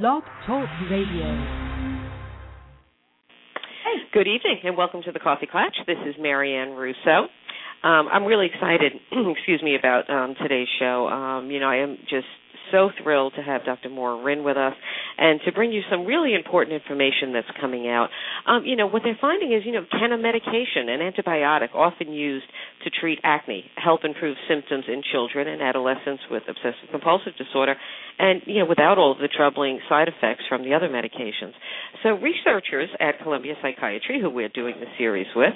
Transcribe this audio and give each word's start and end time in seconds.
Blog 0.00 0.22
Talk 0.46 0.64
Radio. 0.90 1.28
Good 4.14 4.26
evening 4.26 4.60
and 4.64 4.74
welcome 4.74 5.02
to 5.02 5.12
the 5.12 5.18
Coffee 5.18 5.46
Klatch. 5.46 5.76
This 5.86 5.98
is 6.06 6.14
Marianne 6.18 6.70
Russo. 6.70 7.28
Um, 7.84 8.08
I'm 8.10 8.24
really 8.24 8.46
excited, 8.46 8.92
excuse 9.12 9.62
me, 9.62 9.76
about 9.76 10.08
um, 10.08 10.34
today's 10.40 10.68
show. 10.78 11.08
Um, 11.08 11.50
you 11.50 11.60
know, 11.60 11.66
I 11.68 11.76
am 11.82 11.98
just 12.08 12.24
so 12.70 12.90
thrilled 13.02 13.34
to 13.36 13.42
have 13.42 13.64
Dr. 13.64 13.88
Moira 13.88 14.22
Rynn 14.22 14.44
with 14.44 14.56
us 14.56 14.74
and 15.18 15.40
to 15.44 15.52
bring 15.52 15.72
you 15.72 15.82
some 15.90 16.06
really 16.06 16.34
important 16.34 16.80
information 16.80 17.32
that's 17.32 17.50
coming 17.60 17.88
out. 17.88 18.08
Um, 18.46 18.64
you 18.64 18.76
know, 18.76 18.86
what 18.86 19.02
they're 19.04 19.18
finding 19.20 19.52
is, 19.52 19.62
you 19.64 19.72
know, 19.72 19.84
can 19.90 20.12
a 20.12 20.18
medication, 20.18 20.88
an 20.88 21.00
antibiotic 21.00 21.74
often 21.74 22.12
used 22.12 22.46
to 22.84 22.90
treat 22.90 23.18
acne, 23.22 23.64
help 23.76 24.04
improve 24.04 24.36
symptoms 24.48 24.84
in 24.88 25.02
children 25.12 25.48
and 25.48 25.62
adolescents 25.62 26.22
with 26.30 26.42
obsessive 26.48 26.90
compulsive 26.90 27.32
disorder 27.36 27.74
and, 28.18 28.42
you 28.46 28.60
know, 28.60 28.66
without 28.66 28.98
all 28.98 29.12
of 29.12 29.18
the 29.18 29.28
troubling 29.28 29.80
side 29.88 30.08
effects 30.08 30.44
from 30.48 30.62
the 30.62 30.74
other 30.74 30.88
medications. 30.88 31.52
So 32.02 32.10
researchers 32.10 32.88
at 33.00 33.20
Columbia 33.22 33.54
Psychiatry, 33.62 34.20
who 34.20 34.30
we're 34.30 34.48
doing 34.48 34.74
the 34.80 34.86
series 34.98 35.26
with, 35.34 35.54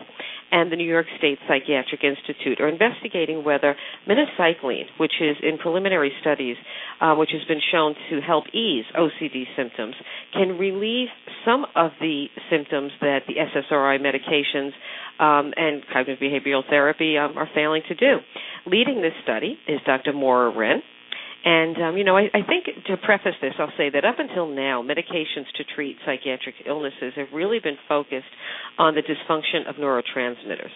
and 0.51 0.71
the 0.71 0.77
New 0.77 0.89
York 0.89 1.07
State 1.19 1.39
Psychiatric 1.49 2.05
Institute 2.05 2.61
are 2.61 2.69
investigating 2.69 3.45
whether 3.45 3.75
minocycline, 4.09 4.85
which 4.99 5.13
is 5.21 5.37
in 5.43 5.59
preliminary 5.59 6.13
studies, 6.21 6.57
uh, 7.01 7.15
which 7.15 7.31
has 7.33 7.43
been 7.49 7.61
shown 7.73 7.95
to 8.11 8.21
help 8.21 8.45
ease 8.53 8.85
OCD 8.97 9.45
symptoms, 9.57 9.95
can 10.33 10.59
relieve 10.59 11.09
some 11.45 11.67
of 11.75 11.91
the 12.01 12.27
symptoms 12.51 12.93
that 13.01 13.21
the 13.27 13.35
SSRI 13.35 13.99
medications 14.01 14.73
um, 15.19 15.53
and 15.57 15.83
cognitive 15.93 16.19
behavioral 16.21 16.63
therapy 16.69 17.17
um, 17.19 17.37
are 17.37 17.49
failing 17.55 17.83
to 17.89 17.95
do. 17.95 18.19
Leading 18.67 19.03
this 19.03 19.13
study 19.23 19.59
is 19.69 19.81
Dr. 19.87 20.13
Moira 20.13 20.57
Rynn. 20.57 20.83
And 21.45 21.77
um, 21.81 21.97
you 21.97 22.03
know, 22.03 22.17
I, 22.17 22.23
I 22.35 22.43
think 22.43 22.67
to 22.87 22.97
preface 22.97 23.37
this, 23.41 23.53
I'll 23.61 23.73
say 23.79 23.89
that 23.91 24.05
up 24.05 24.17
until 24.19 24.49
now, 24.49 24.83
medications 24.83 25.47
to 25.57 25.65
treat 25.77 25.97
psychiatric 26.05 26.57
illnesses 26.67 27.13
have 27.15 27.29
really 27.33 27.61
been 27.63 27.79
focused 27.89 28.27
on 28.79 28.97
the 28.97 29.03
dysfunction 29.03 29.69
of 29.69 29.77
neurotransmitters. 29.77 30.75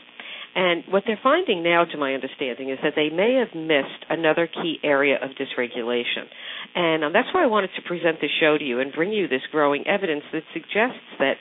And 0.55 0.83
what 0.91 1.05
they're 1.07 1.21
finding 1.23 1.63
now, 1.63 1.85
to 1.85 1.97
my 1.97 2.15
understanding, 2.15 2.71
is 2.71 2.79
that 2.83 2.95
they 2.97 3.09
may 3.09 3.35
have 3.35 3.55
missed 3.55 4.05
another 4.09 4.49
key 4.49 4.79
area 4.83 5.17
of 5.23 5.31
dysregulation. 5.31 6.27
And 6.75 7.05
um, 7.05 7.13
that's 7.13 7.29
why 7.33 7.45
I 7.45 7.47
wanted 7.47 7.71
to 7.77 7.83
present 7.83 8.21
this 8.21 8.31
show 8.41 8.59
to 8.59 8.65
you 8.65 8.81
and 8.81 8.93
bring 8.93 9.13
you 9.13 9.29
this 9.29 9.43
growing 9.53 9.87
evidence 9.87 10.25
that 10.33 10.43
suggests 10.53 11.07
that 11.19 11.35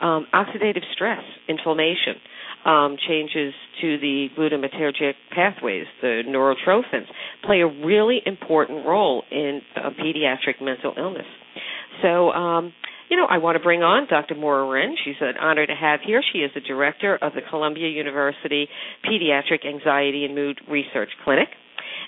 um, 0.00 0.26
oxidative 0.34 0.82
stress, 0.92 1.22
inflammation, 1.48 2.16
um, 2.64 2.96
changes 3.08 3.54
to 3.80 3.98
the 3.98 4.28
glutamatergic 4.36 5.14
pathways, 5.30 5.86
the 6.02 6.22
neurotrophins, 6.26 7.06
play 7.44 7.60
a 7.60 7.66
really 7.66 8.20
important 8.26 8.84
role 8.84 9.22
in 9.30 9.60
uh, 9.76 9.90
pediatric 9.90 10.60
mental 10.60 10.92
illness. 10.98 11.26
So, 12.02 12.30
um, 12.30 12.72
you 13.10 13.16
know, 13.16 13.26
I 13.28 13.38
want 13.38 13.56
to 13.56 13.62
bring 13.62 13.82
on 13.82 14.06
Dr. 14.08 14.34
Moira 14.34 14.68
Rynn. 14.68 14.96
She's 15.04 15.16
an 15.20 15.34
honor 15.40 15.66
to 15.66 15.74
have 15.74 16.00
here. 16.04 16.22
She 16.32 16.38
is 16.38 16.50
the 16.54 16.60
director 16.60 17.16
of 17.16 17.34
the 17.34 17.40
Columbia 17.48 17.88
University 17.88 18.68
Pediatric 19.04 19.66
Anxiety 19.66 20.24
and 20.24 20.34
Mood 20.34 20.60
Research 20.68 21.10
Clinic 21.24 21.48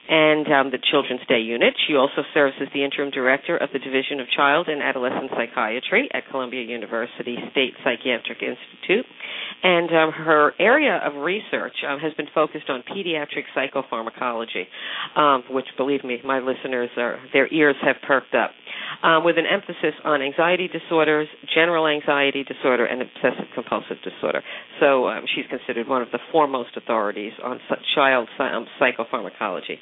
and 0.08 0.46
um, 0.48 0.70
the 0.70 0.78
Children's 0.90 1.20
Day 1.28 1.40
Unit. 1.40 1.74
She 1.86 1.94
also 1.94 2.22
serves 2.32 2.54
as 2.60 2.68
the 2.72 2.82
interim 2.84 3.10
director 3.10 3.56
of 3.56 3.68
the 3.72 3.78
Division 3.78 4.20
of 4.20 4.26
Child 4.34 4.68
and 4.68 4.82
Adolescent 4.82 5.30
Psychiatry 5.36 6.08
at 6.12 6.28
Columbia 6.30 6.62
University 6.62 7.36
State 7.52 7.74
Psychiatric 7.84 8.38
Institute. 8.42 9.06
And 9.62 9.90
um, 9.90 10.12
her 10.12 10.52
area 10.58 11.00
of 11.04 11.22
research 11.22 11.74
um, 11.86 11.98
has 11.98 12.14
been 12.14 12.28
focused 12.34 12.70
on 12.70 12.82
pediatric 12.82 13.44
psychopharmacology, 13.56 14.64
um, 15.16 15.42
which, 15.50 15.66
believe 15.76 16.04
me, 16.04 16.18
my 16.24 16.38
listeners 16.38 16.90
are 16.96 17.18
their 17.32 17.52
ears 17.52 17.76
have 17.82 17.96
perked 18.06 18.34
up, 18.34 18.50
um, 19.02 19.24
with 19.24 19.36
an 19.36 19.46
emphasis 19.50 19.94
on 20.04 20.22
anxiety 20.22 20.68
disorders, 20.68 21.28
general 21.54 21.86
anxiety 21.86 22.44
disorder, 22.44 22.86
and 22.86 23.02
obsessive 23.02 23.46
compulsive 23.54 23.96
disorder. 24.04 24.42
So 24.80 25.08
um, 25.08 25.24
she's 25.34 25.46
considered 25.50 25.88
one 25.88 26.02
of 26.02 26.08
the 26.12 26.20
foremost 26.30 26.70
authorities 26.76 27.32
on 27.42 27.60
child 27.94 28.28
psychopharmacology. 28.38 29.78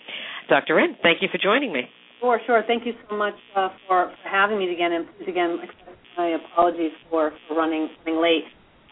Dr. 0.49 0.75
Rynn, 0.77 0.97
thank 1.03 1.23
you 1.23 1.29
for 1.31 1.39
joining 1.39 1.73
me. 1.73 1.83
Sure, 2.21 2.41
sure. 2.47 2.63
Thank 2.67 2.87
you 2.87 2.93
so 3.09 3.17
much 3.17 3.35
uh, 3.57 3.69
for, 3.87 4.13
for 4.23 4.29
having 4.29 4.59
me 4.59 4.73
again, 4.73 4.93
and 4.93 5.07
please 5.19 5.29
again 5.29 5.59
accept 5.63 5.97
my 6.17 6.37
apologies 6.37 6.93
for, 7.11 7.33
for 7.47 7.57
running, 7.57 7.89
running 8.07 8.23
late. 8.23 8.45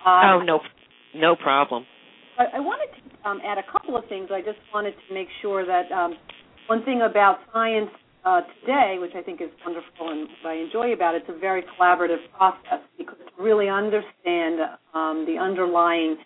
Um, 0.05 0.25
oh 0.25 0.43
no, 0.45 0.61
no 1.15 1.37
problem. 1.37 1.87
I, 2.39 2.59
I 2.59 2.61
wanted 2.61 2.93
to 2.93 3.29
um, 3.29 3.41
add 3.45 3.59
a 3.59 3.73
couple 3.73 3.97
of 3.97 4.05
things. 4.09 4.29
I 4.33 4.41
just 4.41 4.59
wanted 4.73 4.95
to 5.09 5.15
make 5.15 5.29
sure 5.41 5.65
that 5.65 5.91
um, 5.91 6.15
one 6.67 6.85
thing 6.85 7.03
about 7.09 7.39
science 7.53 7.91
uh, 8.25 8.41
today, 8.61 8.97
which 9.01 9.13
I 9.17 9.23
think 9.23 9.41
is 9.41 9.49
wonderful 9.65 10.11
and 10.11 10.29
what 10.43 10.51
I 10.51 10.57
enjoy 10.57 10.93
about 10.93 11.15
it, 11.15 11.25
it's 11.27 11.37
a 11.37 11.39
very 11.39 11.63
collaborative 11.79 12.21
process 12.37 12.81
because 12.99 13.17
to 13.37 13.43
really 13.43 13.69
understand 13.69 14.61
um, 14.95 15.25
the 15.27 15.37
underlying 15.41 16.17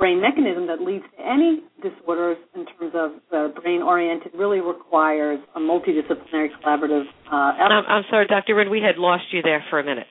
brain 0.00 0.20
mechanism 0.20 0.66
that 0.66 0.80
leads 0.80 1.04
to 1.14 1.22
any 1.22 1.60
disorders 1.84 2.38
in 2.56 2.64
terms 2.64 2.92
of 2.96 3.12
the 3.30 3.52
brain 3.60 3.82
oriented 3.82 4.32
really 4.34 4.60
requires 4.60 5.38
a 5.54 5.60
multidisciplinary 5.60 6.48
collaborative 6.64 7.04
uh, 7.30 7.52
effort. 7.60 7.70
I'm, 7.70 7.84
I'm 7.86 8.04
sorry, 8.10 8.26
Dr. 8.26 8.56
Rynn, 8.56 8.70
we 8.70 8.80
had 8.80 8.96
lost 8.96 9.24
you 9.30 9.42
there 9.42 9.62
for 9.68 9.78
a 9.78 9.84
minute. 9.84 10.06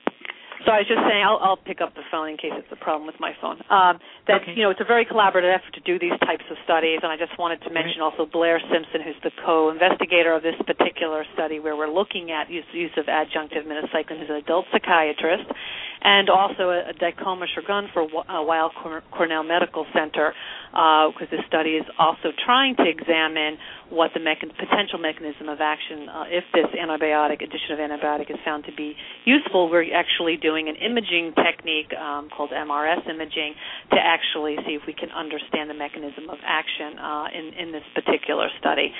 So 0.66 0.72
I 0.76 0.84
was 0.84 0.88
just 0.88 1.00
saying, 1.08 1.24
I'll, 1.24 1.40
I'll 1.40 1.56
pick 1.56 1.80
up 1.80 1.96
the 1.96 2.04
phone 2.12 2.28
in 2.28 2.36
case 2.36 2.52
it's 2.52 2.68
a 2.68 2.76
problem 2.76 3.08
with 3.08 3.16
my 3.16 3.32
phone. 3.40 3.56
Um, 3.72 3.96
that 4.28 4.44
okay. 4.44 4.52
you 4.52 4.62
know, 4.62 4.70
it's 4.70 4.80
a 4.80 4.88
very 4.88 5.08
collaborative 5.08 5.48
effort 5.48 5.72
to 5.72 5.80
do 5.80 5.96
these 5.96 6.16
types 6.20 6.44
of 6.52 6.60
studies, 6.68 7.00
and 7.02 7.08
I 7.08 7.16
just 7.16 7.32
wanted 7.40 7.64
to 7.64 7.70
mention 7.72 8.04
also 8.04 8.28
Blair 8.28 8.60
Simpson, 8.68 9.00
who's 9.00 9.16
the 9.24 9.32
co-investigator 9.40 10.36
of 10.36 10.44
this 10.44 10.56
particular 10.68 11.24
study, 11.32 11.60
where 11.64 11.76
we're 11.76 11.88
looking 11.88 12.30
at 12.30 12.52
use, 12.52 12.68
use 12.72 12.92
of 13.00 13.06
adjunctive 13.08 13.64
minocycline, 13.64 14.20
who's 14.20 14.28
an 14.28 14.36
adult 14.36 14.66
psychiatrist, 14.68 15.48
and 16.04 16.28
also 16.28 16.68
a, 16.68 16.92
a 16.92 16.94
Dikoma 16.94 17.48
Shungu 17.56 17.88
for 17.96 18.04
uh, 18.04 18.44
Weill 18.44 18.70
Cornell 19.10 19.44
Medical 19.44 19.86
Center, 19.96 20.36
because 20.70 21.28
uh, 21.32 21.36
this 21.36 21.44
study 21.48 21.80
is 21.80 21.86
also 21.98 22.36
trying 22.44 22.76
to 22.76 22.84
examine 22.84 23.56
what 23.88 24.12
the 24.14 24.20
mechan- 24.20 24.52
potential 24.54 24.98
mechanism 25.00 25.48
of 25.48 25.60
action, 25.60 26.08
uh, 26.08 26.24
if 26.28 26.44
this 26.52 26.68
antibiotic, 26.76 27.42
addition 27.42 27.72
of 27.72 27.78
antibiotic, 27.80 28.30
is 28.30 28.38
found 28.44 28.64
to 28.64 28.74
be 28.76 28.94
useful. 29.24 29.68
We're 29.70 29.88
actually 29.94 30.36
doing 30.36 30.49
an 30.58 30.76
imaging 30.76 31.32
technique 31.34 31.92
um, 31.94 32.28
called 32.34 32.50
MRS 32.50 33.08
imaging 33.08 33.54
to 33.92 33.98
actually 34.00 34.56
see 34.66 34.74
if 34.74 34.82
we 34.86 34.92
can 34.92 35.10
understand 35.10 35.70
the 35.70 35.74
mechanism 35.74 36.30
of 36.30 36.38
action 36.44 36.98
uh, 36.98 37.24
in, 37.32 37.54
in 37.54 37.72
this 37.72 37.84
particular 37.94 38.48
study. 38.58 38.92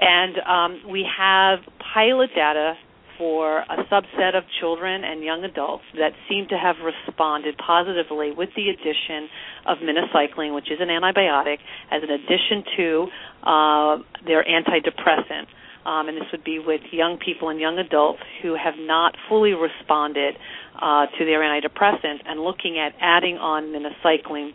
And 0.00 0.38
um, 0.46 0.90
we 0.90 1.06
have 1.06 1.60
pilot 1.94 2.30
data 2.34 2.74
for 3.18 3.58
a 3.58 3.84
subset 3.90 4.38
of 4.38 4.44
children 4.60 5.02
and 5.04 5.22
young 5.22 5.42
adults 5.44 5.84
that 5.94 6.12
seem 6.28 6.46
to 6.48 6.56
have 6.56 6.76
responded 6.78 7.58
positively 7.58 8.30
with 8.30 8.48
the 8.54 8.70
addition 8.70 9.28
of 9.66 9.78
minocycline, 9.78 10.54
which 10.54 10.70
is 10.70 10.78
an 10.80 10.88
antibiotic, 10.88 11.58
as 11.90 12.02
an 12.02 12.10
addition 12.10 12.62
to 12.76 13.06
uh, 13.42 13.96
their 14.24 14.44
antidepressant. 14.44 15.50
Um, 15.84 16.08
and 16.08 16.16
this 16.16 16.28
would 16.32 16.44
be 16.44 16.58
with 16.58 16.82
young 16.92 17.18
people 17.18 17.48
and 17.48 17.58
young 17.58 17.78
adults 17.78 18.20
who 18.42 18.54
have 18.54 18.74
not 18.78 19.16
fully 19.28 19.52
responded 19.52 20.34
uh, 20.80 21.06
to 21.18 21.24
their 21.24 21.40
antidepressant 21.40 22.22
and 22.26 22.40
looking 22.40 22.78
at 22.78 22.92
adding 23.00 23.36
on 23.36 23.72
minocycline 23.74 24.52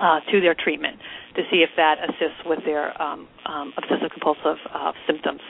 uh, 0.00 0.20
to 0.30 0.40
their 0.40 0.54
treatment 0.54 0.96
to 1.34 1.42
see 1.50 1.62
if 1.62 1.70
that 1.76 1.98
assists 2.02 2.42
with 2.46 2.60
their 2.64 2.90
um, 3.00 3.28
um, 3.46 3.72
obsessive 3.76 4.10
compulsive 4.10 4.58
uh, 4.72 4.92
symptoms. 5.06 5.40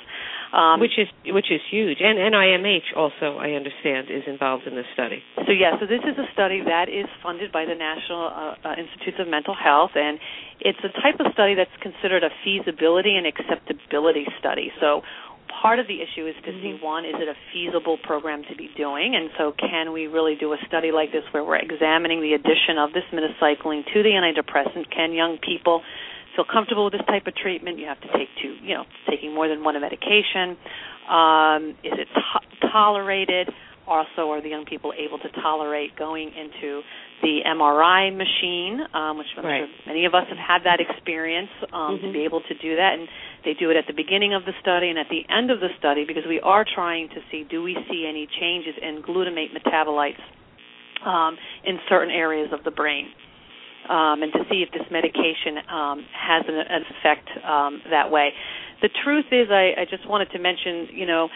Um, 0.49 0.81
which 0.81 0.97
is 0.97 1.09
which 1.29 1.53
is 1.53 1.61
huge, 1.69 2.01
and 2.01 2.17
NIMH 2.17 2.97
also, 2.97 3.37
I 3.37 3.53
understand, 3.53 4.09
is 4.09 4.25
involved 4.27 4.65
in 4.65 4.75
this 4.75 4.89
study. 4.95 5.21
So 5.45 5.53
yeah, 5.53 5.77
so 5.77 5.85
this 5.85 6.01
is 6.01 6.17
a 6.17 6.25
study 6.33 6.65
that 6.65 6.89
is 6.89 7.05
funded 7.23 7.53
by 7.53 7.69
the 7.69 7.77
National 7.77 8.33
uh, 8.33 8.57
uh, 8.65 8.81
Institutes 8.81 9.21
of 9.21 9.29
Mental 9.29 9.53
Health, 9.53 9.93
and 9.93 10.17
it's 10.61 10.81
a 10.81 10.89
type 11.05 11.21
of 11.21 11.29
study 11.37 11.53
that's 11.53 11.77
considered 11.85 12.25
a 12.25 12.33
feasibility 12.41 13.21
and 13.21 13.29
acceptability 13.29 14.25
study. 14.41 14.73
So 14.81 15.05
part 15.61 15.79
of 15.79 15.87
the 15.87 15.99
issue 16.01 16.27
is 16.27 16.35
to 16.45 16.53
see 16.63 16.77
mm-hmm. 16.77 16.85
one 16.85 17.05
is 17.05 17.15
it 17.19 17.29
a 17.29 17.35
feasible 17.53 17.99
program 18.03 18.43
to 18.49 18.55
be 18.55 18.71
doing 18.77 19.15
and 19.15 19.31
so 19.37 19.53
can 19.59 19.93
we 19.93 20.07
really 20.07 20.37
do 20.39 20.53
a 20.53 20.59
study 20.66 20.93
like 20.93 21.10
this 21.10 21.25
where 21.33 21.43
we're 21.43 21.59
examining 21.59 22.21
the 22.21 22.34
addition 22.34 22.78
of 22.78 22.93
this 22.93 23.05
minocycline 23.13 23.83
to 23.93 24.03
the 24.03 24.13
antidepressant 24.15 24.87
can 24.95 25.13
young 25.13 25.39
people 25.39 25.83
feel 26.39 26.47
comfortable 26.47 26.84
with 26.84 26.93
this 26.93 27.07
type 27.09 27.27
of 27.27 27.34
treatment. 27.34 27.78
You 27.78 27.87
have 27.87 28.01
to 28.01 28.07
take 28.15 28.28
two, 28.41 28.55
you 28.63 28.75
know, 28.75 28.84
taking 29.10 29.34
more 29.34 29.49
than 29.49 29.65
one 29.65 29.75
medication. 29.81 30.57
Um, 31.10 31.75
is 31.83 31.99
it 31.99 32.07
to- 32.15 32.69
tolerated? 32.71 33.51
Also, 33.89 34.31
are 34.31 34.41
the 34.41 34.51
young 34.51 34.65
people 34.65 34.93
able 34.93 35.19
to 35.19 35.28
tolerate 35.43 35.97
going 35.97 36.28
into 36.28 36.83
the 37.22 37.41
MRI 37.47 38.15
machine, 38.15 38.80
um, 38.94 39.18
which 39.18 39.26
I'm 39.36 39.44
right. 39.44 39.66
sure 39.66 39.86
many 39.86 40.04
of 40.04 40.15
us 40.15 40.24
have 40.28 40.38
had 40.38 40.62
that 40.65 40.78
experience 40.80 41.50
um, 41.72 41.98
mm-hmm. 41.98 42.06
to 42.06 42.12
be 42.12 42.24
able 42.24 42.41
to 42.41 42.54
do 42.62 42.76
that. 42.76 42.94
And 42.94 43.09
they 43.44 43.54
do 43.54 43.70
it 43.70 43.76
at 43.76 43.86
the 43.86 43.94
beginning 43.94 44.34
of 44.34 44.44
the 44.44 44.53
study 44.60 44.88
and 44.88 44.98
at 44.98 45.06
the 45.10 45.22
end 45.32 45.50
of 45.50 45.60
the 45.60 45.68
study 45.78 46.04
because 46.06 46.24
we 46.28 46.41
are 46.41 46.65
trying 46.65 47.09
to 47.10 47.20
see 47.30 47.47
do 47.48 47.62
we 47.62 47.76
see 47.88 48.06
any 48.09 48.28
changes 48.41 48.74
in 48.80 49.03
glutamate 49.03 49.54
metabolites 49.54 50.22
um, 51.06 51.36
in 51.65 51.78
certain 51.88 52.10
areas 52.10 52.50
of 52.53 52.65
the 52.65 52.70
brain 52.70 53.06
um, 53.88 54.22
and 54.22 54.32
to 54.32 54.41
see 54.50 54.62
if 54.62 54.70
this 54.70 54.86
medication 54.91 55.59
um, 55.70 56.04
has 56.12 56.44
an, 56.47 56.54
an 56.54 56.82
effect 56.92 57.28
um, 57.44 57.80
that 57.91 58.10
way. 58.10 58.30
The 58.82 58.91
truth 59.04 59.26
is, 59.32 59.48
I, 59.50 59.74
I 59.80 59.84
just 59.88 60.09
wanted 60.09 60.30
to 60.32 60.38
mention, 60.38 60.88
you 60.92 61.06
know, 61.06 61.28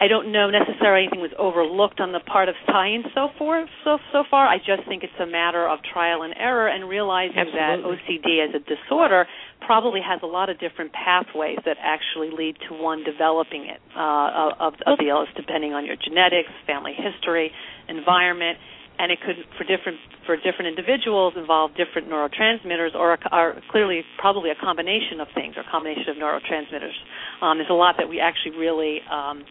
I 0.00 0.06
don't 0.06 0.30
know 0.30 0.48
necessarily 0.48 1.06
anything 1.06 1.20
was 1.20 1.34
overlooked 1.38 1.98
on 1.98 2.12
the 2.12 2.20
part 2.20 2.48
of 2.48 2.54
science 2.66 3.06
so 3.14 3.28
far. 3.38 3.66
So 3.82 3.98
so 4.12 4.22
far, 4.30 4.46
I 4.46 4.58
just 4.58 4.86
think 4.86 5.02
it's 5.02 5.18
a 5.20 5.26
matter 5.26 5.66
of 5.66 5.80
trial 5.82 6.22
and 6.22 6.34
error 6.38 6.68
and 6.68 6.88
realizing 6.88 7.36
Absolutely. 7.36 7.58
that 7.58 7.82
OCD 7.82 8.46
as 8.46 8.54
a 8.54 8.62
disorder 8.62 9.26
probably 9.66 10.00
has 10.00 10.20
a 10.22 10.26
lot 10.26 10.50
of 10.50 10.60
different 10.60 10.92
pathways 10.92 11.58
that 11.64 11.76
actually 11.82 12.30
lead 12.30 12.56
to 12.68 12.74
one 12.78 13.02
developing 13.02 13.66
it 13.66 13.80
uh, 13.96 14.54
of, 14.60 14.74
of 14.86 14.98
the 14.98 15.10
illness, 15.10 15.30
depending 15.34 15.74
on 15.74 15.84
your 15.84 15.96
genetics, 15.96 16.50
family 16.64 16.94
history, 16.94 17.50
environment, 17.88 18.56
and 18.98 19.10
it 19.10 19.18
could 19.20 19.36
for 19.56 19.64
different 19.64 19.98
for 20.26 20.36
different 20.36 20.66
individuals 20.66 21.34
involve 21.36 21.70
different 21.74 22.10
neurotransmitters 22.10 22.94
or 22.94 23.16
are 23.32 23.54
clearly 23.70 24.02
probably 24.18 24.50
a 24.50 24.58
combination 24.60 25.20
of 25.20 25.28
things 25.34 25.54
or 25.56 25.62
a 25.62 25.70
combination 25.70 26.10
of 26.10 26.16
neurotransmitters. 26.16 26.94
Um, 27.40 27.58
there's 27.58 27.70
a 27.70 27.78
lot 27.78 27.96
that 27.98 28.08
we 28.08 28.20
actually 28.20 28.58
really 28.58 29.00
um, 29.10 29.44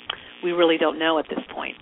we 0.43 0.51
really 0.51 0.77
don't 0.77 0.99
know 0.99 1.19
at 1.19 1.25
this 1.29 1.43
point. 1.53 1.75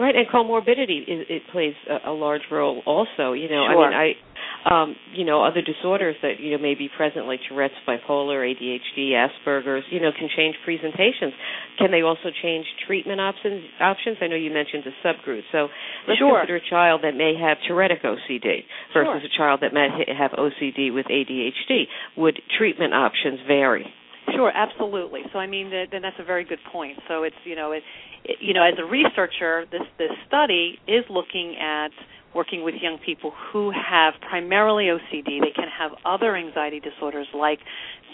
Right, 0.00 0.16
and 0.16 0.26
comorbidity 0.28 1.02
is, 1.04 1.26
it 1.28 1.42
plays 1.52 1.74
a, 1.84 2.08
a 2.08 2.14
large 2.14 2.40
role 2.50 2.80
also. 2.86 3.34
You 3.36 3.50
know, 3.50 3.68
Sure. 3.68 3.84
I 3.84 4.06
mean, 4.08 4.16
I, 4.64 4.82
um, 4.82 4.96
you 5.12 5.24
know, 5.26 5.44
other 5.44 5.60
disorders 5.60 6.16
that 6.22 6.40
you 6.40 6.52
know 6.52 6.58
may 6.62 6.74
be 6.74 6.88
present, 6.96 7.26
like 7.26 7.40
Tourette's, 7.46 7.74
bipolar, 7.86 8.40
ADHD, 8.40 9.12
Asperger's, 9.12 9.84
you 9.90 10.00
know, 10.00 10.08
can 10.18 10.28
change 10.34 10.56
presentations. 10.64 11.34
Can 11.78 11.90
they 11.90 12.00
also 12.00 12.32
change 12.42 12.64
treatment 12.86 13.20
options? 13.20 13.62
Options? 13.78 14.16
I 14.22 14.28
know 14.28 14.36
you 14.36 14.50
mentioned 14.50 14.84
a 14.88 15.06
subgroup, 15.06 15.42
so 15.52 15.68
let's 16.08 16.18
Sure. 16.18 16.38
consider 16.38 16.56
a 16.56 16.70
child 16.70 17.02
that 17.04 17.14
may 17.14 17.34
have 17.36 17.58
Tourettic 17.68 18.00
OCD 18.02 18.64
versus 18.94 19.04
Sure. 19.04 19.16
a 19.16 19.28
child 19.36 19.60
that 19.60 19.74
may 19.74 19.88
ha- 19.88 20.14
have 20.16 20.30
OCD 20.32 20.90
with 20.92 21.06
ADHD. 21.10 21.88
Would 22.16 22.40
treatment 22.56 22.94
options 22.94 23.40
vary? 23.46 23.84
Sure, 24.34 24.52
absolutely. 24.54 25.22
So 25.32 25.38
I 25.38 25.46
mean, 25.46 25.70
that, 25.70 25.86
then 25.92 26.02
that's 26.02 26.18
a 26.18 26.24
very 26.24 26.44
good 26.44 26.58
point. 26.72 26.98
So 27.08 27.22
it's 27.22 27.36
you 27.44 27.56
know, 27.56 27.72
it, 27.72 27.82
it, 28.24 28.38
you 28.40 28.54
know, 28.54 28.62
as 28.62 28.74
a 28.78 28.84
researcher, 28.84 29.64
this 29.70 29.82
this 29.98 30.10
study 30.26 30.78
is 30.86 31.04
looking 31.10 31.56
at 31.60 31.88
working 32.34 32.62
with 32.62 32.74
young 32.80 32.98
people 33.04 33.32
who 33.52 33.70
have 33.72 34.14
primarily 34.28 34.84
OCD. 34.86 35.40
They 35.40 35.52
can 35.54 35.68
have 35.76 35.92
other 36.04 36.36
anxiety 36.36 36.80
disorders 36.80 37.26
like 37.34 37.58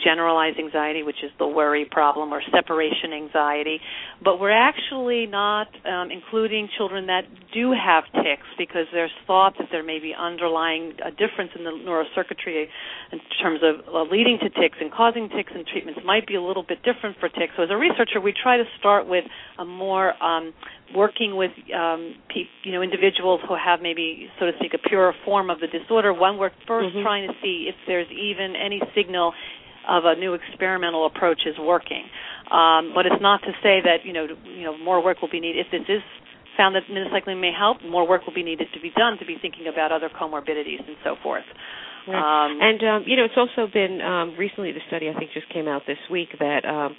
generalized 0.04 0.58
anxiety, 0.58 1.02
which 1.02 1.22
is 1.22 1.30
the 1.38 1.46
worry 1.46 1.84
problem, 1.90 2.32
or 2.32 2.42
separation 2.52 3.12
anxiety. 3.12 3.80
But 4.22 4.40
we're 4.40 4.50
actually 4.50 5.26
not 5.26 5.68
um, 5.86 6.10
including 6.10 6.68
children 6.76 7.06
that 7.06 7.24
do 7.52 7.72
have 7.72 8.04
tics 8.22 8.46
because 8.58 8.86
there's 8.92 9.10
thought 9.26 9.54
that 9.58 9.68
there 9.70 9.82
may 9.82 9.98
be 9.98 10.14
underlying 10.16 10.92
a 11.04 11.10
difference 11.10 11.52
in 11.56 11.64
the 11.64 11.70
neurocircuitry 11.70 12.66
in 13.12 13.20
terms 13.42 13.60
of 13.62 13.86
uh, 13.94 14.02
leading 14.10 14.38
to 14.42 14.48
tics 14.50 14.78
and 14.80 14.92
causing 14.92 15.28
tics, 15.28 15.52
and 15.54 15.66
treatments 15.66 16.00
might 16.04 16.26
be 16.26 16.34
a 16.34 16.42
little 16.42 16.64
bit 16.66 16.78
different 16.82 17.16
for 17.18 17.28
tics. 17.28 17.52
So 17.56 17.62
as 17.64 17.70
a 17.70 17.76
researcher, 17.76 18.20
we 18.20 18.32
try 18.32 18.56
to 18.56 18.64
start 18.78 19.06
with 19.06 19.24
a 19.58 19.64
more 19.64 20.20
um, 20.22 20.52
working 20.94 21.36
with 21.36 21.50
um, 21.74 22.14
pe- 22.28 22.48
you 22.64 22.72
know 22.72 22.82
individuals 22.82 23.40
who 23.48 23.56
have 23.56 23.80
maybe, 23.80 24.28
so 24.38 24.46
to 24.46 24.52
speak, 24.58 24.72
a 24.74 24.88
purer 24.88 25.12
form 25.24 25.50
of 25.50 25.58
the 25.60 25.66
disorder. 25.66 26.12
One, 26.12 26.38
we're 26.38 26.50
1st 26.68 26.92
Mhm. 26.92 27.02
trying 27.02 27.28
to 27.28 27.34
see 27.42 27.68
if 27.68 27.74
there's 27.86 28.10
even 28.10 28.54
any 28.56 28.80
signal 28.94 29.34
of 29.88 30.04
a 30.04 30.14
new 30.14 30.34
experimental 30.34 31.06
approach 31.06 31.42
is 31.46 31.56
working. 31.58 32.04
Um, 32.50 32.92
but 32.94 33.06
it's 33.06 33.20
not 33.20 33.42
to 33.42 33.52
say 33.62 33.82
that 33.82 34.04
you 34.04 34.12
know 34.12 34.26
you 34.44 34.64
know 34.64 34.76
more 34.78 35.02
work 35.02 35.20
will 35.20 35.30
be 35.30 35.40
needed 35.40 35.66
if 35.66 35.70
this 35.70 35.82
is 35.88 36.02
found 36.56 36.74
that 36.74 36.84
minocycline 36.90 37.40
may 37.40 37.52
help. 37.52 37.78
More 37.84 38.08
work 38.08 38.26
will 38.26 38.34
be 38.34 38.42
needed 38.42 38.68
to 38.74 38.80
be 38.80 38.90
done 38.96 39.18
to 39.18 39.26
be 39.26 39.36
thinking 39.40 39.66
about 39.66 39.92
other 39.92 40.08
comorbidities 40.08 40.80
and 40.86 40.96
so 41.04 41.16
forth. 41.22 41.44
Right. 42.08 42.16
Um, 42.16 42.58
and 42.60 42.80
um, 42.82 43.02
you 43.06 43.16
know, 43.16 43.24
it's 43.24 43.36
also 43.36 43.70
been 43.72 44.00
um, 44.00 44.36
recently 44.38 44.72
the 44.72 44.80
study 44.88 45.10
I 45.10 45.18
think 45.18 45.32
just 45.32 45.48
came 45.52 45.68
out 45.68 45.82
this 45.86 45.98
week 46.10 46.28
that 46.38 46.64
um, 46.64 46.96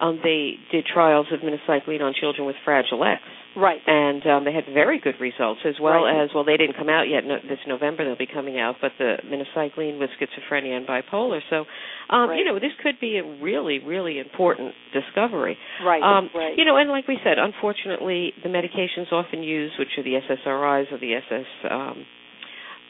um, 0.00 0.18
they 0.22 0.54
did 0.72 0.86
trials 0.86 1.26
of 1.32 1.40
minocycline 1.40 2.00
on 2.00 2.14
children 2.18 2.46
with 2.46 2.56
Fragile 2.64 3.04
X, 3.04 3.20
right. 3.56 3.80
and 3.86 4.26
um, 4.26 4.44
they 4.44 4.52
had 4.52 4.64
very 4.72 4.98
good 4.98 5.16
results 5.20 5.60
as 5.66 5.74
well 5.80 6.04
Right. 6.04 6.24
as 6.24 6.30
well. 6.34 6.44
They 6.44 6.56
didn't 6.56 6.76
come 6.76 6.88
out 6.88 7.04
yet. 7.08 7.24
No, 7.24 7.36
this 7.36 7.58
November 7.66 8.04
they'll 8.04 8.16
be 8.16 8.26
coming 8.26 8.58
out, 8.58 8.76
but 8.80 8.92
the 8.98 9.16
minocycline 9.26 9.98
with 9.98 10.10
schizophrenia 10.16 10.76
and 10.76 10.86
bipolar. 10.86 11.40
So, 11.50 11.64
um, 12.08 12.30
Right. 12.30 12.38
you 12.38 12.44
know, 12.44 12.58
this 12.58 12.72
could 12.82 12.98
be 13.00 13.18
a 13.18 13.24
really, 13.24 13.78
really 13.78 14.18
important 14.18 14.74
discovery. 14.92 15.58
Right. 15.84 16.02
Um, 16.02 16.30
right. 16.34 16.56
You 16.56 16.64
know, 16.64 16.76
and 16.76 16.88
like 16.90 17.06
we 17.06 17.18
said, 17.22 17.38
unfortunately, 17.38 18.32
the 18.42 18.48
medications 18.48 19.12
often 19.12 19.42
used, 19.42 19.78
which 19.78 19.98
are 19.98 20.02
the 20.02 20.14
SSRIs 20.16 20.90
or 20.92 20.98
the 20.98 21.14
SS 21.14 21.46
um, 21.70 22.06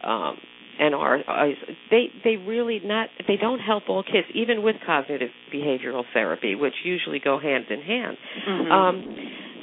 um, 0.05 0.37
NRIs, 0.81 1.55
they 1.91 2.07
they 2.25 2.37
really 2.37 2.81
not 2.85 3.09
they 3.29 3.37
don't 3.37 3.61
help 3.61 3.85
all 3.89 4.03
kids, 4.03 4.27
even 4.35 4.63
with 4.63 4.77
cognitive 4.87 5.31
behavioral 5.55 6.05
therapy, 6.15 6.55
which 6.55 6.75
usually 6.85 7.19
go 7.21 7.39
hand 7.39 7.67
in 7.71 7.81
hand. 7.83 8.17
Mhm. 8.49 8.71
Um, 8.71 9.17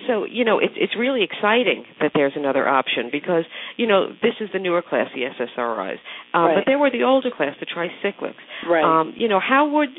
so 0.08 0.26
you 0.26 0.46
know, 0.46 0.60
it's 0.60 0.74
it's 0.78 0.96
really 0.96 1.24
exciting 1.24 1.84
that 2.00 2.12
there's 2.14 2.34
another 2.36 2.68
option 2.68 3.10
because 3.12 3.44
you 3.78 3.88
know 3.88 4.08
this 4.22 4.36
is 4.40 4.50
the 4.54 4.60
newer 4.60 4.82
class, 4.82 5.10
the 5.14 5.24
SSRIs, 5.26 5.98
um, 6.34 6.46
Right. 6.46 6.56
but 6.56 6.64
there 6.66 6.78
were 6.80 6.90
the 6.92 7.04
older 7.04 7.32
class, 7.32 7.56
the 7.60 7.66
tricyclics. 7.66 8.36
right. 8.70 8.84
Um, 8.84 9.14
you 9.18 9.28
know, 9.28 9.40
how 9.40 9.68
would 9.68 9.90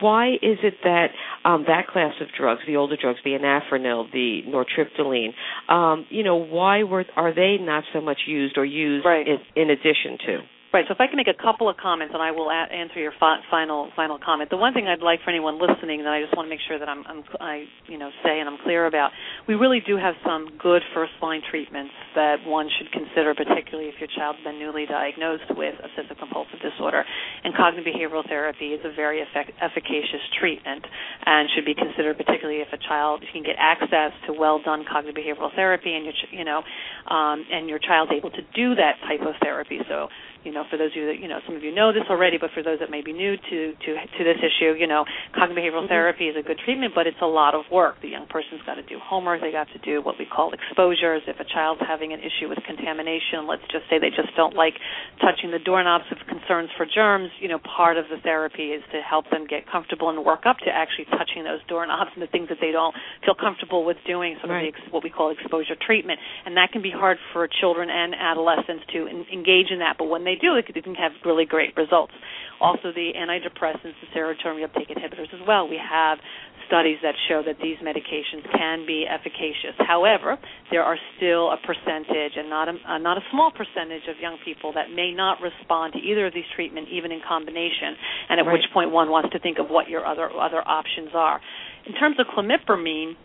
why 0.00 0.32
is 0.42 0.58
it 0.62 0.74
that 0.84 1.12
um, 1.48 1.64
that 1.66 1.86
class 1.86 2.12
of 2.20 2.28
drugs, 2.38 2.60
the 2.66 2.76
older 2.76 2.96
drugs, 3.00 3.18
the 3.24 3.30
anafranil, 3.30 4.10
the 4.12 4.42
nortriptyline, 4.46 5.32
um, 5.72 6.06
you 6.10 6.22
know, 6.22 6.36
why 6.36 6.82
were 6.82 7.04
are 7.16 7.34
they 7.34 7.56
not 7.58 7.84
so 7.92 8.00
much 8.00 8.18
used 8.26 8.58
or 8.58 8.64
used 8.64 9.06
Right. 9.06 9.26
in, 9.26 9.38
in 9.56 9.70
addition 9.70 10.18
to? 10.26 10.38
Right. 10.68 10.84
So 10.84 10.92
if 10.92 11.00
I 11.00 11.06
can 11.08 11.16
make 11.16 11.32
a 11.32 11.42
couple 11.42 11.64
of 11.64 11.80
comments, 11.80 12.12
and 12.12 12.22
I 12.22 12.30
will 12.30 12.50
a- 12.52 12.68
answer 12.68 13.00
your 13.00 13.12
fi- 13.18 13.40
final 13.50 13.88
final 13.96 14.18
comment. 14.20 14.50
The 14.50 14.60
one 14.60 14.74
thing 14.74 14.86
I'd 14.86 15.00
like 15.00 15.20
for 15.24 15.30
anyone 15.30 15.56
listening 15.56 16.04
that 16.04 16.12
I 16.12 16.20
just 16.20 16.36
want 16.36 16.44
to 16.44 16.50
make 16.52 16.60
sure 16.68 16.78
that 16.78 16.88
I'm, 16.90 17.08
I'm 17.08 17.24
I 17.40 17.64
you 17.88 17.96
know 17.96 18.10
say 18.22 18.36
and 18.38 18.44
I'm 18.46 18.58
clear 18.62 18.84
about, 18.84 19.10
we 19.48 19.54
really 19.54 19.80
do 19.80 19.96
have 19.96 20.12
some 20.28 20.52
good 20.60 20.82
first 20.92 21.12
line 21.22 21.40
treatments 21.48 21.92
that 22.14 22.44
one 22.44 22.68
should 22.76 22.92
consider, 22.92 23.32
particularly 23.32 23.88
if 23.88 23.96
your 23.96 24.12
child's 24.12 24.44
been 24.44 24.58
newly 24.60 24.84
diagnosed 24.84 25.48
with 25.56 25.72
obsessive 25.80 26.20
compulsive 26.20 26.60
disorder. 26.60 27.00
And 27.44 27.56
cognitive 27.56 27.88
behavioral 27.88 28.28
therapy 28.28 28.76
is 28.76 28.84
a 28.84 28.92
very 28.92 29.24
effect- 29.24 29.56
efficacious 29.64 30.20
treatment 30.38 30.84
and 31.24 31.48
should 31.56 31.64
be 31.64 31.72
considered, 31.72 32.20
particularly 32.20 32.60
if 32.60 32.68
a 32.76 32.80
child 32.92 33.24
can 33.32 33.40
get 33.42 33.56
access 33.56 34.12
to 34.28 34.36
well 34.36 34.60
done 34.60 34.84
cognitive 34.84 35.16
behavioral 35.16 35.48
therapy 35.56 35.96
and 35.96 36.04
your 36.04 36.12
ch- 36.12 36.28
you 36.36 36.44
know 36.44 36.60
um, 37.08 37.40
and 37.48 37.72
your 37.72 37.80
child's 37.80 38.12
able 38.12 38.28
to 38.36 38.44
do 38.52 38.76
that 38.76 39.00
type 39.08 39.24
of 39.24 39.32
therapy. 39.40 39.80
So 39.88 40.12
you 40.44 40.52
know, 40.52 40.64
for 40.70 40.76
those 40.76 40.90
of 40.92 40.96
you 40.96 41.06
that, 41.06 41.18
you 41.18 41.28
know, 41.28 41.40
some 41.46 41.56
of 41.56 41.62
you 41.62 41.74
know 41.74 41.92
this 41.92 42.04
already, 42.08 42.38
but 42.38 42.50
for 42.54 42.62
those 42.62 42.78
that 42.80 42.90
may 42.90 43.02
be 43.02 43.12
new 43.12 43.36
to 43.36 43.58
to 43.74 43.90
to 44.18 44.20
this 44.24 44.38
issue, 44.38 44.74
you 44.78 44.86
know, 44.86 45.04
cognitive 45.34 45.58
behavioral 45.58 45.84
Mhm. 45.84 45.88
therapy 45.88 46.28
is 46.28 46.36
a 46.36 46.42
good 46.42 46.58
treatment, 46.58 46.94
but 46.94 47.06
it's 47.06 47.20
a 47.20 47.26
lot 47.26 47.54
of 47.54 47.68
work. 47.70 48.00
The 48.00 48.08
young 48.08 48.26
person's 48.26 48.62
got 48.62 48.74
to 48.76 48.82
do 48.82 48.98
homework, 48.98 49.40
they 49.40 49.50
got 49.52 49.68
to 49.72 49.78
do 49.78 50.00
what 50.00 50.18
we 50.18 50.24
call 50.26 50.52
exposures. 50.52 51.22
If 51.26 51.40
a 51.40 51.44
child's 51.44 51.80
having 51.82 52.12
an 52.12 52.20
issue 52.20 52.48
with 52.48 52.62
contamination, 52.64 53.46
let's 53.46 53.66
just 53.68 53.88
say 53.88 53.98
they 53.98 54.10
just 54.10 54.34
don't 54.36 54.54
like 54.54 54.78
touching 55.20 55.50
the 55.50 55.58
doorknobs 55.58 56.10
of 56.12 56.18
concerns 56.26 56.70
for 56.76 56.86
germs, 56.86 57.30
you 57.40 57.48
know, 57.48 57.58
part 57.58 57.96
of 57.96 58.08
the 58.08 58.18
therapy 58.18 58.72
is 58.72 58.82
to 58.92 59.02
help 59.02 59.28
them 59.30 59.46
get 59.46 59.66
comfortable 59.66 60.08
and 60.10 60.24
work 60.24 60.46
up 60.46 60.58
to 60.60 60.70
actually 60.70 61.04
touching 61.06 61.44
those 61.44 61.60
doorknobs 61.68 62.10
and 62.14 62.22
the 62.22 62.26
things 62.28 62.48
that 62.48 62.58
they 62.60 62.70
don't 62.72 62.94
feel 63.24 63.34
comfortable 63.34 63.84
with 63.84 63.96
doing, 64.04 64.36
some 64.40 64.50
Right. 64.50 64.68
of 64.68 64.74
the 64.74 64.80
ex- 64.80 64.92
what 64.92 65.02
we 65.02 65.10
call 65.10 65.30
exposure 65.30 65.74
treatment. 65.76 66.20
And 66.46 66.56
that 66.56 66.72
can 66.72 66.82
be 66.82 66.90
hard 66.90 67.18
for 67.32 67.46
children 67.48 67.90
and 67.90 68.14
adolescents 68.14 68.84
to 68.92 69.08
en- 69.08 69.26
engage 69.32 69.70
in 69.70 69.80
that, 69.80 69.96
but 69.98 70.04
when 70.06 70.24
they 70.28 70.36
do, 70.36 70.54
it 70.56 70.66
can- 70.66 70.94
have 70.94 71.12
really 71.24 71.44
great 71.44 71.76
results. 71.76 72.12
Also, 72.60 72.92
the 72.92 73.12
antidepressants, 73.16 73.94
the 74.02 74.08
serotonin 74.14 74.60
reuptake 74.60 74.90
inhibitors 74.90 75.32
as 75.32 75.40
well. 75.46 75.68
We 75.68 75.78
have 75.78 76.18
studies 76.66 76.98
that 77.02 77.14
show 77.28 77.42
that 77.42 77.56
these 77.60 77.78
medications 77.78 78.44
can 78.52 78.84
be 78.84 79.06
efficacious. 79.08 79.74
However, 79.78 80.36
there 80.70 80.82
are 80.82 80.98
still 81.16 81.50
a 81.50 81.56
percentage, 81.56 82.36
and 82.36 82.50
not 82.50 82.68
a, 82.68 82.74
uh, 82.84 82.98
not 82.98 83.16
a 83.16 83.24
small 83.30 83.50
percentage, 83.50 84.06
of 84.08 84.20
young 84.20 84.36
people 84.44 84.72
that 84.72 84.90
may 84.90 85.12
not 85.12 85.40
respond 85.40 85.94
to 85.94 85.98
either 86.00 86.26
of 86.26 86.34
these 86.34 86.48
treatments, 86.54 86.90
even 86.92 87.10
in 87.10 87.20
combination. 87.20 87.96
And 88.28 88.40
at 88.40 88.46
Right. 88.46 88.52
which 88.52 88.70
point 88.72 88.90
one 88.90 89.08
wants 89.08 89.30
to 89.30 89.38
think 89.38 89.58
of 89.58 89.70
what 89.70 89.88
your 89.88 90.04
other 90.04 90.28
other 90.38 90.62
options 90.66 91.14
are. 91.14 91.40
In 91.86 91.94
terms 91.94 92.18
of 92.18 92.26
clomipramine, 92.28 93.16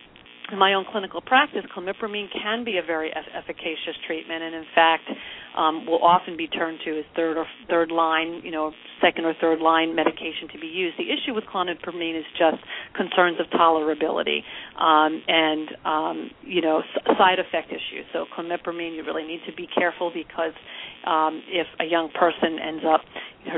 in 0.52 0.58
my 0.58 0.74
own 0.74 0.86
clinical 0.86 1.22
practice, 1.22 1.66
clomipramine 1.76 2.30
can 2.32 2.64
be 2.64 2.78
a 2.78 2.84
very 2.84 3.14
efficacious 3.16 3.96
treatment, 4.06 4.44
and 4.44 4.56
in 4.56 4.66
fact, 4.76 5.10
um, 5.56 5.86
will 5.86 6.04
often 6.04 6.36
be 6.38 6.48
turned 6.48 6.80
to 6.86 7.00
as 7.00 7.06
third 7.16 7.38
or 7.38 7.46
third 7.70 7.92
line, 7.92 8.42
you 8.44 8.52
know, 8.52 8.72
second 9.02 9.26
or 9.26 9.34
third 9.40 9.60
line 9.60 9.96
medication 9.96 10.48
to 10.52 10.60
be 10.60 10.68
used. 10.68 10.98
The 10.98 11.12
issue 11.12 11.34
with 11.34 11.44
clomipramine 11.46 12.18
is 12.18 12.26
just 12.38 12.58
concerns 12.96 13.40
of 13.40 13.48
tolerability 13.60 14.40
um, 14.80 15.22
and 15.28 15.68
um, 15.86 16.30
you 16.44 16.62
know 16.62 16.80
s- 16.80 17.18
side 17.18 17.40
effect 17.40 17.70
issues. 17.70 18.06
So 18.14 18.26
clomipramine, 18.36 18.96
you 18.96 19.04
really 19.06 19.26
need 19.28 19.42
to 19.48 19.54
be 19.54 19.68
careful 19.68 20.12
because 20.14 20.54
um, 21.06 21.42
if 21.48 21.68
a 21.80 21.86
young 21.86 22.10
person 22.12 22.60
ends 22.60 22.84
up, 22.88 23.02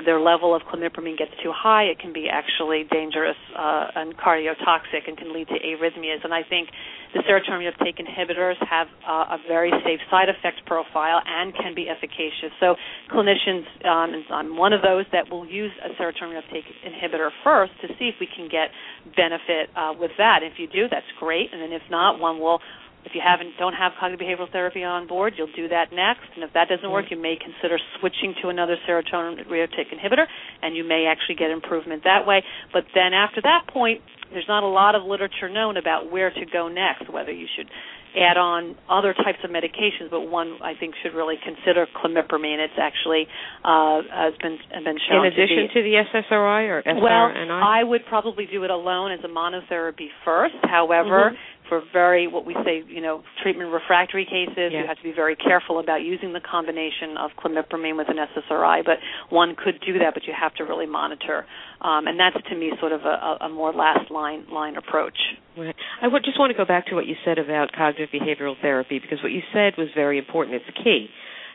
their 0.06 0.20
level 0.20 0.56
of 0.56 0.64
clomipramine 0.64 1.18
gets 1.18 1.32
too 1.44 1.54
high, 1.54 1.84
it 1.84 2.00
can 2.00 2.12
be 2.12 2.28
actually 2.32 2.86
dangerous 2.92 3.38
uh, 3.58 3.88
and 3.96 4.18
cardiotoxic 4.18 5.06
and 5.08 5.16
can 5.18 5.34
lead 5.34 5.48
to 5.48 5.54
arrhythmias. 5.54 6.24
And 6.24 6.34
I 6.34 6.42
think 6.42 6.70
the 7.14 7.22
serotonin 7.22 7.72
uptake 7.72 7.98
inhibitors 7.98 8.56
have 8.68 8.88
uh, 9.08 9.36
a 9.36 9.38
very 9.48 9.72
safe 9.86 10.00
side 10.10 10.30
effect 10.30 10.66
profile 10.66 11.22
and 11.26 11.54
can 11.54 11.76
be 11.76 11.85
efficacious. 11.90 12.52
So 12.60 12.76
clinicians, 13.12 13.66
um, 13.86 14.14
and 14.14 14.24
I'm 14.32 14.58
one 14.58 14.74
of 14.74 14.82
those 14.82 15.06
that 15.12 15.30
will 15.30 15.46
use 15.46 15.72
a 15.84 15.90
serotonin 16.02 16.38
uptake 16.38 16.66
inhibitor 16.86 17.30
first 17.44 17.74
to 17.82 17.88
see 18.00 18.10
if 18.10 18.16
we 18.20 18.28
can 18.28 18.50
get 18.50 18.70
benefit 19.16 19.70
uh, 19.76 19.94
with 19.98 20.12
that. 20.18 20.40
If 20.44 20.60
you 20.60 20.68
do, 20.68 20.88
that's 20.90 21.08
great. 21.20 21.54
And 21.54 21.62
then 21.62 21.72
if 21.72 21.84
not, 21.90 22.20
one 22.20 22.40
will 22.40 22.60
if 23.06 23.14
you 23.14 23.22
haven't 23.24 23.54
don't 23.60 23.74
have 23.74 23.94
cognitive 24.00 24.26
behavioral 24.26 24.52
therapy 24.52 24.84
on 24.84 25.08
board, 25.08 25.34
you'll 25.38 25.54
do 25.56 25.70
that 25.70 25.94
next. 25.94 26.26
And 26.34 26.44
if 26.44 26.52
that 26.54 26.68
doesn't 26.68 26.90
work, 26.90 27.06
you 27.12 27.22
may 27.22 27.38
consider 27.38 27.78
switching 28.00 28.34
to 28.42 28.50
another 28.50 28.78
serotonin 28.90 29.46
reuptake 29.46 29.94
inhibitor, 29.94 30.26
and 30.62 30.76
you 30.76 30.84
may 30.84 31.06
actually 31.06 31.36
get 31.36 31.52
improvement 31.52 32.04
that 32.04 32.26
way. 32.26 32.44
But 32.74 32.86
then 32.96 33.14
after 33.14 33.42
that 33.44 33.70
point, 33.72 34.02
there's 34.34 34.48
not 34.48 34.64
a 34.64 34.68
lot 34.68 34.96
of 34.96 35.04
literature 35.04 35.50
known 35.50 35.78
about 35.78 36.12
where 36.12 36.32
to 36.32 36.46
go 36.52 36.68
next, 36.68 37.08
whether 37.14 37.32
you 37.32 37.46
should 37.56 37.70
add 38.16 38.38
on 38.38 38.76
other 38.90 39.14
types 39.14 39.40
of 39.44 39.52
medications, 39.52 40.10
but 40.10 40.22
one 40.22 40.58
I 40.64 40.74
think 40.80 40.96
should 41.04 41.14
really 41.14 41.36
consider 41.44 41.88
clomipramine. 41.88 42.64
It's 42.64 42.80
actually 42.80 43.28
uh, 43.64 44.02
has 44.10 44.34
been 44.42 44.58
been 44.84 44.98
shown 45.08 45.26
in 45.26 45.34
addition 45.34 45.68
to, 45.68 45.74
to, 45.74 45.82
the 45.84 45.96
SSRI 46.14 46.70
or 46.70 46.84
SRNI. 46.84 47.02
Well, 47.02 47.64
I 47.64 47.84
would 47.84 48.06
probably 48.08 48.46
do 48.46 48.64
it 48.64 48.72
alone 48.72 49.12
as 49.12 49.20
a 49.24 49.28
monotherapy 49.28 50.08
first. 50.24 50.56
However, 50.64 51.32
mm-hmm 51.32 51.55
for 51.70 51.82
very 51.94 52.28
what 52.28 52.46
we 52.46 52.54
say, 52.66 52.84
you 52.88 53.02
know, 53.02 53.24
treatment 53.42 53.72
refractory 53.72 54.26
cases, 54.26 54.72
you 54.72 54.84
have 54.88 54.98
to 54.98 55.04
be 55.04 55.12
very 55.12 55.36
careful 55.36 55.80
about 55.80 56.02
using 56.02 56.34
the 56.34 56.40
combination 56.40 57.18
of 57.18 57.32
clomipramine 57.38 57.98
with 57.98 58.08
an 58.10 58.18
SSRI. 58.18 58.84
But 58.86 58.98
one 59.30 59.56
could 59.56 59.80
do 59.86 60.00
that, 60.00 60.14
but 60.14 60.24
you 60.26 60.34
have 60.40 60.54
to 60.56 60.64
really 60.64 60.86
monitor, 60.86 61.46
um, 61.82 62.08
and 62.08 62.20
that's 62.20 62.38
to 62.50 62.56
me 62.56 62.72
sort 62.80 62.92
of 62.92 63.02
a, 63.02 63.46
a 63.46 63.50
more 63.50 63.74
last 63.74 64.12
line 64.12 64.46
line 64.52 64.76
approach. 64.76 65.18
Right. 65.58 65.76
I 66.02 66.08
would 66.08 66.24
just 66.24 66.40
want 66.40 66.52
to 66.52 66.58
go 66.58 66.66
back 66.66 66.88
to 66.88 66.96
what 66.96 67.06
you 67.06 67.16
said 67.24 67.38
about 67.38 67.72
cognitive 67.72 68.10
behavioral 68.14 68.56
therapy 68.62 69.00
because 69.00 69.20
what 69.24 69.32
you 69.32 69.42
said 69.54 69.74
was 69.78 69.88
very 69.96 70.18
important. 70.18 70.56
It's 70.56 70.78
key. 70.84 71.08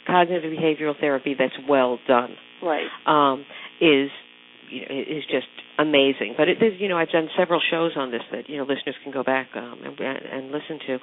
Cognitive 0.06 0.50
behavioral 0.50 0.98
therapy 0.98 1.34
that's 1.38 1.54
well 1.68 1.98
done, 2.08 2.30
right, 2.62 2.86
um, 3.06 3.44
is 3.80 4.10
you 4.70 4.80
know, 4.82 5.00
is 5.00 5.24
just 5.30 5.48
amazing. 5.78 6.34
But 6.36 6.48
it 6.48 6.62
is, 6.62 6.78
you 6.78 6.88
know, 6.88 6.96
I've 6.96 7.10
done 7.10 7.28
several 7.38 7.60
shows 7.70 7.92
on 7.96 8.10
this 8.10 8.22
that 8.32 8.48
you 8.48 8.56
know 8.56 8.62
listeners 8.64 8.94
can 9.02 9.12
go 9.12 9.22
back 9.22 9.48
um, 9.54 9.80
and, 9.84 9.98
and 10.00 10.50
listen 10.52 10.78
to. 10.86 10.98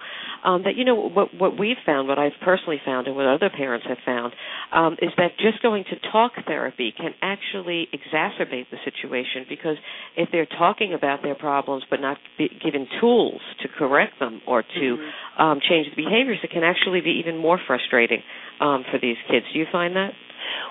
Um, 0.48 0.64
that 0.64 0.76
you 0.76 0.86
know 0.86 0.96
what 0.96 1.34
what 1.34 1.58
we've 1.60 1.82
found, 1.86 2.08
what 2.08 2.20
I've 2.20 2.38
personally 2.44 2.80
found, 2.86 3.08
and 3.08 3.16
what 3.16 3.26
other 3.26 3.50
parents 3.50 3.86
have 3.88 3.98
found, 4.06 4.34
um, 4.74 4.94
is 5.02 5.12
that 5.18 5.32
just 5.38 5.62
going 5.62 5.84
to 5.86 6.12
talk 6.12 6.34
therapy 6.46 6.94
can 6.96 7.12
actually 7.22 7.88
exacerbate 7.94 8.70
the 8.72 8.78
situation 8.86 9.46
because 9.50 9.78
if 10.16 10.30
they're 10.32 10.46
talking 10.48 10.94
about 10.94 11.22
their 11.24 11.36
problems 11.36 11.84
but 11.90 12.00
not 12.00 12.18
be 12.38 12.50
given 12.64 12.88
tools 13.02 13.42
to 13.62 13.68
correct 13.68 14.20
them 14.20 14.42
or 14.48 14.62
to 14.62 14.68
mm-hmm. 14.98 15.42
um, 15.42 15.60
change 15.68 15.88
the 15.90 16.02
behaviors, 16.02 16.40
it 16.44 16.52
can 16.52 16.64
actually 16.64 17.02
be 17.02 17.22
even 17.24 17.38
more 17.38 17.60
frustrating 17.68 18.22
um, 18.60 18.84
for 18.92 19.00
these 19.00 19.18
kids. 19.30 19.46
Do 19.54 19.60
you 19.60 19.66
find 19.72 19.96
that? 19.96 20.12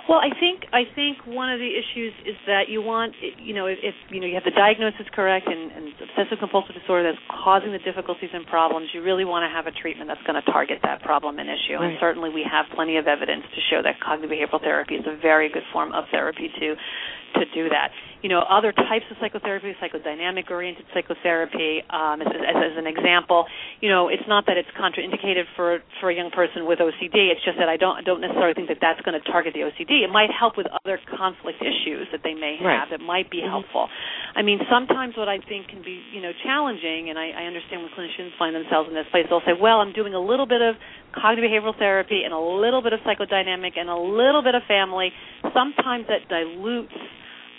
Well, 0.08 0.22
I 0.22 0.30
think 0.38 0.66
I 0.72 0.86
think 0.94 1.26
one 1.26 1.50
of 1.50 1.58
the 1.58 1.68
issues 1.68 2.14
is 2.24 2.36
that 2.46 2.68
you 2.68 2.80
want 2.82 3.14
you 3.20 3.54
know 3.54 3.66
if, 3.66 3.78
if 3.82 3.94
you 4.10 4.20
know 4.20 4.26
you 4.26 4.34
have 4.34 4.46
the 4.46 4.54
diagnosis 4.54 5.06
correct 5.12 5.46
and, 5.46 5.72
and 5.72 5.92
obsessive 5.98 6.38
compulsive 6.38 6.74
disorder 6.74 7.10
that's 7.10 7.22
causing 7.28 7.72
the 7.72 7.82
difficulties 7.82 8.30
and 8.32 8.46
problems, 8.46 8.90
you 8.94 9.02
really 9.02 9.24
want 9.24 9.42
to 9.44 9.50
have 9.50 9.66
a 9.66 9.74
treatment 9.74 10.08
that's 10.08 10.22
going 10.26 10.38
to 10.38 10.46
target 10.50 10.78
that 10.82 11.02
problem 11.02 11.38
and 11.38 11.50
issue. 11.50 11.74
Right. 11.74 11.90
And 11.90 11.98
certainly 12.00 12.30
we 12.30 12.46
have 12.46 12.66
plenty 12.74 12.96
of 12.96 13.06
evidence 13.06 13.44
to 13.54 13.60
show 13.68 13.82
that 13.82 13.98
cognitive 14.00 14.30
behavioral 14.30 14.62
therapy 14.62 14.94
is 14.96 15.06
a 15.06 15.16
very 15.18 15.50
good 15.50 15.66
form 15.72 15.92
of 15.92 16.04
therapy 16.10 16.48
to 16.48 16.76
to 17.36 17.44
do 17.52 17.68
that 17.68 17.92
you 18.26 18.34
know 18.34 18.42
other 18.42 18.74
types 18.74 19.06
of 19.06 19.16
psychotherapy, 19.22 19.70
psychodynamic 19.78 20.50
oriented 20.50 20.82
psychotherapy. 20.90 21.86
Um, 21.86 22.18
as, 22.18 22.26
as, 22.26 22.58
as, 22.58 22.74
an 22.74 22.90
example, 22.90 23.46
you 23.78 23.86
know 23.86 24.10
it's 24.10 24.26
not 24.26 24.50
that 24.50 24.58
it's 24.58 24.66
contraindicated 24.74 25.46
for 25.54 25.78
for 26.02 26.10
a 26.10 26.14
young 26.18 26.34
person 26.34 26.66
with 26.66 26.82
OCD. 26.82 27.30
It's 27.30 27.46
just 27.46 27.54
that 27.62 27.70
I 27.70 27.78
don't 27.78 28.02
don't 28.02 28.18
necessarily 28.18 28.58
think 28.58 28.66
that 28.66 28.82
that's 28.82 28.98
going 29.06 29.14
to 29.14 29.22
target 29.30 29.54
the 29.54 29.62
OCD. 29.62 30.02
It 30.02 30.10
might 30.10 30.34
help 30.34 30.58
with 30.58 30.66
other 30.66 30.98
conflict 31.06 31.62
issues 31.62 32.10
that 32.10 32.26
they 32.26 32.34
may 32.34 32.58
have 32.58 32.66
right. 32.66 32.90
that 32.90 32.98
might 32.98 33.30
be 33.30 33.46
mm-hmm. 33.46 33.62
helpful. 33.62 33.86
I 34.34 34.42
mean, 34.42 34.58
sometimes 34.66 35.14
what 35.14 35.30
I 35.30 35.38
think 35.38 35.70
can 35.70 35.86
be 35.86 36.02
you 36.10 36.18
know 36.18 36.34
challenging, 36.42 37.06
and 37.06 37.14
I, 37.14 37.30
I 37.30 37.46
understand 37.46 37.86
when 37.86 37.94
clinicians 37.94 38.34
find 38.42 38.58
themselves 38.58 38.90
in 38.90 38.98
this 38.98 39.06
place, 39.14 39.30
they'll 39.30 39.46
say, 39.46 39.54
well, 39.54 39.78
I'm 39.78 39.94
doing 39.94 40.18
a 40.18 40.20
little 40.20 40.50
bit 40.50 40.66
of 40.66 40.74
cognitive 41.14 41.46
behavioral 41.46 41.78
therapy 41.78 42.26
and 42.26 42.34
a 42.34 42.42
little 42.42 42.82
bit 42.82 42.90
of 42.90 42.98
psychodynamic 43.06 43.78
and 43.78 43.86
a 43.86 43.94
little 43.94 44.42
bit 44.42 44.58
of 44.58 44.66
family. 44.66 45.14
Sometimes 45.54 46.10
that 46.10 46.26
dilutes 46.26 46.90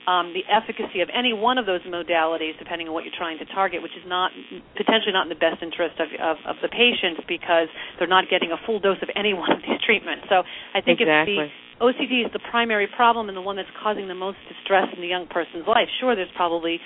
um, 0.07 0.31
the 0.31 0.47
efficacy 0.47 1.03
of 1.03 1.09
any 1.11 1.35
one 1.35 1.59
of 1.59 1.67
those 1.67 1.83
modalities, 1.83 2.57
depending 2.57 2.87
on 2.87 2.93
what 2.95 3.03
you're 3.03 3.15
trying 3.15 3.37
to 3.39 3.45
target, 3.45 3.83
which 3.83 3.91
is 3.99 4.07
not 4.07 4.31
potentially 4.79 5.11
not 5.11 5.27
in 5.27 5.29
the 5.29 5.35
best 5.39 5.61
interest 5.61 5.99
of, 5.99 6.07
of, 6.15 6.37
of 6.47 6.55
the 6.63 6.71
patients 6.71 7.19
because 7.27 7.67
they're 7.99 8.07
not 8.07 8.31
getting 8.31 8.55
a 8.55 8.59
full 8.65 8.79
dose 8.79 8.97
of 9.03 9.09
any 9.15 9.33
one 9.37 9.51
of 9.51 9.59
these 9.59 9.79
treatments. 9.83 10.25
So 10.31 10.47
I 10.73 10.79
think 10.79 11.03
exactly. 11.03 11.35
if 11.35 11.51
the 11.51 11.66
OCD 11.81 12.25
is 12.25 12.31
the 12.33 12.41
primary 12.49 12.87
problem 12.89 13.29
and 13.29 13.37
the 13.37 13.41
one 13.41 13.55
that's 13.55 13.69
causing 13.81 14.07
the 14.07 14.17
most 14.17 14.37
distress 14.49 14.89
in 14.95 15.01
the 15.01 15.07
young 15.07 15.27
person's 15.29 15.67
life. 15.67 15.85
Sure, 16.01 16.15
there's 16.15 16.31
probably, 16.35 16.79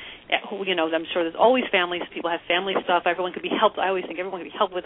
you 0.67 0.75
know, 0.75 0.91
I'm 0.91 1.07
sure 1.13 1.23
there's 1.23 1.39
always 1.39 1.63
families. 1.71 2.03
People 2.13 2.29
have 2.29 2.43
family 2.47 2.75
stuff. 2.83 3.03
Everyone 3.07 3.31
could 3.31 3.41
be 3.41 3.51
helped. 3.51 3.79
I 3.79 3.87
always 3.87 4.03
think 4.03 4.19
everyone 4.19 4.43
could 4.43 4.51
be 4.51 4.57
helped 4.57 4.75
with 4.75 4.83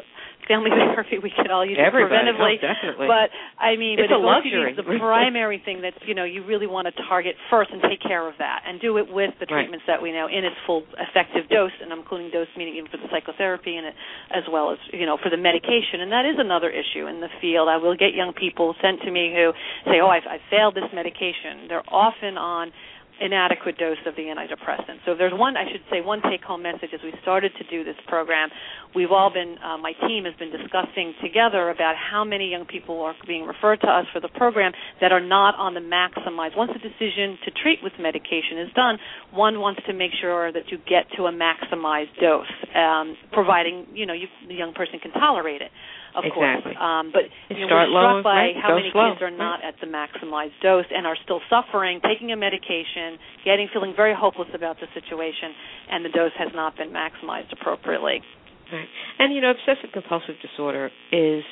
family 0.47 0.69
therapy. 0.77 1.17
We 1.17 1.33
could 1.33 1.49
all 1.49 1.65
use 1.65 1.81
Everybody. 1.81 2.05
it 2.05 2.37
preventively. 2.37 2.55
Oh, 2.61 2.69
definitely. 2.69 3.07
But 3.09 3.33
I 3.57 3.77
mean, 3.81 3.97
it's 3.97 4.13
but 4.13 4.17
a 4.17 4.21
luxury. 4.21 4.77
OCD 4.77 4.77
is 4.77 4.77
the 4.77 4.99
primary 5.01 5.57
thing 5.63 5.81
that 5.81 5.97
you 6.05 6.13
know 6.13 6.23
you 6.23 6.45
really 6.45 6.69
want 6.69 6.85
to 6.85 6.93
target 7.09 7.33
first 7.49 7.73
and 7.73 7.81
take 7.81 8.01
care 8.01 8.29
of 8.29 8.37
that, 8.37 8.61
and 8.69 8.79
do 8.79 8.97
it 9.01 9.09
with 9.09 9.33
the 9.41 9.49
right. 9.49 9.65
treatments 9.65 9.89
that 9.89 10.01
we 10.01 10.13
know 10.13 10.29
in 10.29 10.45
its 10.45 10.57
full 10.69 10.85
effective 11.01 11.49
dose. 11.49 11.73
And 11.81 11.89
I'm 11.89 12.05
including 12.05 12.29
dose 12.29 12.51
meaning 12.53 12.77
even 12.77 12.89
for 12.93 12.97
the 12.97 13.09
psychotherapy 13.09 13.75
and 13.75 13.89
it, 13.89 13.95
as 14.29 14.45
well 14.45 14.69
as 14.69 14.77
you 14.93 15.09
know 15.09 15.17
for 15.17 15.33
the 15.33 15.41
medication. 15.41 16.05
And 16.05 16.13
that 16.13 16.29
is 16.29 16.37
another 16.37 16.69
issue 16.69 17.09
in 17.09 17.21
the 17.21 17.31
field. 17.41 17.69
I 17.69 17.77
will 17.77 17.97
get 17.97 18.13
young 18.13 18.33
people 18.37 18.75
sent 18.81 19.01
to 19.01 19.09
me 19.09 19.33
who 19.33 19.51
say, 19.89 19.94
"Oh, 19.99 20.07
I've, 20.07 20.27
I've 20.29 20.45
failed." 20.49 20.75
this 20.75 20.91
medication, 20.93 21.67
they're 21.67 21.87
often 21.89 22.37
on 22.37 22.71
inadequate 23.15 23.77
dose 23.77 23.95
of 24.05 24.13
the 24.15 24.23
antidepressant. 24.23 24.99
So 25.05 25.13
if 25.13 25.17
there's 25.17 25.31
one, 25.33 25.55
I 25.55 25.63
should 25.71 25.87
say, 25.89 26.01
one 26.01 26.21
take-home 26.21 26.61
message 26.61 26.91
as 26.93 26.99
we 27.01 27.13
started 27.21 27.53
to 27.55 27.63
do 27.71 27.85
this 27.85 27.95
program, 28.07 28.49
we've 28.93 29.11
all 29.11 29.31
been, 29.31 29.55
uh, 29.63 29.77
my 29.77 29.93
team 30.05 30.25
has 30.25 30.35
been 30.35 30.51
discussing 30.51 31.15
together 31.23 31.69
about 31.69 31.95
how 31.95 32.25
many 32.25 32.51
young 32.51 32.65
people 32.65 32.99
are 32.99 33.15
being 33.25 33.45
referred 33.45 33.79
to 33.81 33.87
us 33.87 34.05
for 34.11 34.19
the 34.19 34.27
program 34.35 34.73
that 34.99 35.13
are 35.13 35.23
not 35.23 35.55
on 35.55 35.73
the 35.73 35.79
maximized. 35.79 36.57
Once 36.57 36.71
the 36.75 36.83
decision 36.83 37.39
to 37.45 37.51
treat 37.63 37.79
with 37.81 37.93
medication 37.99 38.59
is 38.59 38.73
done, 38.75 38.97
one 39.31 39.61
wants 39.61 39.79
to 39.87 39.93
make 39.93 40.11
sure 40.19 40.51
that 40.51 40.67
you 40.67 40.77
get 40.79 41.07
to 41.15 41.23
a 41.23 41.31
maximized 41.31 42.19
dose, 42.19 42.51
um, 42.75 43.15
providing 43.31 43.87
you 43.93 44.05
know 44.05 44.13
you, 44.13 44.27
the 44.49 44.55
young 44.55 44.73
person 44.73 44.99
can 44.99 45.11
tolerate 45.11 45.61
it 45.61 45.71
of 46.15 46.23
exactly. 46.23 46.73
course. 46.73 46.79
Um, 46.79 47.11
but 47.11 47.27
you 47.51 47.67
know, 47.67 47.67
start 47.67 47.91
we're 47.91 47.99
struck 47.99 48.15
low, 48.19 48.23
by 48.23 48.51
right? 48.51 48.55
how 48.55 48.75
many 48.75 48.89
slow. 48.91 49.11
kids 49.11 49.21
are 49.21 49.35
not 49.35 49.63
at 49.63 49.75
the 49.83 49.87
maximized 49.87 50.57
dose 50.63 50.87
and 50.89 51.05
are 51.05 51.17
still 51.23 51.41
suffering, 51.49 51.99
taking 52.01 52.31
a 52.31 52.37
medication, 52.37 53.19
getting 53.43 53.67
feeling 53.71 53.93
very 53.95 54.15
hopeless 54.15 54.49
about 54.55 54.79
the 54.79 54.87
situation, 54.95 55.51
and 55.91 56.05
the 56.05 56.13
dose 56.15 56.33
has 56.39 56.49
not 56.55 56.77
been 56.77 56.89
maximized 56.89 57.51
appropriately. 57.51 58.23
Right. 58.71 58.89
And 59.19 59.33
you 59.35 59.41
know, 59.41 59.51
obsessive 59.51 59.91
compulsive 59.93 60.35
disorder 60.41 60.89
is 61.11 61.43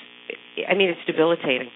I 0.70 0.74
mean, 0.74 0.90
it's 0.90 1.06
debilitating. 1.06 1.70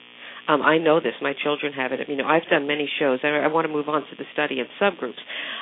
Um, 0.47 0.61
I 0.61 0.77
know 0.77 0.99
this. 0.99 1.13
My 1.21 1.33
children 1.33 1.73
have 1.73 1.91
it. 1.91 1.99
You 2.07 2.15
know, 2.15 2.25
I've 2.25 2.47
done 2.49 2.67
many 2.67 2.89
shows. 2.99 3.19
I, 3.23 3.27
I 3.27 3.47
want 3.47 3.67
to 3.67 3.73
move 3.73 3.89
on 3.89 4.01
to 4.01 4.15
the 4.17 4.23
study 4.33 4.59
of 4.59 4.67
subgroups 4.81 5.19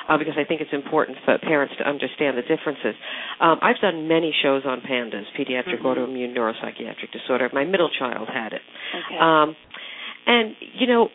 uh, 0.08 0.16
because 0.18 0.34
I 0.38 0.44
think 0.44 0.60
it's 0.60 0.72
important 0.72 1.18
for 1.24 1.38
parents 1.38 1.74
to 1.78 1.88
understand 1.88 2.38
the 2.38 2.42
differences. 2.42 2.94
Um, 3.40 3.58
I've 3.62 3.80
done 3.80 4.08
many 4.08 4.32
shows 4.42 4.62
on 4.64 4.80
pandas, 4.80 5.24
pediatric 5.38 5.82
mm-hmm. 5.82 5.86
autoimmune 5.86 6.36
neuropsychiatric 6.36 7.12
disorder. 7.12 7.50
My 7.52 7.64
middle 7.64 7.90
child 7.98 8.28
had 8.32 8.52
it. 8.52 8.62
Okay. 8.94 9.18
Um, 9.18 9.56
and 10.26 10.54
you 10.74 10.86
know, 10.86 11.08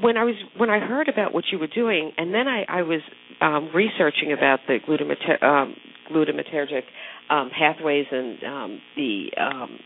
when 0.00 0.16
I 0.16 0.24
was 0.24 0.34
when 0.56 0.70
I 0.70 0.78
heard 0.78 1.08
about 1.08 1.34
what 1.34 1.44
you 1.50 1.58
were 1.58 1.66
doing, 1.68 2.12
and 2.16 2.32
then 2.32 2.46
I, 2.46 2.64
I 2.68 2.82
was 2.82 3.00
um, 3.40 3.70
researching 3.74 4.32
about 4.32 4.60
the 4.66 4.78
glutamater, 4.86 5.42
um, 5.42 5.74
glutamatergic 6.12 6.82
um, 7.30 7.50
pathways 7.56 8.06
and 8.10 8.44
um, 8.44 8.80
the 8.96 9.26
um, 9.40 9.78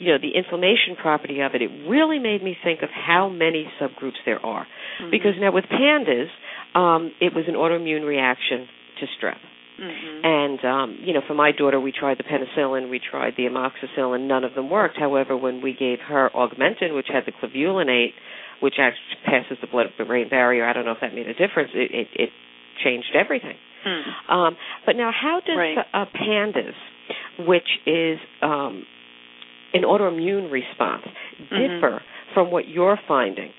you 0.00 0.12
know 0.12 0.18
the 0.18 0.36
inflammation 0.36 0.96
property 1.00 1.40
of 1.40 1.54
it, 1.54 1.62
it 1.62 1.70
really 1.88 2.18
made 2.18 2.42
me 2.42 2.56
think 2.64 2.82
of 2.82 2.88
how 2.90 3.28
many 3.28 3.70
subgroups 3.80 4.18
there 4.26 4.44
are. 4.44 4.64
Mm-hmm. 4.64 5.10
Because 5.10 5.34
now 5.38 5.52
with 5.52 5.64
pandas, 5.64 6.28
um, 6.74 7.12
it 7.20 7.34
was 7.34 7.44
an 7.46 7.54
autoimmune 7.54 8.06
reaction 8.06 8.66
to 9.00 9.06
strep. 9.16 9.38
Mm-hmm. 9.80 10.24
And 10.24 10.64
um, 10.64 10.98
you 11.00 11.14
know, 11.14 11.20
for 11.26 11.34
my 11.34 11.52
daughter, 11.52 11.80
we 11.80 11.92
tried 11.92 12.18
the 12.18 12.24
penicillin, 12.24 12.90
we 12.90 13.00
tried 13.00 13.34
the 13.36 13.44
amoxicillin, 13.44 14.26
none 14.26 14.44
of 14.44 14.54
them 14.54 14.68
worked. 14.68 14.98
However, 14.98 15.36
when 15.36 15.62
we 15.62 15.72
gave 15.72 15.98
her 16.06 16.30
augmentin, 16.34 16.94
which 16.94 17.06
had 17.08 17.24
the 17.24 17.32
clavulanate, 17.32 18.12
which 18.60 18.74
actually 18.78 19.24
passes 19.24 19.56
the 19.62 19.66
blood-brain 19.66 20.28
barrier, 20.28 20.66
I 20.68 20.74
don't 20.74 20.84
know 20.84 20.92
if 20.92 21.00
that 21.00 21.14
made 21.14 21.28
a 21.28 21.32
difference. 21.32 21.70
It, 21.74 21.90
it, 21.92 22.08
it 22.14 22.28
changed 22.84 23.08
everything. 23.14 23.56
Hmm. 23.82 24.32
Um, 24.32 24.56
but 24.84 24.96
now, 24.96 25.10
how 25.18 25.40
does 25.40 25.56
Right. 25.56 25.78
uh, 25.78 26.04
pandas, 26.14 26.74
which 27.46 27.68
is 27.86 28.18
um, 28.42 28.84
an 29.74 29.82
autoimmune 29.82 30.50
response, 30.50 31.04
Mm-hmm. 31.52 31.80
differ 31.80 32.00
from 32.34 32.50
what 32.52 32.68
you're 32.68 32.98
finding 33.08 33.50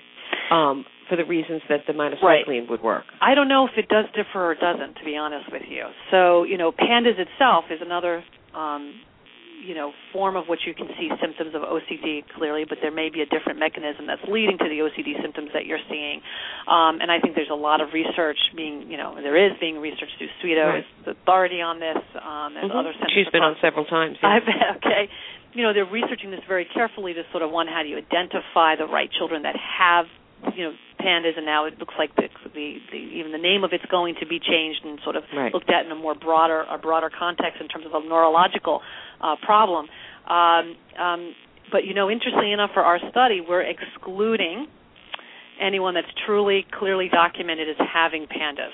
um, 0.50 0.84
for 1.08 1.16
the 1.16 1.24
reasons 1.24 1.60
that 1.68 1.80
the 1.86 1.92
minocycline 1.92 2.46
Right. 2.46 2.70
would 2.70 2.82
work. 2.82 3.04
I 3.20 3.34
don't 3.34 3.48
know 3.48 3.66
if 3.66 3.72
it 3.76 3.88
does 3.88 4.06
differ 4.16 4.50
or 4.50 4.54
doesn't, 4.54 4.94
to 4.96 5.04
be 5.04 5.16
honest 5.16 5.46
with 5.52 5.62
you. 5.68 5.84
So, 6.10 6.44
you 6.44 6.56
know, 6.56 6.72
pandas 6.72 7.18
itself 7.18 7.64
is 7.70 7.80
another, 7.84 8.24
um, 8.56 8.94
you 9.62 9.74
know, 9.74 9.92
form 10.12 10.34
of 10.36 10.48
which 10.48 10.66
you 10.66 10.74
can 10.74 10.88
see 10.98 11.08
symptoms 11.22 11.54
of 11.54 11.62
OCD 11.62 12.24
clearly, 12.36 12.64
but 12.68 12.78
there 12.82 12.90
may 12.90 13.08
be 13.10 13.22
a 13.22 13.26
different 13.26 13.58
mechanism 13.58 14.06
that's 14.10 14.22
leading 14.26 14.58
to 14.58 14.64
the 14.66 14.82
OCD 14.82 15.20
symptoms 15.22 15.50
that 15.54 15.66
you're 15.66 15.82
seeing. 15.88 16.18
Um, 16.66 16.98
and 17.00 17.10
I 17.10 17.20
think 17.20 17.36
there's 17.36 17.50
a 17.52 17.54
lot 17.54 17.80
of 17.80 17.94
research 17.94 18.38
being, 18.56 18.90
you 18.90 18.96
know, 18.96 19.14
there 19.22 19.36
is 19.38 19.52
being 19.60 19.78
research 19.78 20.10
through 20.18 20.28
Swedo, 20.42 20.66
Right. 20.66 20.78
is 20.80 21.04
the 21.04 21.10
authority 21.12 21.62
on 21.62 21.78
this, 21.78 21.98
um, 22.20 22.56
and 22.58 22.70
Mhm. 22.70 22.74
other 22.74 22.92
centers 22.92 23.12
She's 23.12 23.28
been 23.30 23.42
on 23.44 23.56
several 23.60 23.84
times. 23.84 24.18
yeah. 24.22 24.28
I 24.30 24.38
bet. 24.40 24.76
Okay. 24.84 25.08
You 25.54 25.62
know, 25.62 25.72
they're 25.72 25.84
researching 25.84 26.30
this 26.30 26.42
very 26.48 26.64
carefully 26.64 27.14
to 27.14 27.24
sort 27.30 27.42
of 27.42 27.50
one, 27.50 27.68
how 27.68 27.82
do 27.82 27.88
you 27.88 27.98
identify 27.98 28.74
the 28.74 28.86
right 28.86 29.10
children 29.12 29.42
that 29.42 29.54
have, 29.54 30.08
you 30.56 30.64
know, 30.64 30.74
pandas, 31.02 31.36
and 31.36 31.44
now 31.44 31.66
it 31.66 31.78
looks 31.78 31.94
like 31.98 32.14
the, 32.16 32.28
the, 32.54 32.76
the 32.92 32.96
even 32.96 33.32
the 33.32 33.42
name 33.42 33.64
of 33.64 33.70
it's 33.72 33.84
going 33.90 34.14
to 34.20 34.26
be 34.26 34.38
changed 34.38 34.80
and 34.84 35.00
sort 35.02 35.16
of 35.16 35.24
Right. 35.34 35.52
looked 35.52 35.70
at 35.70 35.84
in 35.84 35.90
a 35.90 35.96
more 35.96 36.14
broader, 36.14 36.64
a 36.70 36.78
broader 36.78 37.10
context 37.10 37.60
in 37.60 37.68
terms 37.68 37.86
of 37.86 37.92
a 37.92 38.06
neurological 38.06 38.80
uh, 39.20 39.36
problem. 39.42 39.86
Um, 40.28 40.76
um, 40.98 41.34
but 41.70 41.84
you 41.84 41.94
know, 41.94 42.10
interestingly 42.10 42.52
enough, 42.52 42.70
for 42.72 42.82
our 42.82 42.98
study, 43.10 43.40
we're 43.40 43.62
excluding 43.62 44.66
anyone 45.60 45.94
that's 45.94 46.12
truly 46.26 46.64
clearly 46.78 47.08
documented 47.08 47.68
as 47.68 47.76
having 47.92 48.26
pandas 48.26 48.72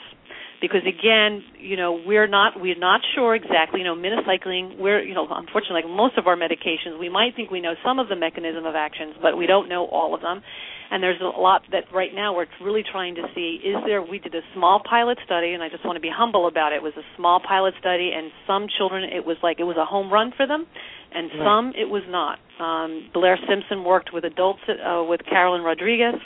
because 0.61 0.83
again, 0.83 1.43
you 1.59 1.77
know, 1.77 2.01
we're 2.05 2.27
not 2.27 2.61
we're 2.61 2.79
not 2.79 3.01
sure 3.15 3.35
exactly. 3.35 3.81
You 3.81 3.87
know, 3.87 3.95
minocycline. 3.95 4.79
We're 4.79 5.03
you 5.03 5.15
know, 5.15 5.27
unfortunately, 5.31 5.83
like 5.83 5.91
most 5.91 6.19
of 6.19 6.27
our 6.27 6.37
medications, 6.37 6.99
we 6.99 7.09
might 7.09 7.37
think 7.37 7.51
we 7.51 7.61
know 7.61 7.75
some 7.85 7.99
of 7.99 8.09
the 8.09 8.17
mechanism 8.17 8.67
of 8.67 8.75
actions, 8.75 9.15
but 9.23 9.37
we 9.37 9.47
don't 9.47 9.69
know 9.69 9.87
all 9.87 10.15
of 10.15 10.21
them. 10.21 10.43
And 10.91 11.03
there's 11.03 11.21
a 11.21 11.39
lot 11.39 11.63
that 11.71 11.85
right 11.93 12.15
now 12.15 12.35
we're 12.35 12.47
really 12.63 12.83
trying 12.83 13.15
to 13.17 13.23
see. 13.35 13.61
Is 13.63 13.77
there? 13.85 14.01
We 14.01 14.19
did 14.19 14.35
a 14.35 14.41
small 14.55 14.81
pilot 14.89 15.19
study, 15.25 15.53
and 15.53 15.63
I 15.63 15.69
just 15.69 15.85
want 15.85 15.97
to 15.97 16.01
be 16.01 16.11
humble 16.11 16.49
about 16.49 16.73
it. 16.73 16.77
It 16.77 16.83
was 16.83 16.95
a 16.97 17.05
small 17.17 17.41
pilot 17.47 17.75
study, 17.79 18.11
and 18.17 18.31
some 18.47 18.67
children 18.79 19.05
it 19.05 19.25
was 19.27 19.37
like 19.43 19.61
it 19.61 19.65
was 19.65 19.77
a 19.77 19.85
home 19.85 20.11
run 20.11 20.33
for 20.37 20.47
them, 20.47 20.67
and 21.13 21.31
Right. 21.31 21.45
some 21.45 21.73
it 21.77 21.91
was 21.91 22.05
not. 22.09 22.39
Um, 22.59 23.11
Blair 23.13 23.39
Simpson 23.47 23.85
worked 23.85 24.13
with 24.15 24.25
adults 24.25 24.61
uh, 24.69 25.05
with 25.07 25.21
Carolyn 25.29 25.63
Rodriguez 25.63 26.21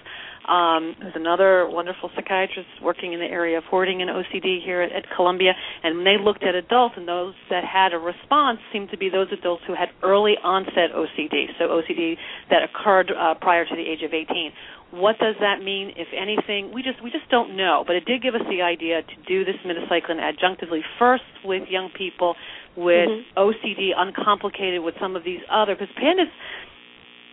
um, 0.49 0.95
who's 1.01 1.13
another 1.15 1.69
wonderful 1.69 2.11
psychiatrist 2.15 2.69
working 2.83 3.13
in 3.13 3.21
the 3.21 3.27
area 3.27 3.59
of 3.59 3.65
hoarding 3.65 4.03
and 4.03 4.11
OCD 4.11 4.63
here 4.65 4.83
at, 4.83 4.93
at 4.93 5.05
Columbia. 5.15 5.53
And 5.83 6.07
they 6.07 6.17
looked 6.23 6.43
at 6.43 6.55
adults, 6.55 6.95
and 6.97 7.07
those 7.07 7.35
that 7.51 7.65
had 7.65 7.93
a 7.93 7.99
response 7.99 8.59
seemed 8.73 8.91
to 8.91 8.99
be 8.99 9.09
those 9.09 9.29
adults 9.33 9.63
who 9.67 9.75
had 9.75 9.89
early 10.03 10.35
onset 10.43 10.91
OCD, 10.95 11.47
so 11.59 11.69
OCD 11.69 12.17
that 12.51 12.63
occurred 12.63 13.11
uh, 13.11 13.35
prior 13.41 13.65
to 13.65 13.75
the 13.77 13.83
age 13.83 14.03
of 14.03 14.13
18. 14.13 14.53
What 14.93 15.19
does 15.19 15.37
that 15.41 15.63
mean, 15.65 15.93
if 15.97 16.09
anything? 16.13 16.71
We 16.75 16.83
just 16.83 17.03
we 17.03 17.11
just 17.11 17.29
don't 17.31 17.57
know. 17.57 17.83
But 17.87 17.97
it 17.97 18.05
did 18.05 18.23
give 18.23 18.35
us 18.35 18.43
the 18.51 18.61
idea 18.61 19.01
to 19.01 19.17
do 19.27 19.43
this 19.43 19.57
minocycline 19.65 20.21
adjunctively 20.21 20.81
first 20.99 21.25
with 21.45 21.67
young 21.71 21.89
people 21.97 22.37
with 22.77 23.09
Mhm. 23.09 23.25
OCD 23.37 23.93
uncomplicated 23.97 24.83
with 24.83 24.99
some 24.99 25.17
of 25.17 25.25
these 25.25 25.41
other 25.49 25.75
because 25.75 25.95
pandas 25.97 26.29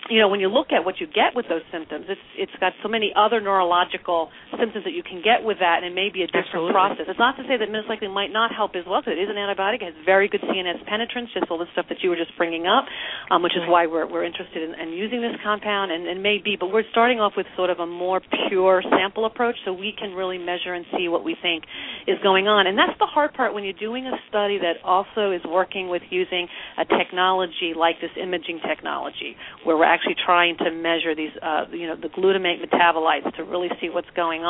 you 0.09 0.19
know 0.19 0.27
when 0.27 0.39
you 0.39 0.49
look 0.49 0.71
at 0.71 0.83
what 0.83 0.99
you 0.99 1.07
get 1.07 1.35
with 1.35 1.47
those 1.47 1.61
symptoms 1.71 2.05
it's 2.09 2.21
it's 2.37 2.51
got 2.59 2.73
so 2.81 2.89
many 2.89 3.13
other 3.15 3.39
neurological 3.39 4.29
symptoms 4.59 4.85
that 4.85 4.93
you 4.93 5.03
can 5.03 5.23
get 5.23 5.41
with 5.41 5.59
that 5.63 5.81
and 5.81 5.87
it 5.89 5.95
may 5.95 6.11
be 6.11 6.21
a 6.23 6.27
different 6.27 6.51
Absolutely. 6.51 6.75
process. 6.75 7.05
It's 7.07 7.19
not 7.21 7.39
to 7.39 7.43
say 7.47 7.57
that 7.57 7.67
minocycline 7.71 8.13
might 8.13 8.31
not 8.31 8.51
help 8.53 8.75
as 8.75 8.85
well 8.85 9.01
because 9.01 9.15
it 9.15 9.21
is 9.23 9.31
an 9.31 9.39
antibiotic. 9.39 9.81
It 9.81 9.95
has 9.95 9.99
very 10.05 10.27
good 10.27 10.41
cns 10.43 10.83
penetrance 10.85 11.29
just 11.33 11.49
all 11.49 11.57
the 11.57 11.69
stuff 11.73 11.87
that 11.89 12.03
you 12.03 12.09
were 12.09 12.19
just 12.19 12.35
bringing 12.37 12.67
up 12.67 12.85
um, 13.31 13.41
which 13.41 13.55
is 13.55 13.63
why 13.67 13.87
we're 13.87 14.05
we're 14.05 14.25
interested 14.25 14.61
in, 14.63 14.75
in 14.75 14.93
using 14.93 15.21
this 15.21 15.35
compound 15.43 15.91
and, 15.91 16.07
and 16.07 16.21
maybe 16.21 16.57
but 16.59 16.71
we're 16.71 16.87
starting 16.91 17.19
off 17.19 17.33
with 17.37 17.45
sort 17.55 17.69
of 17.69 17.79
a 17.79 17.87
more 17.87 18.21
pure 18.49 18.83
sample 18.89 19.25
approach 19.25 19.55
so 19.65 19.73
we 19.73 19.93
can 19.97 20.13
really 20.13 20.37
measure 20.37 20.73
and 20.73 20.85
see 20.97 21.07
what 21.07 21.23
we 21.23 21.35
think 21.41 21.63
is 22.07 22.17
going 22.23 22.47
on. 22.47 22.67
And 22.67 22.77
that's 22.77 22.97
the 22.99 23.05
hard 23.05 23.33
part 23.33 23.53
when 23.53 23.63
you're 23.63 23.77
doing 23.77 24.05
a 24.05 24.17
study 24.27 24.57
that 24.59 24.83
also 24.83 25.31
is 25.31 25.41
working 25.45 25.89
with 25.89 26.01
using 26.09 26.47
a 26.77 26.85
technology 26.85 27.73
like 27.75 28.01
this 28.01 28.11
imaging 28.21 28.59
technology 28.67 29.35
where 29.63 29.77
we're 29.77 29.85
actually 29.85 30.15
trying 30.25 30.57
to 30.57 30.71
measure 30.71 31.15
these 31.15 31.31
uh, 31.41 31.65
you 31.71 31.87
know 31.87 31.95
the 31.95 32.09
glutamate 32.09 32.59
metabolites 32.63 33.29
to 33.35 33.43
really 33.43 33.69
see 33.79 33.89
what's 33.89 34.09
going 34.15 34.41
on 34.41 34.48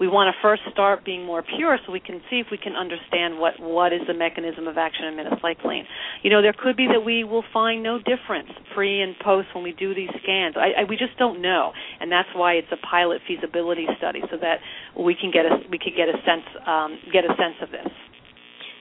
we 0.00 0.08
want 0.08 0.32
to 0.32 0.36
first 0.42 0.62
start 0.72 1.04
being 1.04 1.24
more 1.24 1.42
pure 1.42 1.78
so 1.84 1.92
we 1.92 2.00
can 2.00 2.20
see 2.30 2.40
if 2.40 2.46
we 2.50 2.58
can 2.58 2.74
understand 2.74 3.38
what 3.38 3.60
what 3.60 3.92
is 3.92 4.00
the 4.06 4.14
mechanism 4.14 4.66
of 4.66 4.78
action 4.78 5.04
in 5.06 5.14
minocycline. 5.14 5.84
You 6.22 6.30
know 6.30 6.42
there 6.42 6.54
could 6.56 6.76
be 6.76 6.86
that 6.88 7.04
we 7.04 7.24
will 7.24 7.44
find 7.52 7.82
no 7.82 7.98
difference 7.98 8.50
pre 8.74 9.00
and 9.00 9.14
post 9.22 9.48
when 9.54 9.64
we 9.64 9.72
do 9.72 9.94
these 9.94 10.10
scans. 10.22 10.56
I, 10.56 10.82
I 10.82 10.84
we 10.88 10.96
just 10.96 11.16
don't 11.18 11.40
know 11.40 11.72
and 12.00 12.10
that's 12.10 12.28
why 12.34 12.54
it's 12.54 12.72
a 12.72 12.80
pilot 12.86 13.20
feasibility 13.26 13.86
study 13.98 14.20
so 14.30 14.36
that 14.40 14.58
we 14.98 15.14
can 15.14 15.30
get 15.30 15.46
a 15.46 15.62
we 15.70 15.78
could 15.78 15.96
get 15.96 16.08
a 16.08 16.18
sense 16.24 16.46
um, 16.66 16.98
get 17.12 17.24
a 17.24 17.34
sense 17.36 17.58
of 17.62 17.70
this. 17.70 17.92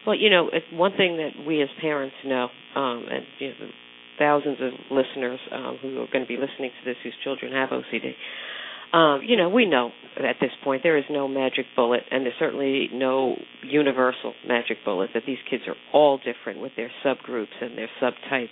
Well, 0.06 0.15
you 0.15 0.30
know, 0.30 0.49
one 0.73 0.91
thing 0.97 1.15
that 1.17 1.45
we 1.47 1.62
as 1.62 1.69
parents 1.80 2.15
know, 2.26 2.49
um, 2.76 3.06
and 3.10 3.23
you 3.39 3.47
know, 3.49 3.69
thousands 4.19 4.58
of 4.62 4.71
listeners 4.91 5.39
um, 5.52 5.78
who 5.82 6.02
are 6.02 6.08
going 6.12 6.23
to 6.23 6.28
be 6.28 6.38
listening 6.38 6.71
to 6.71 6.86
this 6.86 6.97
whose 7.04 7.15
children 7.23 7.52
have 7.54 7.69
OCD. 7.69 8.13
Um, 8.93 9.21
you 9.25 9.38
know, 9.38 9.49
we 9.49 9.65
know 9.65 9.89
at 10.17 10.36
this 10.39 10.51
point 10.63 10.84
there 10.84 10.97
is 10.97 11.03
no 11.10 11.27
magic 11.27 11.65
bullet, 11.75 12.01
and 12.12 12.25
there's 12.25 12.36
certainly 12.38 12.89
no 12.93 13.36
universal 13.63 14.34
magic 14.47 14.77
bullet. 14.86 15.10
That 15.15 15.23
these 15.25 15.39
kids 15.49 15.63
are 15.67 15.75
all 15.91 16.19
different 16.19 16.62
with 16.62 16.73
their 16.77 16.91
subgroups 17.03 17.47
and 17.60 17.75
their 17.75 17.89
subtypes. 18.01 18.49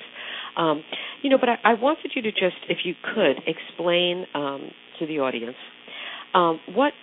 Um, 0.57 0.83
you 1.21 1.29
know, 1.29 1.37
but 1.37 1.49
I, 1.49 1.57
I 1.63 1.73
wanted 1.75 2.11
you 2.15 2.23
to 2.23 2.31
just, 2.31 2.57
if 2.67 2.79
you 2.83 2.95
could, 3.13 3.37
explain 3.45 4.25
um, 4.33 4.71
to 4.99 5.05
the 5.05 5.19
audience 5.19 5.55
um, 6.33 6.59
what 6.73 6.93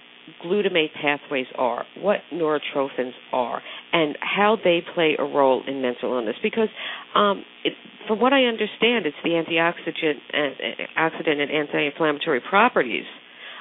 glutamate 0.44 0.92
pathways 1.00 1.46
are, 1.56 1.86
what 1.98 2.18
neurotrophins 2.32 3.12
are, 3.32 3.62
and 3.92 4.18
how 4.20 4.56
they 4.62 4.82
play 4.94 5.16
a 5.18 5.22
role 5.22 5.62
in 5.66 5.80
mental 5.80 6.12
illness. 6.12 6.36
Because, 6.42 6.68
um, 7.14 7.44
it, 7.64 7.72
from 8.06 8.20
what 8.20 8.32
I 8.32 8.44
understand, 8.44 9.06
it's 9.06 9.16
the 9.22 9.30
antioxidant 9.30 10.18
and 10.32 10.54
oxidant 10.98 11.40
and 11.40 11.50
anti-inflammatory 11.50 12.40
properties, 12.48 13.04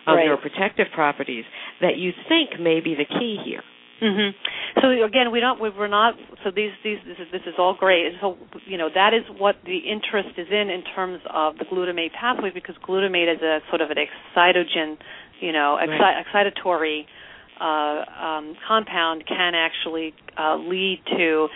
um, 0.07 0.15
Right. 0.15 0.27
neuroprotective 0.27 0.91
properties 0.93 1.45
that 1.81 1.97
you 1.97 2.11
think 2.27 2.59
may 2.59 2.79
be 2.79 2.95
the 2.95 3.05
key 3.05 3.37
here. 3.45 3.61
hmm 3.99 4.29
So 4.81 4.89
again, 5.03 5.31
we 5.31 5.39
don't. 5.39 5.59
we- 5.59 5.69
We're 5.71 5.87
not. 5.87 6.15
So 6.43 6.51
these 6.51 6.71
these 6.83 6.99
this 7.05 7.17
is 7.19 7.27
this 7.31 7.41
is 7.47 7.55
all 7.57 7.73
great. 7.73 8.13
So 8.21 8.37
you 8.65 8.77
know 8.77 8.89
that 8.93 9.13
is 9.13 9.23
what 9.37 9.55
the 9.65 9.77
interest 9.77 10.37
is 10.37 10.47
in 10.51 10.69
in 10.69 10.83
terms 10.95 11.19
of 11.29 11.57
the 11.57 11.65
glutamate 11.65 12.13
pathway 12.13 12.51
because 12.51 12.75
glutamate 12.87 13.27
is 13.35 13.41
a 13.41 13.59
sort 13.69 13.81
of 13.81 13.89
an 13.89 13.97
excitogen, 13.97 14.97
you 15.41 15.51
know, 15.51 15.77
exci- 15.81 15.99
Right. 15.99 16.23
excitatory 16.25 17.05
uh, 17.59 18.25
um, 18.27 18.55
compound 18.67 19.25
can 19.25 19.55
actually 19.55 20.13
uh, 20.37 20.55
lead 20.57 21.01
to. 21.17 21.49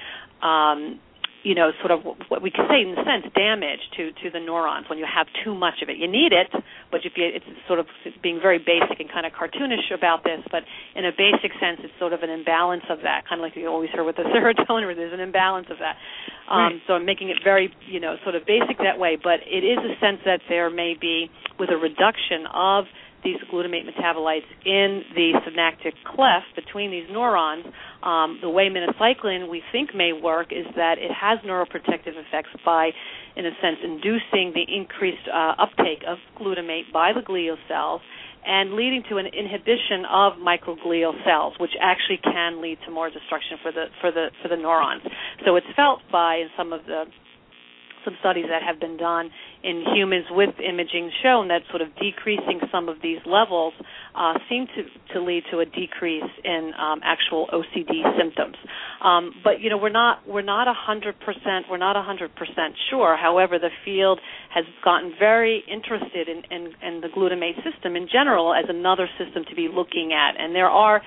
Um, 0.48 1.00
you 1.44 1.56
know, 1.56 1.72
sort 1.82 1.92
of 1.92 2.06
what 2.30 2.42
we 2.42 2.52
could 2.52 2.70
say 2.70 2.82
in 2.82 2.94
a 2.94 3.02
sense, 3.04 3.26
damage 3.34 3.82
to 3.98 4.12
to 4.24 4.30
the 4.30 4.40
neurons 4.40 4.86
when 4.90 5.00
you 5.00 5.06
have 5.06 5.28
too 5.44 5.54
much 5.56 5.82
of 5.82 5.90
it. 5.90 5.98
You 5.98 6.08
need 6.08 6.34
it, 6.34 6.50
but 6.92 7.02
if 7.04 7.14
you, 7.18 7.26
it's 7.26 7.46
sort 7.68 7.80
of 7.80 7.88
being 8.22 8.40
very 8.42 8.60
basic 8.60 9.00
and 9.00 9.10
kind 9.10 9.26
of 9.26 9.34
cartoonish 9.34 9.90
about 9.94 10.24
this, 10.24 10.40
but 10.52 10.64
in 10.96 11.06
a 11.06 11.12
basic 11.12 11.52
sense, 11.60 11.82
it's 11.84 11.94
sort 12.00 12.14
of 12.14 12.22
an 12.22 12.30
imbalance 12.30 12.86
of 12.90 13.00
that, 13.04 13.26
kind 13.28 13.42
of 13.42 13.44
like 13.44 13.56
you 13.56 13.68
always 13.68 13.90
hear 13.92 14.04
with 14.04 14.16
the 14.18 14.24
serotonin, 14.34 14.86
where 14.86 14.96
there's 14.96 15.14
an 15.14 15.20
imbalance 15.20 15.68
of 15.70 15.78
that. 15.80 15.98
Um, 16.50 16.62
Right. 16.62 16.82
So 16.88 16.94
I'm 16.94 17.06
making 17.06 17.30
it 17.30 17.38
very, 17.44 17.74
you 17.88 18.00
know, 18.00 18.18
sort 18.24 18.36
of 18.36 18.46
basic 18.46 18.78
that 18.80 19.00
way, 19.00 19.18
but 19.22 19.40
it 19.48 19.64
is 19.64 19.80
a 19.80 19.98
sense 20.00 20.20
that 20.26 20.42
there 20.50 20.70
may 20.70 20.96
be, 21.00 21.30
with 21.60 21.70
a 21.70 21.78
reduction 21.78 22.46
of 22.54 22.86
these 23.24 23.38
glutamate 23.52 23.86
metabolites 23.86 24.50
in 24.66 25.04
the 25.16 25.34
synaptic 25.46 25.94
cleft 26.06 26.56
between 26.56 26.92
these 26.92 27.06
neurons, 27.10 27.66
um, 28.04 28.40
the 28.42 28.50
way 28.50 28.70
minocycline 28.70 29.50
we 29.50 29.62
think 29.72 29.94
may 29.96 30.12
work 30.14 30.52
is 30.52 30.66
that 30.76 30.98
it 30.98 31.12
has 31.12 31.40
neuroprotective 31.46 32.18
effects 32.18 32.50
by, 32.66 32.90
in 33.36 33.46
a 33.46 33.52
sense, 33.62 33.78
inducing 33.84 34.54
the 34.54 34.66
increased 34.68 35.28
uh, 35.32 35.54
uptake 35.58 36.04
of 36.08 36.18
glutamate 36.40 36.92
by 36.92 37.12
the 37.14 37.22
glial 37.22 37.58
cells 37.68 38.02
and 38.46 38.74
leading 38.74 39.04
to 39.10 39.18
an 39.18 39.28
inhibition 39.28 40.06
of 40.10 40.34
microglial 40.42 41.14
cells, 41.26 41.54
which 41.60 41.72
actually 41.80 42.18
can 42.24 42.62
lead 42.62 42.78
to 42.86 42.92
more 42.92 43.10
destruction 43.10 43.58
for 43.62 43.72
the 43.72 43.86
for 44.02 44.12
the 44.12 44.28
for 44.42 44.48
the 44.48 44.56
neurons. 44.56 45.04
So 45.46 45.56
it's 45.56 45.68
felt 45.76 46.02
by 46.12 46.46
some 46.58 46.74
of 46.74 46.82
the 46.86 47.06
some 48.04 48.16
studies 48.20 48.46
that 48.50 48.62
have 48.64 48.80
been 48.80 48.98
done 48.98 49.30
in 49.64 49.84
humans 49.94 50.26
with 50.32 50.50
imaging 50.60 51.12
shown 51.22 51.48
that 51.50 51.62
sort 51.70 51.82
of 51.82 51.90
decreasing 51.96 52.60
some 52.72 52.90
of 52.90 52.98
these 53.02 53.20
levels 53.26 53.74
uh, 54.16 54.34
seem 54.50 54.68
to, 54.68 54.84
to 55.14 55.22
lead 55.22 55.44
to 55.52 55.60
a 55.60 55.66
decrease 55.66 56.32
in 56.44 56.72
um, 56.78 57.00
actual 57.04 57.48
OCD 57.54 58.02
symptoms. 58.18 58.56
Um, 59.04 59.34
but 59.44 59.62
you 59.62 59.70
know 59.70 59.78
we're 59.78 59.90
not 59.90 60.28
we're 60.28 60.42
not 60.42 60.68
a 60.68 60.74
hundred 60.74 61.20
percent 61.20 61.66
we're 61.70 61.78
not 61.78 61.96
a 61.96 62.02
hundred 62.02 62.36
percent 62.36 62.76
sure. 62.90 63.18
However, 63.18 63.60
the 63.60 63.70
field 63.86 64.20
has 64.54 64.66
gotten 64.84 65.14
very 65.18 65.64
interested 65.72 66.28
in, 66.28 66.44
in, 66.52 66.74
in 66.82 67.02
the 67.02 67.08
glutamate 67.08 67.56
system 67.64 67.96
in 67.96 68.08
general 68.12 68.54
as 68.54 68.66
another 68.68 69.08
system 69.18 69.44
to 69.50 69.56
be 69.56 69.70
looking 69.72 70.12
at, 70.14 70.40
and 70.40 70.54
there 70.56 70.70
are 70.70 71.02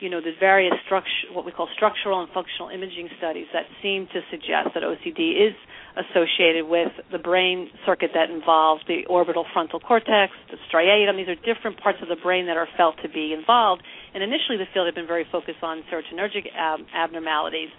you 0.00 0.10
know, 0.10 0.20
the 0.20 0.32
various 0.38 0.74
structure, 0.84 1.32
what 1.32 1.46
we 1.46 1.52
call 1.52 1.68
structural 1.74 2.20
and 2.20 2.30
functional 2.32 2.68
imaging 2.68 3.08
studies 3.18 3.46
that 3.52 3.64
seem 3.82 4.06
to 4.12 4.20
suggest 4.30 4.74
that 4.74 4.82
OCD 4.82 5.48
is 5.48 5.54
associated 5.96 6.66
with 6.66 6.90
the 7.12 7.18
brain 7.18 7.70
circuit 7.86 8.10
that 8.14 8.30
involves 8.30 8.82
the 8.88 9.06
orbital 9.06 9.44
frontal 9.52 9.78
cortex, 9.80 10.32
the 10.50 10.56
striatum. 10.70 11.16
These 11.16 11.28
are 11.28 11.38
different 11.54 11.80
parts 11.80 11.98
of 12.02 12.08
the 12.08 12.16
brain 12.16 12.46
that 12.46 12.56
are 12.56 12.68
felt 12.76 12.96
to 13.02 13.08
be 13.08 13.32
involved. 13.32 13.82
And 14.12 14.22
initially, 14.22 14.58
the 14.58 14.66
field 14.72 14.86
had 14.86 14.94
been 14.94 15.06
very 15.06 15.26
focused 15.30 15.62
on 15.62 15.82
serotonergic 15.92 16.50
ab- 16.54 16.86
abnormalities. 16.94 17.70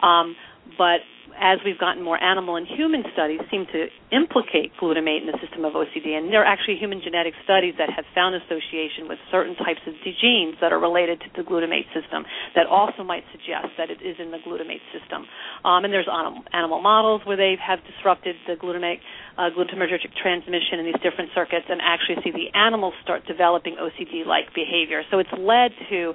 Um, 0.00 0.36
but 0.78 1.00
as 1.40 1.58
we've 1.64 1.78
gotten 1.78 2.02
more 2.02 2.20
animal 2.22 2.56
and 2.56 2.66
human 2.66 3.02
studies 3.12 3.40
seem 3.50 3.66
to 3.66 3.90
implicate 4.14 4.70
glutamate 4.78 5.26
in 5.26 5.26
the 5.26 5.38
system 5.42 5.64
of 5.64 5.74
OCD, 5.74 6.14
and 6.14 6.30
there 6.30 6.42
are 6.42 6.46
actually 6.46 6.76
human 6.78 7.02
genetic 7.02 7.34
studies 7.42 7.74
that 7.78 7.90
have 7.90 8.04
found 8.14 8.34
association 8.38 9.10
with 9.10 9.18
certain 9.30 9.54
types 9.56 9.82
of 9.86 9.94
genes 10.22 10.54
that 10.60 10.72
are 10.72 10.78
related 10.78 11.20
to 11.20 11.28
the 11.34 11.42
glutamate 11.42 11.90
system 11.90 12.24
that 12.54 12.66
also 12.66 13.02
might 13.02 13.24
suggest 13.32 13.74
that 13.78 13.90
it 13.90 13.98
is 14.02 14.16
in 14.18 14.30
the 14.30 14.38
glutamate 14.46 14.82
system. 14.94 15.26
Um, 15.64 15.84
and 15.84 15.92
there's 15.92 16.08
animal, 16.08 16.80
models 16.80 17.22
where 17.24 17.36
they 17.36 17.56
have 17.58 17.80
disrupted 17.82 18.36
the 18.46 18.54
glutamate 18.54 19.02
uh, 19.38 19.50
glutamatergic 19.50 20.14
transmission 20.20 20.78
in 20.78 20.86
these 20.86 21.02
different 21.02 21.30
circuits, 21.34 21.66
and 21.68 21.80
actually 21.82 22.22
see 22.22 22.30
the 22.30 22.54
animals 22.54 22.94
start 23.02 23.26
developing 23.26 23.76
OCD-like 23.76 24.54
behavior. 24.54 25.02
So 25.10 25.18
it's 25.18 25.32
led 25.34 25.72
to 25.90 26.14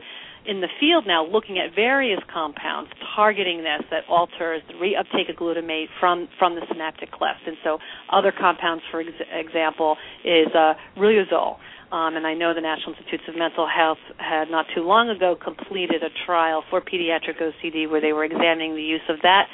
in 0.50 0.62
the 0.62 0.68
field 0.80 1.06
now 1.06 1.24
looking 1.24 1.60
at 1.60 1.76
various 1.76 2.20
compounds 2.34 2.90
targeting 3.16 3.60
this 3.60 3.86
that 3.92 4.02
alters 4.10 4.64
the 4.68 4.74
reuptake 4.74 5.30
of 5.30 5.36
glutamate 5.38 5.86
from 6.00 6.28
from 6.40 6.56
the 6.56 6.62
synaptic 6.68 7.12
cleft. 7.12 7.46
And 7.46 7.56
so 7.64 7.78
other 8.12 8.34
compounds, 8.34 8.84
for 8.90 9.02
ex- 9.02 9.22
example, 9.32 9.96
is 10.26 10.48
uh, 10.58 10.74
riluzole. 10.98 11.62
Um, 11.92 12.18
and 12.18 12.26
I 12.26 12.34
know 12.34 12.54
the 12.54 12.62
National 12.62 12.94
Institutes 12.94 13.24
of 13.28 13.36
Mental 13.38 13.68
Health 13.70 14.02
had 14.18 14.50
not 14.50 14.66
too 14.76 14.82
long 14.82 15.10
ago 15.10 15.36
completed 15.36 16.02
a 16.04 16.10
trial 16.26 16.64
for 16.70 16.82
pediatric 16.82 17.42
OCD 17.42 17.90
where 17.90 18.02
they 18.02 18.14
were 18.14 18.26
examining 18.26 18.76
the 18.76 18.82
use 18.82 19.06
of 19.10 19.18
that 19.22 19.46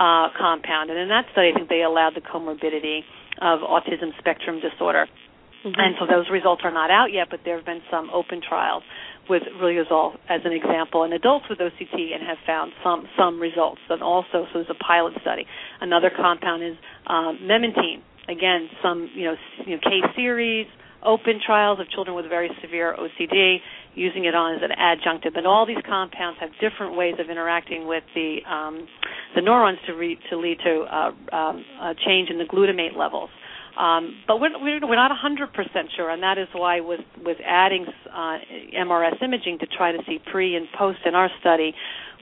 uh, 0.00 0.28
compound. 0.36 0.90
And 0.90 0.98
in 0.98 1.08
that 1.08 1.26
study, 1.32 1.50
I 1.52 1.56
think 1.56 1.68
they 1.68 1.82
allowed 1.82 2.14
the 2.14 2.24
comorbidity 2.24 3.00
of 3.40 3.60
autism 3.60 4.16
spectrum 4.18 4.60
disorder. 4.60 5.06
Mm-hmm. 5.64 5.78
And 5.78 5.94
so 6.00 6.06
those 6.06 6.26
results 6.30 6.62
are 6.64 6.72
not 6.72 6.90
out 6.90 7.12
yet, 7.12 7.28
but 7.30 7.40
there 7.44 7.56
have 7.56 7.66
been 7.66 7.82
some 7.90 8.10
open 8.10 8.40
trials 8.46 8.82
with 9.32 9.42
riluzole 9.56 10.12
as 10.28 10.42
an 10.44 10.52
example 10.52 11.04
in 11.04 11.12
adults 11.14 11.46
with 11.48 11.58
OCD 11.58 12.12
and 12.12 12.20
have 12.20 12.36
found 12.46 12.72
some 12.84 13.08
some 13.16 13.40
results. 13.40 13.80
And 13.88 14.02
also, 14.02 14.44
so 14.52 14.60
there's 14.60 14.66
a 14.68 14.84
pilot 14.84 15.14
study. 15.22 15.46
Another 15.80 16.10
compound 16.14 16.62
is 16.62 16.76
um, 17.06 17.40
memantine. 17.42 18.04
Again, 18.28 18.68
some 18.82 19.08
you 19.14 19.24
know, 19.24 19.34
you 19.64 19.76
know 19.76 19.80
case 19.80 20.04
series 20.14 20.66
open 21.04 21.40
trials 21.44 21.80
of 21.80 21.88
children 21.90 22.14
with 22.14 22.28
very 22.28 22.50
severe 22.62 22.94
OCD 22.94 23.56
using 23.94 24.24
it 24.24 24.34
on 24.34 24.54
as 24.54 24.62
an 24.62 24.70
adjunctive. 24.70 25.36
And 25.36 25.46
all 25.46 25.66
these 25.66 25.82
compounds 25.86 26.38
have 26.40 26.50
different 26.60 26.96
ways 26.96 27.14
of 27.18 27.28
interacting 27.28 27.88
with 27.88 28.04
the 28.14 28.38
um, 28.48 28.86
the 29.34 29.40
neurons 29.40 29.78
to, 29.86 29.94
re- 29.94 30.18
to 30.30 30.36
lead 30.36 30.58
to 30.62 30.80
uh, 30.82 31.34
um, 31.34 31.64
a 31.80 31.94
change 32.06 32.28
in 32.28 32.36
the 32.38 32.44
glutamate 32.44 32.96
levels. 32.96 33.30
Um, 33.78 34.22
but 34.26 34.38
we're, 34.38 34.50
we're 34.60 34.96
not 34.96 35.10
100% 35.10 35.48
sure, 35.96 36.10
and 36.10 36.22
that 36.22 36.36
is 36.36 36.48
why 36.52 36.80
with, 36.80 37.00
with 37.24 37.38
adding 37.44 37.86
uh, 38.12 38.38
MRS 38.76 39.22
imaging 39.22 39.58
to 39.60 39.66
try 39.66 39.92
to 39.92 39.98
see 40.06 40.18
pre 40.30 40.56
and 40.56 40.66
post 40.78 40.98
in 41.06 41.14
our 41.14 41.30
study, 41.40 41.74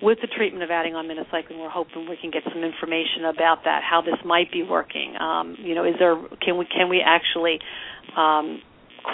with 0.02 0.18
the 0.22 0.28
treatment 0.28 0.62
of 0.62 0.70
adding 0.70 0.94
on 0.94 1.06
minocycline, 1.06 1.58
we're 1.60 1.68
hoping 1.68 2.08
we 2.08 2.16
can 2.16 2.30
get 2.30 2.42
some 2.44 2.62
information 2.64 3.26
about 3.28 3.64
that, 3.64 3.82
how 3.82 4.00
this 4.00 4.16
might 4.24 4.50
be 4.50 4.62
working. 4.62 5.14
Um, 5.20 5.56
you 5.58 5.74
know, 5.74 5.84
is 5.84 5.94
there 5.98 6.16
can 6.40 6.56
we 6.56 6.64
can 6.64 6.88
we 6.88 7.02
actually 7.04 7.58
um, 8.16 8.62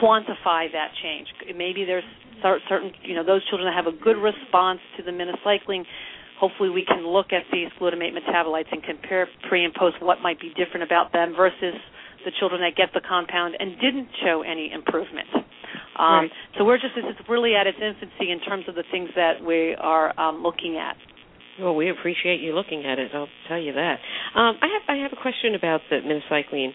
quantify 0.01 0.71
that 0.71 0.93
change? 1.03 1.27
Maybe 1.57 1.85
there's 1.85 2.05
certain 2.69 2.93
you 3.03 3.15
know 3.15 3.25
those 3.25 3.43
children 3.49 3.67
that 3.67 3.75
have 3.75 3.93
a 3.93 3.97
good 3.97 4.17
response 4.17 4.79
to 4.97 5.03
the 5.03 5.11
minocycline 5.11 5.85
hopefully 6.39 6.69
we 6.69 6.85
can 6.85 7.07
look 7.07 7.33
at 7.33 7.43
these 7.51 7.69
glutamate 7.81 8.13
metabolites 8.13 8.71
and 8.71 8.83
compare 8.83 9.27
pre 9.49 9.65
and 9.65 9.75
post 9.75 9.97
what 10.01 10.21
might 10.21 10.39
be 10.41 10.51
different 10.51 10.83
about 10.83 11.13
them 11.13 11.35
versus 11.35 11.75
the 12.27 12.35
children 12.43 12.61
that 12.61 12.75
get 12.77 12.91
the 12.93 13.01
compound 13.01 13.55
and 13.59 13.79
didn't 13.79 14.11
show 14.27 14.43
any 14.43 14.69
improvement. 14.75 15.31
Um, 15.97 16.27
right. 16.27 16.31
So 16.59 16.67
we're 16.67 16.77
just 16.77 16.99
this 16.99 17.07
is 17.07 17.17
really 17.31 17.55
at 17.55 17.67
its 17.67 17.79
infancy 17.81 18.35
in 18.35 18.43
terms 18.43 18.67
of 18.69 18.75
the 18.75 18.85
things 18.91 19.09
that 19.17 19.41
we 19.41 19.75
are 19.79 20.13
um, 20.19 20.43
looking 20.43 20.77
at. 20.77 20.99
Well, 21.63 21.75
we 21.75 21.89
appreciate 21.89 22.41
you 22.43 22.53
looking 22.53 22.85
at 22.85 22.99
it. 22.99 23.13
I'll 23.15 23.33
tell 23.49 23.59
you 23.59 23.73
that. 23.73 23.97
Um, 24.35 24.59
I 24.61 24.69
have 24.75 24.85
I 24.89 24.97
have 25.07 25.13
a 25.17 25.21
question 25.23 25.55
about 25.55 25.81
the 25.89 26.03
minocycline 26.05 26.75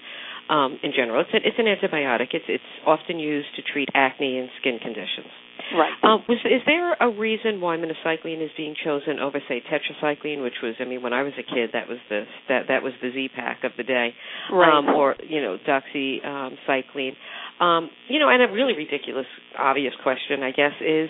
um, 0.49 0.79
in 0.81 0.91
general. 0.95 1.21
It's, 1.21 1.33
a, 1.33 1.37
it's 1.37 1.59
an 1.59 1.67
antibiotic. 1.67 2.33
It's 2.33 2.45
it's 2.47 2.71
often 2.87 3.19
used 3.19 3.49
to 3.57 3.61
treat 3.61 3.89
acne 3.93 4.39
and 4.39 4.49
skin 4.59 4.79
conditions. 4.81 5.29
Right. 5.75 5.91
Um, 6.03 6.23
was 6.27 6.38
is 6.45 6.62
there 6.65 6.93
a 6.93 7.10
reason 7.10 7.62
why 7.62 7.77
minocycline 7.77 8.43
is 8.43 8.51
being 8.57 8.75
chosen 8.84 9.19
over, 9.19 9.39
say, 9.47 9.62
tetracycline, 9.71 10.41
which 10.43 10.55
was, 10.62 10.75
I 10.79 10.86
mean, 10.86 11.01
when 11.01 11.13
I 11.13 11.23
was 11.23 11.34
a 11.39 11.43
kid, 11.43 11.71
that 11.73 11.88
was 11.88 11.97
the 12.10 12.23
that 12.49 12.63
that 12.67 12.84
was 12.84 12.93
the 13.01 13.12
Z 13.12 13.29
pack 13.36 13.63
of 13.63 13.71
the 13.77 13.84
day, 13.84 14.13
right? 14.51 14.77
Um, 14.77 14.88
or 14.89 15.15
you 15.27 15.41
know, 15.41 15.57
doxycycline. 15.67 17.13
Um, 17.60 17.89
you 18.10 18.19
know, 18.19 18.29
and 18.29 18.41
a 18.41 18.51
really 18.51 18.73
ridiculous, 18.73 19.27
obvious 19.57 19.93
question, 20.01 20.41
I 20.41 20.51
guess, 20.51 20.73
is 20.81 21.10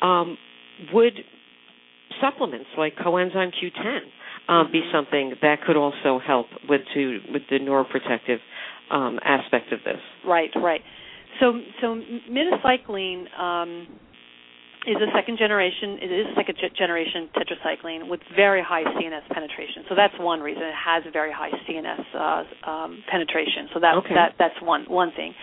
um, 0.00 0.38
would 0.92 1.14
supplements 2.20 2.68
like 2.78 2.96
coenzyme 2.96 3.50
Q10 3.52 3.98
um, 4.48 4.72
be 4.72 4.80
Mm-hmm. 4.80 4.96
something 4.96 5.34
that 5.42 5.62
could 5.66 5.76
also 5.76 6.18
help 6.24 6.46
with 6.68 6.80
to 6.94 7.18
with 7.32 7.42
the 7.50 7.58
neuroprotective 7.58 8.38
um, 8.90 9.18
aspect 9.24 9.72
of 9.72 9.80
this? 9.84 10.00
Right, 10.26 10.50
right. 10.56 10.80
So, 11.38 11.52
so 11.80 12.00
minocycline 12.30 13.30
um, 13.38 13.86
is 14.86 14.96
a 14.96 15.12
second 15.14 15.36
generation. 15.38 15.98
It 16.00 16.10
is 16.10 16.26
a 16.32 16.34
second 16.34 16.56
generation 16.76 17.28
tetracycline 17.36 18.08
with 18.08 18.20
very 18.34 18.62
high 18.62 18.84
CNS 18.84 19.28
penetration. 19.32 19.84
So 19.88 19.94
that's 19.94 20.14
one 20.18 20.40
reason 20.40 20.62
it 20.62 20.74
has 20.74 21.04
a 21.06 21.10
very 21.10 21.32
high 21.32 21.50
CNS 21.68 22.04
uh, 22.14 22.70
um, 22.70 23.02
penetration. 23.10 23.68
So 23.74 23.80
that 23.80 23.96
okay. 23.96 24.14
that 24.14 24.34
that's 24.38 24.60
one 24.62 24.84
one 24.88 25.12
thing. 25.12 25.34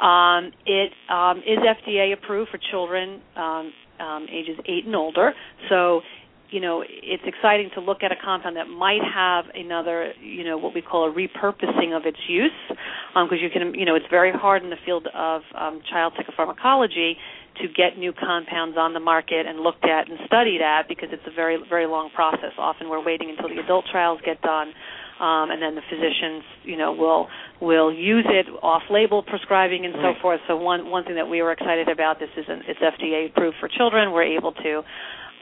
Um, 0.00 0.52
it 0.66 0.92
um, 1.10 1.38
is 1.38 1.58
FDA 1.58 2.12
approved 2.12 2.50
for 2.50 2.60
children 2.70 3.20
um, 3.34 3.72
um, 3.98 4.26
ages 4.30 4.58
eight 4.66 4.86
and 4.86 4.94
older. 4.94 5.32
So 5.68 6.02
you 6.50 6.60
know, 6.60 6.84
it's 6.86 7.22
exciting 7.26 7.70
to 7.74 7.80
look 7.80 8.02
at 8.02 8.12
a 8.12 8.16
compound 8.22 8.56
that 8.56 8.68
might 8.68 9.02
have 9.02 9.46
another, 9.54 10.12
you 10.22 10.44
know, 10.44 10.56
what 10.56 10.74
we 10.74 10.82
call 10.82 11.10
a 11.10 11.12
repurposing 11.12 11.96
of 11.96 12.06
its 12.06 12.18
use, 12.28 12.52
because 12.68 12.76
um, 13.14 13.28
you 13.40 13.50
can, 13.50 13.74
you 13.74 13.84
know, 13.84 13.94
it's 13.94 14.06
very 14.10 14.32
hard 14.32 14.62
in 14.62 14.70
the 14.70 14.76
field 14.84 15.08
of 15.14 15.42
um, 15.58 15.80
child 15.90 16.12
psychopharmacology 16.14 17.14
to 17.62 17.68
get 17.68 17.98
new 17.98 18.12
compounds 18.12 18.76
on 18.78 18.92
the 18.94 19.00
market 19.00 19.46
and 19.46 19.60
looked 19.60 19.84
at 19.84 20.08
and 20.08 20.18
studied 20.26 20.60
at 20.60 20.88
because 20.88 21.08
it's 21.10 21.26
a 21.26 21.34
very, 21.34 21.58
very 21.68 21.86
long 21.86 22.10
process. 22.14 22.52
Often 22.58 22.90
we're 22.90 23.04
waiting 23.04 23.30
until 23.30 23.48
the 23.48 23.62
adult 23.62 23.86
trials 23.90 24.20
get 24.24 24.40
done. 24.42 24.72
Um, 25.18 25.48
and 25.48 25.62
then 25.62 25.74
the 25.74 25.80
physicians, 25.88 26.44
you 26.62 26.76
know, 26.76 26.92
will 26.92 27.28
will 27.58 27.90
use 27.90 28.26
it 28.28 28.44
off-label 28.62 29.22
prescribing 29.22 29.86
and 29.86 29.94
so 29.94 30.12
right. 30.12 30.20
forth. 30.20 30.40
So 30.46 30.56
one 30.56 30.90
one 30.90 31.04
thing 31.04 31.14
that 31.14 31.26
we 31.26 31.40
were 31.40 31.52
excited 31.52 31.88
about 31.88 32.18
this 32.20 32.28
is 32.36 32.44
an, 32.48 32.60
it's 32.68 32.80
FDA 32.80 33.30
approved 33.30 33.56
for 33.58 33.66
children. 33.66 34.12
We're 34.12 34.36
able 34.36 34.52
to 34.52 34.82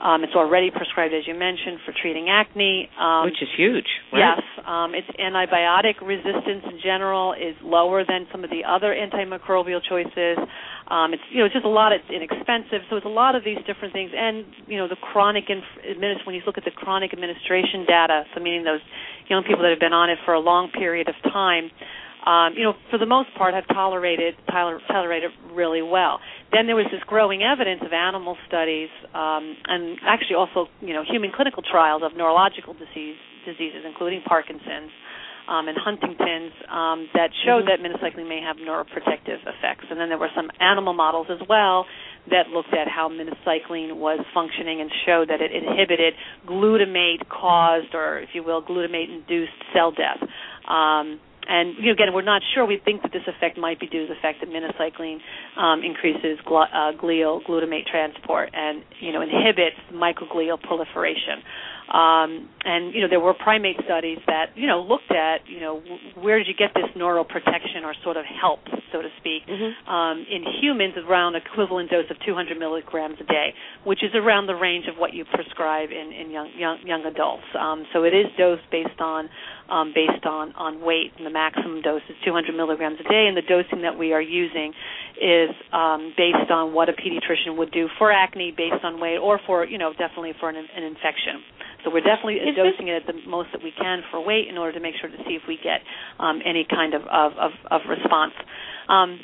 um, 0.03 0.23
it's 0.23 0.35
already 0.35 0.71
prescribed, 0.71 1.13
as 1.13 1.23
you 1.25 1.33
mentioned, 1.33 1.79
for 1.85 1.93
treating 1.95 2.27
acne, 2.29 2.89
um, 2.99 3.25
which 3.25 3.41
is 3.41 3.47
huge. 3.55 3.87
Right? 4.11 4.35
Yes, 4.35 4.43
um, 4.67 4.93
its 4.93 5.07
antibiotic 5.15 6.03
resistance 6.03 6.67
in 6.67 6.79
general 6.83 7.33
is 7.33 7.55
lower 7.63 8.03
than 8.03 8.27
some 8.31 8.43
of 8.43 8.49
the 8.49 8.67
other 8.67 8.91
antimicrobial 8.91 9.79
choices. 9.87 10.37
Um, 10.91 11.13
it's 11.13 11.23
you 11.31 11.39
know 11.39 11.45
it's 11.45 11.55
just 11.55 11.65
a 11.65 11.71
lot. 11.71 11.93
It's 11.93 12.05
inexpensive, 12.11 12.83
so 12.89 12.97
it's 12.97 13.05
a 13.05 13.15
lot 13.15 13.35
of 13.35 13.43
these 13.43 13.59
different 13.65 13.93
things. 13.93 14.11
And 14.11 14.45
you 14.67 14.77
know 14.77 14.87
the 14.87 14.99
chronic 14.99 15.45
inf- 15.49 15.79
administ- 15.87 16.25
when 16.25 16.35
you 16.35 16.41
look 16.45 16.57
at 16.57 16.65
the 16.65 16.75
chronic 16.75 17.13
administration 17.13 17.85
data, 17.87 18.23
so 18.35 18.41
meaning 18.41 18.63
those 18.63 18.83
young 19.29 19.43
people 19.43 19.63
that 19.63 19.71
have 19.71 19.79
been 19.79 19.95
on 19.95 20.09
it 20.09 20.19
for 20.25 20.33
a 20.33 20.39
long 20.39 20.69
period 20.71 21.07
of 21.07 21.15
time 21.31 21.71
um, 22.25 22.53
you 22.57 22.63
know, 22.63 22.73
for 22.89 22.97
the 22.97 23.05
most 23.05 23.29
part, 23.37 23.53
have 23.53 23.67
tolerated 23.67 24.33
toler- 24.49 24.81
tolerated 24.87 25.29
really 25.53 25.83
well. 25.83 26.19
Then 26.55 26.71
there 26.71 26.79
was 26.79 26.87
this 26.87 27.03
growing 27.03 27.43
evidence 27.43 27.83
of 27.83 27.91
animal 27.91 28.39
studies, 28.47 28.87
um, 29.11 29.59
and 29.67 29.99
actually 30.07 30.39
also, 30.39 30.71
you 30.79 30.95
know, 30.95 31.03
human 31.03 31.35
clinical 31.35 31.59
trials 31.59 32.01
of 32.01 32.15
neurological 32.15 32.71
disease 32.71 33.19
diseases, 33.43 33.83
including 33.83 34.23
Parkinson's 34.23 34.95
um, 35.47 35.67
and 35.67 35.77
Huntington's, 35.77 36.53
um, 36.71 37.09
that 37.13 37.29
showed 37.45 37.67
mm-hmm. 37.67 37.83
that 37.83 37.99
minocycline 37.99 38.27
may 38.27 38.41
have 38.41 38.55
neuroprotective 38.57 39.43
effects. 39.43 39.85
And 39.91 39.99
then 39.99 40.09
there 40.09 40.17
were 40.17 40.31
some 40.33 40.49
animal 40.59 40.93
models 40.93 41.27
as 41.29 41.45
well 41.47 41.85
that 42.31 42.47
looked 42.47 42.73
at 42.73 42.87
how 42.87 43.09
minocycline 43.09 43.97
was 43.97 44.25
functioning 44.33 44.81
and 44.81 44.89
showed 45.05 45.29
that 45.29 45.41
it 45.41 45.51
inhibited 45.51 46.13
glutamate 46.47 47.27
caused, 47.29 47.93
or 47.93 48.19
if 48.19 48.29
you 48.33 48.43
will, 48.43 48.63
glutamate 48.63 49.13
induced 49.13 49.53
cell 49.73 49.91
death. 49.91 50.23
Um, 50.67 51.19
and 51.47 51.75
you 51.77 51.87
know, 51.87 51.93
again, 51.93 52.13
we're 52.13 52.21
not 52.21 52.41
sure. 52.53 52.65
We 52.65 52.79
think 52.83 53.01
that 53.03 53.11
this 53.11 53.23
effect 53.27 53.57
might 53.57 53.79
be 53.79 53.87
due 53.87 54.07
to 54.07 54.13
the 54.13 54.19
fact 54.21 54.39
that 54.41 54.49
minocycline 54.49 55.19
um, 55.57 55.83
increases 55.83 56.39
gl- 56.45 56.67
uh, 56.71 56.97
glial 56.97 57.43
glutamate 57.43 57.85
transport 57.85 58.49
and 58.53 58.83
you 58.99 59.11
know 59.11 59.21
inhibits 59.21 59.77
microglial 59.93 60.61
proliferation. 60.61 61.43
Um, 61.85 62.49
and 62.65 62.95
you 62.95 63.01
know, 63.01 63.07
there 63.07 63.19
were 63.19 63.35
primate 63.35 63.77
studies 63.85 64.17
that 64.25 64.57
you 64.57 64.65
know 64.65 64.81
looked 64.81 65.11
at 65.11 65.45
you 65.47 65.59
know 65.59 65.79
w- 65.79 65.99
where 66.17 66.39
did 66.39 66.47
you 66.47 66.55
get 66.57 66.73
this 66.73 66.89
neural 66.95 67.23
protection 67.23 67.85
or 67.85 67.93
sort 68.03 68.17
of 68.17 68.25
help, 68.25 68.61
so 68.91 69.03
to 69.03 69.09
speak. 69.19 69.45
Mm-hmm. 69.45 69.89
Um, 69.89 70.25
in 70.25 70.41
humans, 70.61 70.95
around 70.97 71.35
equivalent 71.35 71.91
dose 71.91 72.09
of 72.09 72.17
200 72.25 72.57
milligrams 72.57 73.17
a 73.21 73.25
day, 73.25 73.53
which 73.83 74.01
is 74.01 74.09
around 74.15 74.47
the 74.47 74.55
range 74.55 74.85
of 74.89 74.97
what 74.97 75.13
you 75.13 75.25
prescribe 75.25 75.89
in, 75.91 76.11
in 76.11 76.31
young 76.31 76.49
young 76.57 76.77
young 76.85 77.05
adults. 77.05 77.45
Um, 77.53 77.85
so 77.93 78.03
it 78.03 78.15
is 78.15 78.25
dosed 78.35 78.65
based 78.71 78.99
on 78.99 79.29
um, 79.69 79.93
based 79.93 80.25
on 80.25 80.53
on 80.55 80.81
weight. 80.81 81.11
And 81.17 81.25
the 81.25 81.33
maximum 81.33 81.81
dose 81.81 82.01
is 82.09 82.15
200 82.25 82.55
milligrams 82.55 82.97
a 82.99 83.07
day, 83.07 83.27
and 83.27 83.35
the 83.35 83.45
dosing 83.45 83.81
that 83.81 83.97
we 83.97 84.13
are 84.13 84.21
using 84.21 84.73
is 85.21 85.51
um, 85.73 86.13
based 86.17 86.51
on 86.51 86.73
what 86.73 86.89
a 86.89 86.93
pediatrician 86.93 87.57
would 87.57 87.71
do 87.71 87.87
for 87.97 88.11
acne, 88.11 88.53
based 88.55 88.83
on 88.83 88.99
weight, 88.99 89.17
or 89.17 89.39
for 89.45 89.65
you 89.65 89.77
know 89.77 89.91
definitely 89.91 90.33
for 90.39 90.49
an, 90.49 90.55
an 90.57 90.83
infection. 90.83 91.41
So 91.83 91.91
we're 91.93 92.05
definitely 92.05 92.41
is 92.41 92.55
dosing 92.55 92.87
this, 92.87 93.03
it 93.05 93.09
at 93.09 93.13
the 93.13 93.29
most 93.29 93.49
that 93.53 93.61
we 93.61 93.71
can 93.71 94.01
for 94.09 94.23
weight 94.23 94.47
in 94.49 94.57
order 94.57 94.73
to 94.73 94.79
make 94.79 94.95
sure 94.99 95.09
to 95.09 95.17
see 95.27 95.37
if 95.37 95.43
we 95.47 95.57
get 95.61 95.81
um, 96.19 96.41
any 96.45 96.65
kind 96.69 96.93
of 96.93 97.03
of, 97.03 97.31
of, 97.37 97.51
of 97.69 97.81
response. 97.89 98.33
Um, 98.89 99.19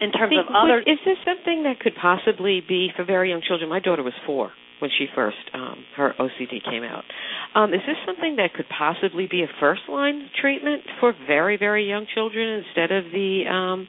in 0.00 0.12
terms 0.12 0.32
of 0.32 0.48
other, 0.48 0.80
is 0.80 0.96
this 1.04 1.18
something 1.26 1.64
that 1.64 1.78
could 1.78 1.92
possibly 2.00 2.62
be 2.66 2.88
for 2.96 3.04
very 3.04 3.30
young 3.30 3.42
children? 3.46 3.68
My 3.68 3.80
daughter 3.80 4.02
was 4.02 4.14
four 4.24 4.50
when 4.80 4.90
she 4.96 5.06
first 5.14 5.36
um, 5.54 5.84
her 5.96 6.14
OCD 6.18 6.62
came 6.64 6.84
out. 6.84 7.04
Um, 7.54 7.74
is 7.74 7.80
this 7.86 7.96
something 8.06 8.36
that 8.36 8.54
could 8.54 8.66
possibly 8.68 9.26
be 9.30 9.42
a 9.42 9.48
first 9.60 9.82
line 9.88 10.30
treatment 10.40 10.82
for 10.98 11.14
very 11.26 11.56
very 11.56 11.88
young 11.88 12.06
children 12.14 12.64
instead 12.64 12.92
of 12.92 13.04
the 13.12 13.44
um, 13.50 13.88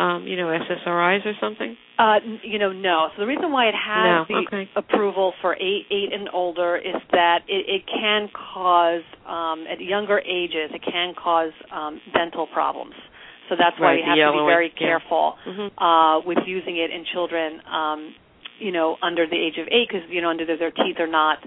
um, 0.00 0.26
you 0.26 0.36
know 0.36 0.46
SSRIs 0.46 1.26
or 1.26 1.32
something? 1.40 1.76
Uh, 1.98 2.16
you 2.42 2.58
know, 2.58 2.72
no. 2.72 3.08
So 3.14 3.20
the 3.20 3.26
reason 3.26 3.52
why 3.52 3.68
it 3.68 3.74
has 3.74 4.26
no. 4.28 4.34
the 4.34 4.46
okay. 4.46 4.70
approval 4.74 5.34
for 5.42 5.54
eight, 5.56 5.84
eight 5.90 6.12
and 6.12 6.30
older 6.32 6.76
is 6.76 6.96
that 7.12 7.40
it, 7.46 7.66
it 7.68 7.82
can 7.86 8.28
cause 8.32 9.02
um, 9.28 9.66
at 9.70 9.80
younger 9.80 10.18
ages 10.20 10.70
it 10.72 10.82
can 10.82 11.14
cause 11.14 11.52
um, 11.70 12.00
dental 12.14 12.46
problems. 12.46 12.94
So 13.50 13.56
that's 13.58 13.78
why 13.78 13.88
right, 13.88 13.96
we 13.96 14.22
have 14.22 14.32
to 14.32 14.38
be 14.38 14.46
very 14.46 14.70
careful 14.70 15.34
yeah. 15.44 15.52
mm-hmm. 15.52 15.84
uh, 15.84 16.20
with 16.24 16.38
using 16.46 16.78
it 16.78 16.90
in 16.94 17.04
children, 17.12 17.60
um, 17.66 18.14
you 18.60 18.72
know, 18.72 18.96
under 19.02 19.26
the 19.26 19.36
age 19.36 19.58
of 19.58 19.66
eight, 19.68 19.88
because 19.88 20.08
you 20.08 20.20
know, 20.20 20.30
under 20.30 20.46
their, 20.46 20.58
their 20.58 20.70
teeth 20.70 20.96
are 20.98 21.06
not 21.06 21.38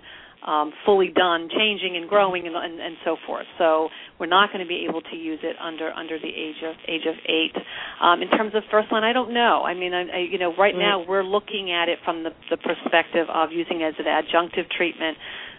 um, 0.46 0.74
fully 0.86 1.08
done 1.08 1.48
changing 1.48 1.96
and 1.96 2.10
growing 2.10 2.46
and, 2.48 2.56
and, 2.56 2.80
and 2.80 2.96
so 3.06 3.16
forth. 3.26 3.46
So 3.58 3.90
we're 4.20 4.28
not 4.28 4.52
going 4.52 4.64
to 4.64 4.68
be 4.68 4.86
able 4.90 5.02
to 5.02 5.16
use 5.16 5.40
it 5.42 5.56
under 5.60 5.92
under 5.92 6.20
the 6.20 6.28
age 6.28 6.60
of 6.66 6.76
age 6.88 7.06
of 7.08 7.16
eight. 7.26 7.56
Um, 8.02 8.22
in 8.22 8.30
terms 8.30 8.52
of 8.56 8.64
first 8.70 8.92
line, 8.92 9.04
I 9.04 9.14
don't 9.14 9.34
know. 9.34 9.64
I 9.64 9.74
mean, 9.74 9.94
I, 9.94 10.04
I, 10.04 10.20
you 10.30 10.38
know, 10.38 10.54
right 10.58 10.76
now 10.76 11.04
we're 11.08 11.24
looking 11.24 11.72
at 11.72 11.88
it 11.88 12.00
from 12.04 12.24
the, 12.24 12.32
the 12.50 12.58
perspective 12.58 13.28
of 13.34 13.52
using 13.52 13.82
it 13.82 13.96
as 13.96 14.00
an 14.00 14.06
adjunctive 14.06 14.70
treatment. 14.70 15.18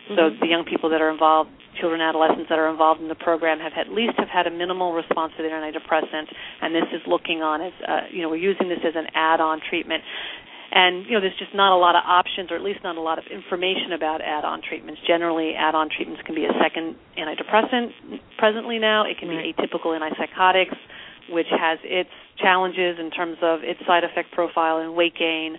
So 0.08 0.28
mm-hmm. 0.28 0.40
the 0.40 0.48
young 0.48 0.64
people 0.68 0.90
that 0.90 1.00
are 1.00 1.08
involved, 1.08 1.48
children, 1.80 2.02
adolescents 2.02 2.48
that 2.50 2.58
are 2.58 2.68
involved 2.68 3.00
in 3.00 3.08
the 3.08 3.16
program, 3.16 3.58
have 3.58 3.72
at 3.80 3.88
least 3.88 4.12
have 4.18 4.28
had 4.28 4.46
a 4.46 4.50
minimal 4.50 4.92
response 4.92 5.32
to 5.38 5.42
the 5.42 5.48
antidepressant, 5.48 6.28
and 6.60 6.74
this 6.74 6.84
is 6.92 7.00
looking 7.06 7.40
on 7.40 7.62
as, 7.62 7.72
uh, 7.88 8.00
you 8.12 8.20
know, 8.20 8.28
we're 8.28 8.36
using 8.36 8.68
this 8.68 8.84
as 8.84 8.92
an 8.94 9.06
add-on 9.14 9.60
treatment. 9.70 10.02
And 10.74 11.06
you 11.06 11.14
know, 11.14 11.22
there's 11.22 11.38
just 11.38 11.54
not 11.54 11.70
a 11.70 11.78
lot 11.78 11.94
of 11.94 12.02
options, 12.02 12.50
or 12.50 12.58
at 12.58 12.62
least 12.66 12.82
not 12.82 12.98
a 12.98 13.00
lot 13.00 13.22
of 13.22 13.30
information 13.30 13.94
about 13.94 14.18
add-on 14.20 14.58
treatments. 14.58 15.00
Generally, 15.06 15.54
add-on 15.54 15.86
treatments 15.86 16.20
can 16.26 16.34
be 16.34 16.50
a 16.50 16.54
second 16.58 16.98
antidepressant. 17.14 17.94
Presently, 18.38 18.82
now 18.82 19.06
it 19.06 19.14
can 19.16 19.30
right. 19.30 19.54
be 19.54 19.54
atypical 19.54 19.94
antipsychotics, 19.94 20.74
which 21.30 21.46
has 21.54 21.78
its 21.84 22.10
challenges 22.42 22.98
in 22.98 23.14
terms 23.14 23.38
of 23.38 23.62
its 23.62 23.78
side 23.86 24.02
effect 24.02 24.32
profile 24.34 24.78
and 24.82 24.98
weight 24.98 25.14
gain, 25.14 25.54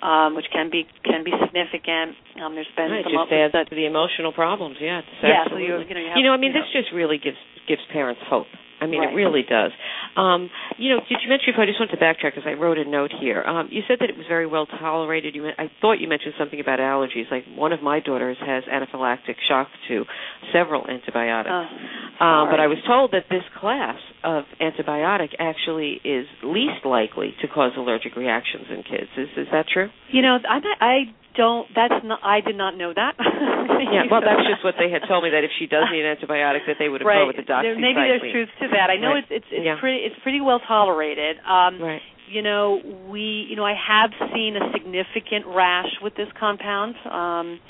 um, 0.00 0.34
which 0.34 0.48
can 0.50 0.70
be 0.72 0.88
can 1.04 1.24
be 1.28 1.32
significant. 1.44 2.16
Um, 2.40 2.56
there's 2.56 2.66
been 2.72 2.88
right, 2.88 3.04
some 3.04 3.12
just 3.12 3.32
adds 3.36 3.52
that, 3.52 3.68
to 3.68 3.76
the 3.76 3.84
emotional 3.84 4.32
problems. 4.32 4.80
Yeah, 4.80 5.04
yeah. 5.22 5.44
So 5.44 5.60
you, 5.60 5.84
you 5.84 5.92
know, 5.92 6.00
you, 6.00 6.08
have, 6.08 6.16
you 6.16 6.24
know, 6.24 6.32
I 6.32 6.40
mean, 6.40 6.56
this 6.56 6.64
just 6.72 6.88
really 6.96 7.20
gives 7.20 7.36
gives 7.68 7.84
parents 7.92 8.24
hope. 8.24 8.48
I 8.84 8.86
mean, 8.86 9.00
right. 9.00 9.12
it 9.12 9.16
really 9.16 9.42
does. 9.42 9.72
Um, 10.16 10.50
you 10.78 10.90
know, 10.94 11.00
did 11.08 11.18
you 11.24 11.28
mention? 11.28 11.54
If 11.54 11.58
I 11.58 11.66
just 11.66 11.80
want 11.80 11.90
to 11.90 11.96
backtrack, 11.96 12.36
because 12.36 12.46
I 12.46 12.52
wrote 12.52 12.78
a 12.78 12.84
note 12.84 13.10
here. 13.18 13.42
Um, 13.42 13.68
you 13.70 13.82
said 13.88 13.98
that 14.00 14.10
it 14.10 14.16
was 14.16 14.26
very 14.28 14.46
well 14.46 14.66
tolerated. 14.66 15.34
You, 15.34 15.48
I 15.56 15.70
thought 15.80 16.00
you 16.00 16.08
mentioned 16.08 16.34
something 16.38 16.60
about 16.60 16.78
allergies. 16.78 17.30
Like 17.30 17.44
one 17.56 17.72
of 17.72 17.82
my 17.82 18.00
daughters 18.00 18.36
has 18.44 18.64
anaphylactic 18.64 19.36
shock 19.48 19.68
to 19.88 20.04
several 20.52 20.86
antibiotics. 20.86 21.50
Oh, 21.50 22.24
um, 22.24 22.48
but 22.50 22.60
I 22.60 22.68
was 22.68 22.78
told 22.86 23.12
that 23.12 23.24
this 23.30 23.42
class 23.58 23.98
of 24.24 24.44
antibiotic 24.60 25.36
actually 25.38 26.00
is 26.04 26.26
least 26.42 26.84
likely 26.84 27.34
to 27.42 27.48
cause 27.48 27.72
allergic 27.76 28.16
reactions 28.16 28.66
in 28.70 28.82
kids. 28.82 29.10
Is 29.16 29.28
is 29.36 29.48
that 29.52 29.66
true? 29.72 29.90
You 30.10 30.22
know, 30.22 30.38
I 30.48 30.58
I 30.80 30.96
don't. 31.36 31.68
That's 31.74 32.00
not. 32.02 32.20
I 32.22 32.40
did 32.40 32.56
not 32.56 32.76
know 32.76 32.92
that. 32.94 33.14
yeah, 33.20 34.08
well, 34.10 34.22
that's 34.22 34.46
just 34.48 34.64
what 34.64 34.74
they 34.78 34.90
had 34.90 35.06
told 35.06 35.22
me 35.24 35.30
that 35.30 35.44
if 35.44 35.50
she 35.58 35.66
does 35.66 35.84
need 35.92 36.04
an 36.06 36.16
antibiotic, 36.16 36.66
that 36.66 36.76
they 36.78 36.88
would 36.88 37.04
right. 37.04 37.22
go 37.22 37.26
with 37.26 37.36
the 37.36 37.46
doxycycline. 37.46 37.62
There, 37.62 37.78
maybe 37.78 38.00
there's 38.00 38.32
truth 38.32 38.52
to 38.62 38.66
that. 38.72 38.88
I 38.90 38.96
know 38.96 39.14
right. 39.14 39.24
it's 39.28 39.44
it's 39.44 39.50
it's 39.50 39.66
yeah. 39.66 39.76
pretty 39.78 40.06
it's 40.06 40.16
pretty 40.22 40.40
well 40.40 40.60
tolerated. 40.66 41.36
Um, 41.44 41.82
right. 41.82 42.02
You 42.30 42.40
know, 42.40 42.80
we 43.10 43.46
you 43.50 43.56
know 43.56 43.66
I 43.66 43.74
have 43.76 44.10
seen 44.32 44.56
a 44.56 44.72
significant 44.72 45.46
rash 45.46 45.92
with 46.00 46.14
this 46.16 46.28
compound. 46.38 46.96
Um, 47.04 47.60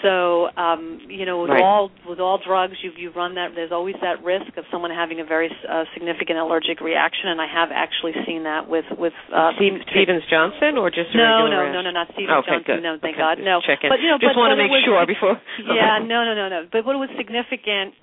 so, 0.00 0.48
um, 0.56 1.00
you 1.08 1.26
know, 1.26 1.42
with 1.42 1.50
right. 1.50 1.62
all 1.62 1.90
with 2.08 2.20
all 2.20 2.38
drugs, 2.38 2.74
you 2.82 2.90
you 2.96 3.10
run 3.10 3.34
that. 3.34 3.52
There's 3.54 3.72
always 3.72 3.96
that 4.00 4.24
risk 4.24 4.56
of 4.56 4.64
someone 4.70 4.90
having 4.90 5.20
a 5.20 5.24
very 5.24 5.50
uh, 5.68 5.84
significant 5.94 6.38
allergic 6.38 6.80
reaction, 6.80 7.28
and 7.28 7.40
I 7.40 7.46
have 7.46 7.68
actually 7.74 8.12
seen 8.24 8.44
that 8.44 8.68
with 8.68 8.86
with 8.96 9.12
uh, 9.34 9.52
Steve, 9.56 9.82
Stevens 9.90 10.24
Johnson 10.30 10.78
or 10.78 10.88
just 10.88 11.10
no, 11.14 11.50
no, 11.50 11.68
rash? 11.68 11.74
no, 11.74 11.80
no, 11.82 11.90
not 11.90 12.08
Stevens 12.14 12.46
okay, 12.46 12.62
Johnson. 12.62 12.76
Good. 12.78 12.82
No, 12.82 12.92
thank 13.02 13.18
okay, 13.18 13.36
God, 13.36 13.36
no. 13.42 13.60
Checking. 13.60 13.90
But 13.90 14.00
you 14.00 14.08
know, 14.08 14.18
just 14.22 14.32
but, 14.32 14.40
want 14.40 14.54
to 14.54 14.58
make 14.60 14.70
was, 14.70 14.86
sure 14.86 15.02
before. 15.04 15.36
yeah, 15.74 15.98
no, 16.12 16.24
no, 16.24 16.32
no, 16.32 16.46
no. 16.48 16.60
But 16.70 16.86
what 16.86 16.96
was 16.96 17.10
significant 17.18 17.98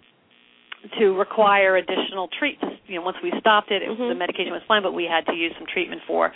to 0.97 1.13
require 1.13 1.75
additional 1.75 2.29
treatment. 2.39 2.79
You 2.87 2.99
know, 2.99 3.05
once 3.05 3.17
we 3.21 3.33
stopped 3.39 3.71
it, 3.71 3.83
it 3.83 3.89
mm-hmm. 3.89 4.09
the 4.09 4.15
medication 4.15 4.51
was 4.51 4.61
fine, 4.67 4.83
but 4.83 4.93
we 4.93 5.03
had 5.03 5.25
to 5.27 5.35
use 5.35 5.51
some 5.57 5.67
treatment 5.67 6.01
for 6.07 6.31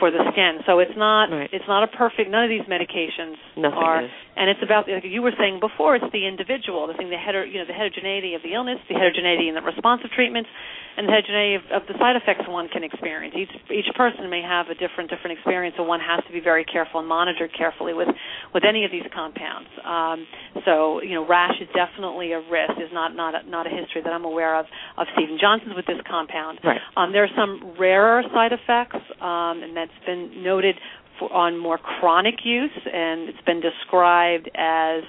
for 0.00 0.10
the 0.10 0.24
skin. 0.32 0.64
So 0.64 0.78
it's 0.80 0.96
not 0.96 1.28
right. 1.28 1.50
it's 1.52 1.68
not 1.68 1.84
a 1.84 1.88
perfect. 1.88 2.30
None 2.30 2.44
of 2.44 2.50
these 2.50 2.64
medications 2.64 3.36
Nothing 3.56 3.78
are, 3.78 4.04
is. 4.04 4.10
and 4.36 4.48
it's 4.48 4.62
about 4.64 4.88
like 4.88 5.04
you 5.04 5.20
were 5.20 5.36
saying 5.36 5.60
before. 5.60 5.96
It's 5.96 6.08
the 6.12 6.26
individual, 6.26 6.86
the 6.88 6.94
thing, 6.94 7.10
the 7.10 7.20
heter, 7.20 7.44
you 7.44 7.60
know, 7.60 7.68
the 7.68 7.76
heterogeneity 7.76 8.34
of 8.34 8.42
the 8.42 8.54
illness, 8.54 8.80
the 8.88 8.94
heterogeneity 8.96 9.48
in 9.48 9.54
the 9.54 9.62
response 9.62 10.00
of 10.04 10.10
treatments, 10.10 10.48
and 10.96 11.08
the 11.08 11.12
heterogeneity 11.12 11.56
of, 11.56 11.82
of 11.82 11.82
the 11.88 11.96
side 11.98 12.16
effects 12.16 12.44
one 12.48 12.68
can 12.68 12.84
experience. 12.84 13.34
Each 13.36 13.54
each 13.70 13.88
person 13.96 14.28
may 14.28 14.42
have 14.42 14.68
a 14.68 14.74
different 14.74 15.10
different 15.10 15.38
experience, 15.38 15.74
so 15.76 15.82
one 15.84 16.00
has 16.00 16.24
to 16.26 16.32
be 16.32 16.40
very 16.40 16.64
careful 16.64 17.00
and 17.00 17.08
monitored 17.08 17.50
carefully 17.56 17.94
with 17.94 18.08
with 18.52 18.64
any 18.64 18.84
of 18.84 18.90
these 18.90 19.06
compounds. 19.14 19.68
Um, 19.84 20.26
so 20.64 21.00
you 21.02 21.14
know, 21.14 21.26
rash 21.26 21.56
is 21.60 21.68
definitely 21.74 22.32
a 22.32 22.40
risk. 22.40 22.76
Is 22.76 22.92
not 22.92 23.16
not 23.16 23.34
a, 23.34 23.48
not 23.48 23.66
a 23.66 23.70
history 23.70 24.02
that 24.02 24.12
I'm 24.12 24.24
aware 24.24 24.58
of 24.58 24.66
of 24.98 25.06
Stevens 25.14 25.40
Johnson's 25.40 25.74
with 25.74 25.86
this 25.86 26.00
compound. 26.08 26.60
Right. 26.64 26.80
Um, 26.96 27.12
there 27.12 27.24
are 27.24 27.34
some 27.36 27.74
rarer 27.78 28.22
side 28.32 28.52
effects, 28.52 29.00
um, 29.20 29.62
and 29.64 29.76
that's 29.76 29.96
been 30.04 30.42
noted 30.42 30.76
for, 31.18 31.32
on 31.32 31.58
more 31.58 31.78
chronic 31.78 32.44
use, 32.44 32.76
and 32.84 33.28
it's 33.28 33.44
been 33.46 33.60
described 33.60 34.50
as 34.54 35.04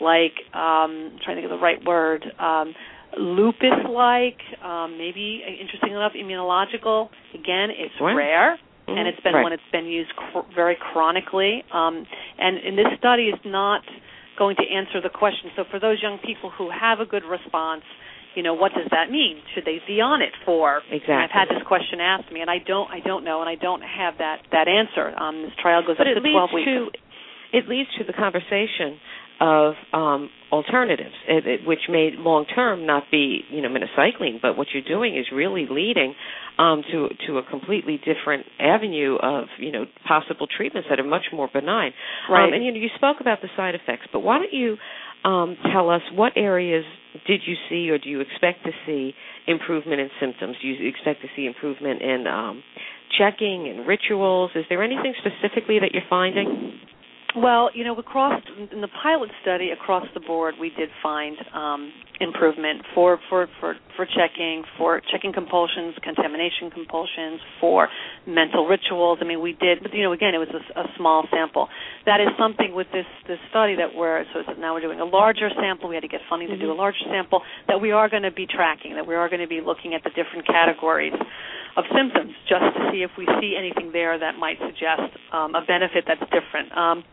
like 0.00 0.36
um, 0.52 1.16
I'm 1.16 1.18
trying 1.24 1.36
to 1.36 1.42
think 1.42 1.52
of 1.52 1.58
the 1.58 1.62
right 1.62 1.82
word. 1.84 2.24
Um, 2.38 2.74
lupus-like, 3.16 4.40
um, 4.62 4.98
maybe 4.98 5.42
interesting 5.60 5.92
enough, 5.92 6.12
immunological. 6.12 7.08
Again, 7.34 7.70
it's 7.70 7.94
right. 8.00 8.14
rare, 8.14 8.56
mm-hmm. 8.56 8.98
and 8.98 9.08
it's 9.08 9.20
been 9.20 9.34
right. 9.34 9.44
when 9.44 9.52
it's 9.52 9.70
been 9.72 9.86
used 9.86 10.12
cr- 10.14 10.46
very 10.54 10.76
chronically. 10.92 11.64
Um, 11.72 12.06
and, 12.38 12.58
and 12.58 12.78
this 12.78 12.86
study 12.98 13.24
is 13.24 13.40
not 13.44 13.82
going 14.38 14.56
to 14.56 14.62
answer 14.68 15.00
the 15.00 15.08
question. 15.08 15.50
So 15.56 15.64
for 15.70 15.80
those 15.80 15.98
young 16.02 16.18
people 16.18 16.50
who 16.50 16.68
have 16.68 17.00
a 17.00 17.06
good 17.06 17.24
response, 17.24 17.82
you 18.36 18.42
know, 18.42 18.52
what 18.52 18.72
does 18.74 18.84
that 18.90 19.10
mean? 19.10 19.40
Should 19.54 19.64
they 19.64 19.80
be 19.86 20.04
on 20.04 20.20
it 20.20 20.36
for? 20.44 20.82
Exactly. 20.92 21.14
I've 21.14 21.32
had 21.32 21.48
this 21.48 21.64
question 21.66 22.04
asked 22.04 22.30
me, 22.30 22.42
and 22.42 22.50
I 22.50 22.58
don't, 22.60 22.90
I 22.92 23.00
don't 23.00 23.24
know, 23.24 23.40
and 23.40 23.48
I 23.48 23.54
don't 23.56 23.80
have 23.80 24.18
that 24.18 24.44
that 24.52 24.68
answer. 24.68 25.08
Um, 25.16 25.40
this 25.40 25.56
trial 25.56 25.80
goes 25.80 25.96
but 25.96 26.06
up 26.06 26.12
to 26.12 26.20
twelve 26.20 26.52
weeks. 26.52 26.68
To, 26.68 26.92
it 27.52 27.68
leads 27.68 27.88
to 27.98 28.04
the 28.04 28.12
conversation 28.12 28.98
of 29.38 29.74
um, 29.92 30.30
alternatives, 30.50 31.14
it, 31.28 31.46
it, 31.46 31.66
which 31.66 31.80
may 31.90 32.10
long 32.16 32.46
term 32.46 32.86
not 32.86 33.04
be, 33.10 33.40
you 33.50 33.60
know, 33.60 33.68
minocycline, 33.68 34.40
but 34.40 34.56
what 34.56 34.68
you're 34.72 34.82
doing 34.82 35.16
is 35.16 35.26
really 35.32 35.66
leading 35.68 36.14
um, 36.58 36.82
to 36.90 37.08
to 37.26 37.38
a 37.38 37.42
completely 37.42 37.98
different 37.98 38.46
avenue 38.58 39.16
of, 39.22 39.44
you 39.58 39.70
know, 39.70 39.84
possible 40.08 40.46
treatments 40.46 40.88
that 40.88 40.98
are 40.98 41.04
much 41.04 41.26
more 41.32 41.50
benign. 41.52 41.92
Right. 42.30 42.44
Um, 42.46 42.54
and 42.54 42.64
you 42.64 42.72
know, 42.72 42.78
you 42.78 42.88
spoke 42.96 43.18
about 43.20 43.42
the 43.42 43.48
side 43.56 43.74
effects, 43.74 44.06
but 44.10 44.20
why 44.20 44.38
don't 44.38 44.52
you 44.54 44.76
um, 45.28 45.56
tell 45.72 45.90
us 45.90 46.02
what 46.14 46.32
areas 46.36 46.84
did 47.26 47.40
you 47.46 47.56
see 47.68 47.90
or 47.90 47.98
do 47.98 48.08
you 48.08 48.20
expect 48.20 48.64
to 48.64 48.70
see 48.86 49.12
improvement 49.46 50.00
in 50.00 50.08
symptoms? 50.20 50.56
Do 50.62 50.68
you 50.68 50.88
expect 50.88 51.20
to 51.22 51.28
see 51.36 51.46
improvement 51.46 52.00
in 52.00 52.26
um, 52.26 52.62
checking 53.18 53.68
and 53.68 53.86
rituals? 53.86 54.50
Is 54.54 54.64
there 54.68 54.82
anything 54.82 55.14
specifically 55.18 55.78
that 55.80 55.90
you're 55.92 56.08
finding? 56.08 56.78
Well, 57.36 57.68
you 57.74 57.84
know, 57.84 57.94
across 57.96 58.40
in 58.72 58.80
the 58.80 58.88
pilot 59.02 59.28
study 59.42 59.68
across 59.68 60.06
the 60.14 60.20
board, 60.20 60.54
we 60.58 60.70
did 60.70 60.88
find 61.02 61.36
um, 61.52 61.92
improvement 62.18 62.80
for, 62.94 63.18
for 63.28 63.46
for 63.60 63.74
for 63.94 64.06
checking, 64.06 64.64
for 64.78 65.02
checking 65.12 65.34
compulsions, 65.34 65.94
contamination 66.02 66.70
compulsions, 66.72 67.40
for 67.60 67.88
mental 68.26 68.66
rituals. 68.66 69.18
I 69.20 69.26
mean, 69.26 69.42
we 69.42 69.52
did, 69.52 69.82
but 69.82 69.92
you 69.92 70.02
know, 70.02 70.12
again, 70.12 70.34
it 70.34 70.38
was 70.38 70.48
a, 70.48 70.80
a 70.80 70.84
small 70.96 71.28
sample. 71.30 71.68
That 72.06 72.22
is 72.22 72.28
something 72.38 72.72
with 72.74 72.86
this 72.90 73.04
this 73.28 73.38
study 73.50 73.76
that 73.76 73.94
we're 73.94 74.24
so 74.32 74.40
now 74.58 74.72
we're 74.72 74.80
doing 74.80 75.00
a 75.00 75.04
larger 75.04 75.50
sample. 75.60 75.90
We 75.90 75.94
had 75.96 76.08
to 76.08 76.08
get 76.08 76.22
funding 76.30 76.48
mm-hmm. 76.48 76.60
to 76.60 76.66
do 76.66 76.72
a 76.72 76.78
larger 76.78 77.04
sample 77.04 77.42
that 77.68 77.82
we 77.82 77.92
are 77.92 78.08
going 78.08 78.24
to 78.24 78.32
be 78.32 78.46
tracking. 78.46 78.94
That 78.94 79.06
we 79.06 79.14
are 79.14 79.28
going 79.28 79.44
to 79.44 79.48
be 79.48 79.60
looking 79.60 79.92
at 79.92 80.02
the 80.04 80.10
different 80.16 80.46
categories 80.46 81.12
of 81.76 81.84
symptoms 81.92 82.32
just 82.48 82.64
to 82.64 82.88
see 82.90 83.04
if 83.04 83.10
we 83.18 83.28
see 83.44 83.60
anything 83.60 83.92
there 83.92 84.18
that 84.18 84.40
might 84.40 84.56
suggest 84.64 85.12
um, 85.36 85.54
a 85.54 85.60
benefit 85.68 86.08
that's 86.08 86.24
different. 86.32 86.72
Um, 86.72 87.04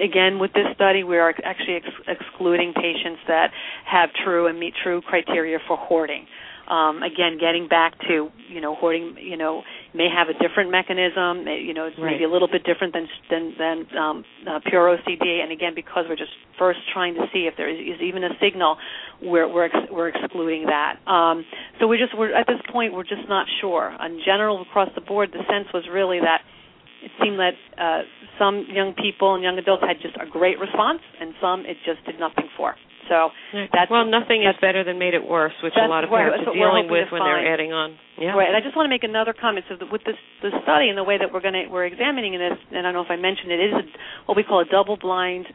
again, 0.00 0.38
with 0.38 0.52
this 0.52 0.66
study, 0.74 1.04
we 1.04 1.18
are 1.18 1.34
actually 1.44 1.76
ex- 1.76 2.18
excluding 2.20 2.72
patients 2.74 3.20
that 3.28 3.50
have 3.84 4.10
true 4.24 4.46
and 4.46 4.58
meet 4.58 4.74
true 4.82 5.00
criteria 5.02 5.58
for 5.66 5.76
hoarding. 5.76 6.26
Um, 6.68 7.02
again, 7.02 7.38
getting 7.40 7.66
back 7.66 7.98
to 8.06 8.30
you 8.48 8.60
know 8.60 8.76
hoarding, 8.76 9.16
you 9.20 9.36
know, 9.36 9.62
may 9.94 10.08
have 10.08 10.28
a 10.28 10.32
different 10.38 10.70
mechanism. 10.70 11.44
You 11.46 11.74
know, 11.74 11.86
it's 11.86 11.98
right. 11.98 12.12
maybe 12.12 12.24
a 12.24 12.30
little 12.30 12.48
bit 12.48 12.62
different 12.64 12.94
than 12.94 13.08
than, 13.28 13.54
than 13.58 13.98
um, 13.98 14.24
uh, 14.48 14.60
pure 14.64 14.96
OCD. 14.96 15.42
And 15.42 15.50
again, 15.50 15.72
because 15.74 16.06
we're 16.08 16.16
just 16.16 16.30
first 16.58 16.78
trying 16.92 17.14
to 17.14 17.26
see 17.32 17.50
if 17.50 17.54
there 17.56 17.68
is, 17.68 17.78
is 17.96 18.00
even 18.00 18.22
a 18.22 18.30
signal, 18.40 18.78
we're 19.20 19.52
we're, 19.52 19.64
ex- 19.64 19.90
we're 19.90 20.08
excluding 20.08 20.66
that. 20.66 20.96
Um, 21.10 21.44
so 21.80 21.88
we're 21.88 21.98
just 21.98 22.16
we're 22.16 22.32
at 22.32 22.46
this 22.46 22.60
point 22.70 22.94
we're 22.94 23.02
just 23.02 23.28
not 23.28 23.46
sure. 23.60 23.94
In 24.00 24.20
general, 24.24 24.62
across 24.62 24.88
the 24.94 25.02
board, 25.02 25.32
the 25.32 25.42
sense 25.50 25.66
was 25.74 25.84
really 25.92 26.20
that 26.20 26.42
it 27.02 27.10
seemed 27.22 27.38
that 27.38 27.58
uh, 27.76 28.02
some 28.38 28.66
young 28.70 28.94
people 28.94 29.34
and 29.34 29.42
young 29.42 29.58
adults 29.58 29.82
had 29.82 29.98
just 30.00 30.14
a 30.16 30.26
great 30.30 30.58
response, 30.58 31.00
and 31.20 31.34
some 31.40 31.66
it 31.66 31.76
just 31.84 32.04
did 32.06 32.18
nothing 32.18 32.46
for. 32.56 32.74
So 33.10 33.30
that's 33.74 33.90
well, 33.90 34.06
nothing 34.06 34.46
is 34.46 34.54
better 34.62 34.84
than 34.84 34.98
made 34.98 35.14
it 35.14 35.26
worse, 35.26 35.52
which 35.62 35.74
a 35.74 35.88
lot 35.90 36.04
of 36.04 36.10
parents 36.10 36.46
are 36.46 36.54
dealing 36.54 36.86
with 36.88 37.10
when 37.10 37.20
they're 37.22 37.52
adding 37.52 37.72
on. 37.72 37.98
Yeah. 38.16 38.38
Right. 38.38 38.46
And 38.46 38.56
I 38.56 38.60
just 38.62 38.76
want 38.76 38.86
to 38.86 38.92
make 38.94 39.02
another 39.02 39.34
comment. 39.34 39.66
So 39.68 39.74
with 39.90 40.06
this 40.06 40.14
the 40.40 40.54
study 40.62 40.88
and 40.88 40.96
the 40.96 41.02
way 41.02 41.18
that 41.18 41.32
we're 41.32 41.42
going 41.42 41.58
to 41.58 41.66
we're 41.66 41.86
examining 41.86 42.38
this, 42.38 42.56
and 42.70 42.86
I 42.86 42.92
don't 42.92 42.94
know 42.94 43.02
if 43.02 43.10
I 43.10 43.18
mentioned 43.18 43.50
it, 43.50 43.58
it 43.58 43.68
is 43.74 43.74
a, 43.74 43.84
what 44.26 44.36
we 44.36 44.44
call 44.44 44.62
a 44.62 44.68
double-blind, 44.70 45.46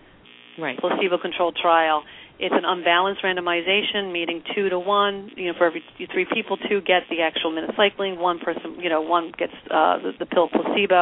right. 0.60 0.77
placebo-controlled 0.77 1.55
trial. 1.55 2.03
It's 2.39 2.54
an 2.54 2.65
unbalanced 2.65 3.23
randomization, 3.23 4.12
meaning 4.12 4.43
two 4.56 4.69
to 4.69 4.80
one. 4.80 5.32
You 5.36 5.52
know, 5.52 5.58
for 5.58 5.65
every 5.65 5.84
three 6.12 6.28
people, 6.32 6.58
two 6.58 6.82
get 6.82 7.04
the 7.10 7.21
actual 7.21 7.52
minocycline. 7.52 8.17
One 8.17 8.39
person, 8.39 8.80
you 8.80 8.89
know, 8.89 9.02
one 9.02 9.32
gets 9.38 9.54
uh, 9.71 9.97
the, 10.00 10.12
the 10.19 10.26
pill 10.26 10.50
placebo 10.50 11.02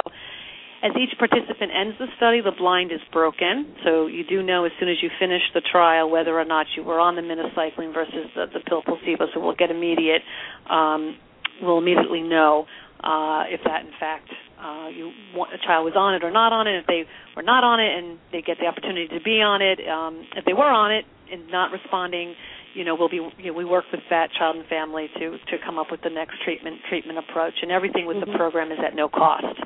as 0.85 0.91
each 1.01 1.17
participant 1.17 1.71
ends 1.73 1.97
the 1.97 2.05
study, 2.17 2.41
the 2.41 2.51
blind 2.51 2.91
is 2.91 3.01
broken. 3.11 3.73
So 3.83 4.05
you 4.05 4.23
do 4.23 4.43
know 4.43 4.65
as 4.65 4.71
soon 4.79 4.89
as 4.89 4.97
you 5.01 5.09
finish 5.19 5.41
the 5.53 5.61
trial 5.61 6.09
whether 6.09 6.37
or 6.37 6.45
not 6.45 6.67
you 6.77 6.83
were 6.83 6.99
on 6.99 7.15
the 7.15 7.21
minocycline 7.21 7.91
versus 7.91 8.29
the, 8.35 8.45
the 8.53 8.59
pill 8.59 8.83
placebo. 8.83 9.25
So 9.33 9.39
we'll 9.39 9.55
get 9.55 9.71
immediate, 9.71 10.21
um, 10.69 11.17
we'll 11.61 11.79
immediately 11.79 12.21
know 12.21 12.67
uh, 13.03 13.49
if 13.49 13.61
that 13.65 13.81
in 13.81 13.93
fact 13.99 14.29
uh, 14.61 14.87
you 14.93 15.11
want, 15.33 15.53
a 15.53 15.57
child 15.65 15.85
was 15.85 15.95
on 15.95 16.13
it 16.13 16.23
or 16.23 16.31
not 16.31 16.53
on 16.53 16.67
it. 16.67 16.77
If 16.77 16.87
they 16.87 17.03
were 17.35 17.43
not 17.43 17.63
on 17.63 17.79
it 17.79 17.97
and 17.97 18.19
they 18.31 18.41
get 18.41 18.57
the 18.59 18.67
opportunity 18.67 19.07
to 19.07 19.23
be 19.23 19.41
on 19.41 19.61
it, 19.61 19.79
um, 19.89 20.27
if 20.35 20.45
they 20.45 20.53
were 20.53 20.69
on 20.69 20.91
it 20.91 21.05
and 21.31 21.49
not 21.49 21.71
responding, 21.71 22.35
you 22.73 22.83
know, 22.83 22.95
we'll 22.95 23.09
be 23.09 23.21
you 23.37 23.51
know, 23.51 23.53
we 23.53 23.65
work 23.65 23.85
with 23.91 24.01
that 24.09 24.29
child 24.37 24.55
and 24.55 24.65
family 24.67 25.07
to 25.19 25.31
to 25.31 25.55
come 25.65 25.77
up 25.79 25.87
with 25.91 26.01
the 26.01 26.09
next 26.09 26.35
treatment 26.43 26.77
treatment 26.89 27.19
approach, 27.19 27.55
and 27.61 27.71
everything 27.71 28.05
with 28.05 28.17
mm-hmm. 28.17 28.31
the 28.31 28.37
program 28.37 28.71
is 28.71 28.79
at 28.85 28.95
no 28.95 29.07
cost. 29.07 29.59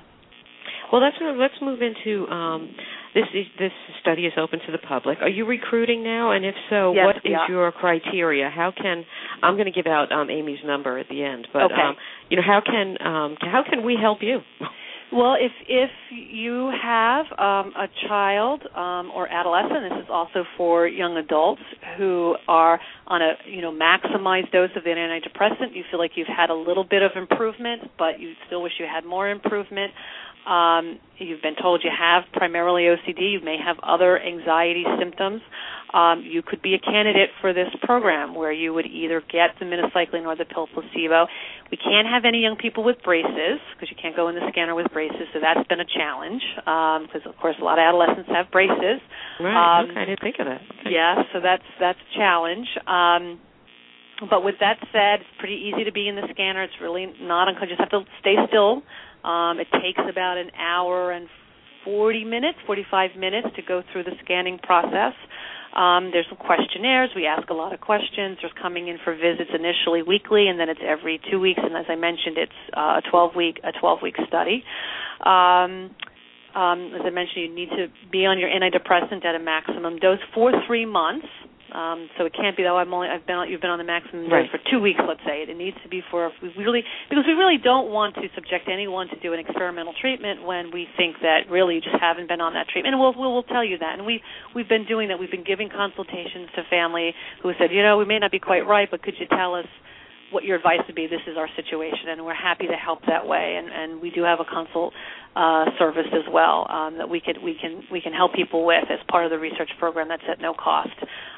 Well, 0.92 1.02
let's 1.02 1.18
let's 1.22 1.54
move 1.62 1.80
into 1.82 2.28
um, 2.32 2.74
this. 3.14 3.26
This 3.60 3.72
study 4.02 4.26
is 4.26 4.34
open 4.38 4.60
to 4.66 4.72
the 4.72 4.80
public. 4.80 5.20
Are 5.22 5.30
you 5.30 5.46
recruiting 5.46 6.04
now? 6.04 6.32
And 6.32 6.44
if 6.44 6.56
so, 6.70 6.94
yes, 6.94 7.06
what 7.06 7.16
is 7.18 7.22
yeah. 7.26 7.48
your 7.48 7.72
criteria? 7.72 8.50
How 8.50 8.72
can 8.76 9.06
I'm 9.44 9.54
going 9.54 9.66
to 9.66 9.72
give 9.72 9.86
out 9.86 10.12
um, 10.12 10.30
Amy's 10.30 10.60
number 10.66 10.98
at 10.98 11.08
the 11.10 11.24
end, 11.24 11.48
but 11.54 11.64
okay. 11.64 11.74
um, 11.76 11.96
you 12.30 12.38
know 12.38 12.44
how 12.46 12.62
can 12.66 12.98
um, 13.06 13.38
how 13.40 13.64
can 13.70 13.86
we 13.86 13.98
help 14.02 14.20
you? 14.22 14.40
Well, 15.12 15.36
if 15.40 15.52
if 15.68 15.90
you 16.12 16.72
have 16.84 17.26
um, 17.40 17.74
a 17.76 17.88
child 18.08 18.62
um, 18.76 19.12
or 19.16 19.28
adolescent, 19.28 19.90
this 19.90 20.04
is 20.04 20.10
also 20.10 20.44
for 20.56 20.88
young 20.88 21.18
adults 21.18 21.64
who 21.98 22.36
are 22.48 22.80
on 23.08 23.22
a 23.24 23.34
you 23.48 23.62
know 23.62 23.72
maximized 23.72 24.52
dose 24.52 24.70
of 24.76 24.86
an 24.86 24.98
antidepressant. 24.98 25.74
You 25.74 25.84
feel 25.90 26.00
like 26.00 26.12
you've 26.14 26.28
had 26.28 26.52
a 26.52 26.54
little 26.54 26.84
bit 26.84 27.02
of 27.02 27.12
improvement, 27.16 27.90
but 27.98 28.20
you 28.20 28.34
still 28.46 28.62
wish 28.62 28.74
you 28.80 28.86
had 28.86 29.04
more 29.04 29.30
improvement. 29.30 29.92
Um, 30.48 31.00
you've 31.18 31.42
been 31.42 31.56
told 31.62 31.82
you 31.84 31.92
have 31.92 32.24
primarily 32.34 32.84
OCD. 32.84 33.34
You 33.34 33.42
may 33.44 33.58
have 33.64 33.78
other 33.84 34.20
anxiety 34.20 34.86
symptoms. 35.00 35.42
Um, 35.94 36.22
you 36.22 36.44
could 36.46 36.62
be 36.62 36.76
a 36.76 36.80
candidate 36.80 37.30
for 37.42 37.52
this 37.52 37.68
program 37.82 38.36
where 38.36 38.52
you 38.52 38.74
would 38.74 38.86
either 38.86 39.22
get 39.22 39.58
the 39.60 39.66
minocycline 39.66 40.26
or 40.26 40.36
the 40.36 40.46
pill 40.46 40.68
placebo. 40.72 41.26
We 41.72 41.78
can't 41.78 42.08
have 42.08 42.26
any 42.26 42.42
young 42.42 42.58
people 42.58 42.84
with 42.84 43.02
braces 43.04 43.58
because 43.74 43.90
you 43.90 43.98
can't 44.00 44.16
go 44.16 44.30
in 44.30 44.36
the 44.36 44.46
scanner 44.52 44.76
with 44.76 44.88
braces, 44.94 45.26
so 45.34 45.40
that's 45.42 45.68
been 45.68 45.80
a 45.80 45.90
challenge 45.90 46.42
because, 46.56 47.26
um, 47.26 47.32
of 47.32 47.38
course, 47.38 47.56
a 47.60 47.64
lot 47.64 47.80
of 47.80 47.84
adolescents 47.84 48.30
have 48.30 48.52
braces. 48.52 49.02
Right. 49.40 49.50
Um, 49.50 49.90
okay, 49.90 50.00
I 50.00 50.06
didn't 50.06 50.22
think 50.22 50.36
of 50.40 50.46
that. 50.46 50.62
Okay. 50.82 50.94
Yeah, 50.94 51.24
so 51.34 51.42
that's 51.42 51.66
that's 51.80 51.98
a 51.98 52.18
challenge. 52.18 52.68
Um, 52.86 53.40
but 54.30 54.44
with 54.44 54.56
that 54.60 54.78
said, 54.92 55.22
it's 55.22 55.36
pretty 55.40 55.72
easy 55.72 55.86
to 55.86 55.92
be 55.92 56.08
in 56.08 56.16
the 56.16 56.28
scanner. 56.30 56.62
It's 56.64 56.78
really 56.82 57.08
not 57.22 57.48
unconscious. 57.48 57.72
You 57.72 57.78
just 57.78 57.92
have 57.92 58.06
to 58.06 58.12
stay 58.20 58.36
still 58.48 58.84
um, 59.24 59.60
it 59.60 59.68
takes 59.72 60.02
about 60.10 60.38
an 60.38 60.52
hour 60.58 61.12
and 61.12 61.28
40 61.86 62.26
minutes, 62.26 62.58
45 62.66 63.12
minutes 63.18 63.48
to 63.56 63.62
go 63.62 63.84
through 63.92 64.04
the 64.04 64.12
scanning 64.24 64.60
process. 64.60 65.14
Um, 65.76 66.10
there's 66.12 66.26
some 66.30 66.38
questionnaires. 66.38 67.12
We 67.16 67.26
ask 67.26 67.50
a 67.50 67.54
lot 67.54 67.74
of 67.74 67.80
questions. 67.80 68.38
There's 68.42 68.54
coming 68.60 68.88
in 68.88 68.98
for 69.04 69.14
visits 69.16 69.52
initially 69.54 70.02
weekly, 70.02 70.48
and 70.48 70.60
then 70.60 70.68
it's 70.68 70.82
every 70.84 71.22
two 71.30 71.40
weeks. 71.40 71.60
And 71.62 71.76
as 71.76 71.86
I 71.88 71.96
mentioned, 71.96 72.38
it's 72.38 72.60
uh, 72.76 73.00
a 73.00 73.10
12 73.10 73.36
week 73.36 73.60
a 73.64 73.72
12 73.80 74.00
week 74.02 74.16
study. 74.28 74.64
Um, 75.24 75.94
um, 76.56 76.92
as 76.98 77.02
I 77.06 77.12
mentioned, 77.12 77.46
you 77.46 77.54
need 77.54 77.70
to 77.70 77.88
be 78.12 78.26
on 78.26 78.40
your 78.40 78.50
antidepressant 78.50 79.24
at 79.24 79.36
a 79.36 79.40
maximum 79.40 80.00
dose 80.00 80.20
for 80.34 80.52
three 80.66 80.86
months. 80.86 81.28
Um, 81.70 82.10
so 82.18 82.26
it 82.26 82.34
can't 82.34 82.58
be 82.58 82.64
that 82.64 82.70
oh, 82.70 82.78
I'm 82.78 82.94
only 82.94 83.08
I've 83.08 83.26
been 83.26 83.46
you've 83.48 83.62
been 83.62 83.70
on 83.70 83.78
the 83.78 83.88
maximum 83.88 84.26
dose 84.26 84.50
right. 84.50 84.52
for 84.52 84.60
two 84.70 84.80
weeks, 84.82 85.00
let's 85.06 85.22
say. 85.26 85.46
It 85.46 85.56
needs 85.56 85.78
to 85.84 85.90
be 85.90 86.02
for 86.10 86.32
we 86.42 86.50
really 86.58 86.84
because 87.10 87.26
we 87.28 87.34
really 87.34 87.58
don't 87.58 87.92
want 87.92 88.16
to 88.16 88.26
subject 88.34 88.68
anyone 88.72 89.08
to 89.10 89.20
do 89.20 89.34
an 89.34 89.40
experimental 89.40 89.94
treatment 89.94 90.44
when 90.46 90.72
we 90.72 90.88
think 90.98 91.18
that 91.22 91.50
really 91.50 91.76
you 91.76 91.82
just 91.82 91.98
haven't 92.02 92.28
been 92.28 92.42
on 92.42 92.54
that 92.54 92.68
treatment. 92.70 92.94
And 92.94 93.02
we'll 93.02 93.14
we'll, 93.14 93.34
we'll 93.34 93.50
tell 93.50 93.64
you 93.64 93.78
that. 93.78 93.98
And 93.98 94.06
we've 94.06 94.22
we've 94.56 94.70
been 94.70 94.86
doing 94.86 95.10
that. 95.10 95.20
We've 95.20 95.32
been 95.32 95.46
giving 95.46 95.70
consultations 95.70 96.50
to 96.56 96.64
family 96.70 97.14
who 97.42 97.52
said, 97.60 97.72
you 97.72 97.84
know, 97.84 97.98
we 97.98 98.06
may 98.06 98.20
not 98.20 98.32
be 98.32 98.40
quite 98.40 98.66
right, 98.66 98.90
but 98.90 99.02
could 99.02 99.16
you 99.20 99.28
tell 99.28 99.56
us 99.56 99.68
what 100.32 100.44
your 100.44 100.58
advice 100.58 100.80
would 100.88 100.96
be. 100.96 101.08
This 101.08 101.22
is 101.28 101.38
our 101.38 101.48
situation, 101.56 102.10
and 102.10 102.26
we're 102.26 102.34
happy 102.34 102.68
to 102.68 102.74
help 102.74 103.00
that 103.08 103.28
way. 103.28 103.58
And, 103.58 103.68
and 103.72 104.02
we 104.02 104.12
do 104.12 104.24
have 104.24 104.40
a 104.40 104.46
consult 104.46 104.94
uh, 105.36 105.66
service 105.78 106.08
as 106.14 106.26
well 106.32 106.68
um, 106.70 106.98
that 106.98 107.08
we 107.08 107.22
could 107.22 107.38
we 107.44 107.56
can 107.60 107.84
we 107.92 108.02
can 108.02 108.14
help 108.14 108.34
people 108.34 108.66
with 108.66 108.84
as 108.90 109.00
part 109.10 109.26
of 109.26 109.32
the 109.32 109.38
research 109.38 109.70
program 109.80 110.08
that's 110.08 110.24
at 110.30 110.42
no 110.42 110.54
cost. 110.54 110.90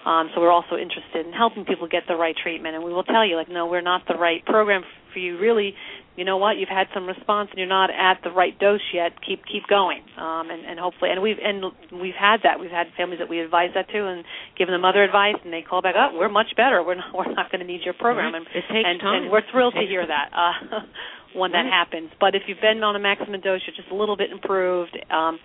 Um, 0.06 0.30
so 0.34 0.42
we're 0.42 0.52
also 0.52 0.76
interested 0.76 1.26
in 1.26 1.34
helping 1.34 1.66
people 1.66 1.88
get 1.88 2.04
the 2.08 2.16
right 2.16 2.36
treatment, 2.36 2.76
and 2.76 2.84
we 2.84 2.94
will 2.94 3.04
tell 3.04 3.26
you 3.26 3.36
like, 3.36 3.50
no, 3.50 3.68
we're 3.68 3.82
not 3.82 4.04
the 4.08 4.16
right 4.16 4.44
program 4.46 4.84
for 5.14 5.20
you. 5.20 5.38
Really, 5.38 5.76
you 6.16 6.26
know 6.26 6.38
what? 6.38 6.58
You've 6.58 6.70
had 6.70 6.88
some 6.94 7.08
response, 7.08 7.50
and 7.52 7.58
you're 7.58 7.72
not 7.72 7.90
at 7.90 8.20
the 8.24 8.32
right 8.32 8.58
dose 8.60 8.84
yet. 8.94 9.14
Keep 9.26 9.46
keep 9.46 9.64
going, 9.68 10.02
um, 10.18 10.52
and, 10.52 10.66
and 10.66 10.80
hopefully, 10.80 11.12
and 11.12 11.22
we've 11.22 11.40
and 11.42 11.64
we've 12.02 12.18
had 12.20 12.42
that. 12.44 12.60
We've 12.60 12.72
had 12.72 12.88
families 12.98 13.20
that 13.20 13.30
we 13.30 13.40
advise 13.40 13.70
that 13.76 13.88
to, 13.90 14.08
and 14.08 14.26
given 14.58 14.74
them 14.74 14.84
other 14.84 15.04
advice, 15.04 15.40
and 15.44 15.54
they 15.54 15.62
call 15.62 15.82
back, 15.82 15.96
oh, 15.98 16.18
we're 16.18 16.30
much 16.30 16.52
better. 16.58 16.84
We're 16.84 16.96
not 16.96 17.10
we're 17.16 17.34
not 17.34 17.52
going 17.52 17.62
to 17.62 17.68
need 17.68 17.82
your 17.86 17.94
program, 17.94 18.36
and 18.36 18.46
it 18.46 18.64
takes 18.68 18.86
and, 18.86 19.00
time. 19.00 19.24
and 19.24 19.32
we're 19.32 19.48
thrilled 19.52 19.74
to 19.76 19.88
hear 19.88 20.06
that. 20.06 20.30
Uh, 20.36 20.80
when 21.34 21.54
that 21.54 21.66
happens. 21.66 22.12
But 22.20 22.36
if 22.36 22.44
you've 22.48 22.60
been 22.60 22.84
on 22.84 22.96
a 22.96 23.00
maximum 23.00 23.40
dose, 23.40 23.62
you're 23.66 23.76
just 23.76 23.88
a 23.90 23.96
little 23.96 24.18
bit 24.18 24.32
improved. 24.32 24.98
Um, 25.10 25.40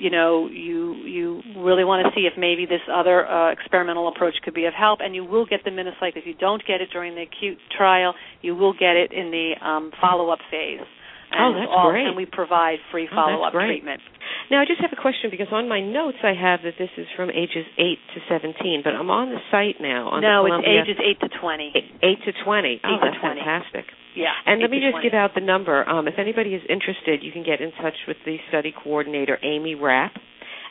you 0.00 0.10
know, 0.10 0.48
you 0.48 0.94
you 1.04 1.42
really 1.58 1.84
want 1.84 2.06
to 2.06 2.10
see 2.18 2.26
if 2.26 2.32
maybe 2.38 2.64
this 2.64 2.80
other 2.90 3.28
uh, 3.28 3.52
experimental 3.52 4.08
approach 4.08 4.34
could 4.42 4.54
be 4.54 4.64
of 4.64 4.72
help, 4.72 5.00
and 5.02 5.14
you 5.14 5.24
will 5.24 5.44
get 5.44 5.60
the 5.64 5.70
minocycline. 5.70 6.16
If 6.16 6.26
you 6.26 6.34
don't 6.34 6.62
get 6.66 6.80
it 6.80 6.88
during 6.90 7.14
the 7.14 7.22
acute 7.22 7.58
trial, 7.76 8.14
you 8.40 8.56
will 8.56 8.72
get 8.72 8.96
it 8.96 9.12
in 9.12 9.30
the 9.30 9.52
um, 9.60 9.92
follow-up 10.00 10.38
phase. 10.50 10.80
And 11.30 11.54
oh, 11.54 11.58
that's 11.58 11.70
all, 11.70 11.90
great. 11.90 12.06
And 12.06 12.16
we 12.16 12.26
provide 12.26 12.78
free 12.90 13.08
follow-up 13.08 13.54
oh, 13.54 13.58
treatment. 13.58 14.02
Now, 14.50 14.60
I 14.60 14.64
just 14.66 14.80
have 14.82 14.90
a 14.92 15.00
question 15.00 15.30
because 15.30 15.46
on 15.52 15.68
my 15.68 15.80
notes 15.80 16.18
I 16.26 16.34
have 16.34 16.66
that 16.66 16.74
this 16.78 16.90
is 16.98 17.06
from 17.14 17.30
ages 17.30 17.66
8 17.78 17.98
to 18.14 18.18
17, 18.28 18.82
but 18.82 18.94
I'm 18.94 19.10
on 19.10 19.30
the 19.30 19.38
site 19.50 19.78
now. 19.78 20.10
On 20.10 20.20
no, 20.20 20.42
the 20.42 20.50
Columbia, 20.50 20.82
it's 20.82 20.90
ages 20.90 20.98
8 21.22 21.22
to 21.22 21.28
20. 21.38 21.72
8, 22.02 22.18
to 22.26 22.32
20. 22.44 22.80
oh, 22.82 22.96
that's 22.98 23.20
20. 23.22 23.40
fantastic. 23.40 23.84
Yeah. 24.18 24.34
And 24.46 24.60
let 24.60 24.70
me 24.70 24.82
just 24.82 24.98
20. 24.98 25.06
give 25.06 25.14
out 25.14 25.38
the 25.38 25.40
number. 25.40 25.86
Um, 25.86 26.08
if 26.08 26.18
anybody 26.18 26.58
is 26.58 26.62
interested, 26.68 27.22
you 27.22 27.30
can 27.30 27.46
get 27.46 27.60
in 27.62 27.70
touch 27.78 27.94
with 28.08 28.18
the 28.26 28.38
study 28.50 28.74
coordinator, 28.74 29.38
Amy 29.42 29.74
Rapp, 29.74 30.18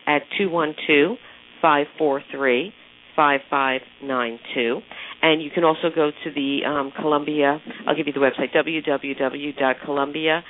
at 0.07 0.23
212 0.37 1.15
543 1.61 2.73
5592. 3.19 4.79
And 5.21 5.43
you 5.43 5.49
can 5.51 5.65
also 5.65 5.89
go 5.93 6.11
to 6.11 6.31
the 6.31 6.59
um, 6.65 6.93
Columbia, 6.95 7.59
I'll 7.85 7.95
give 7.95 8.07
you 8.07 8.13
the 8.13 8.19
website, 8.19 8.55
www.columbia 8.55 10.43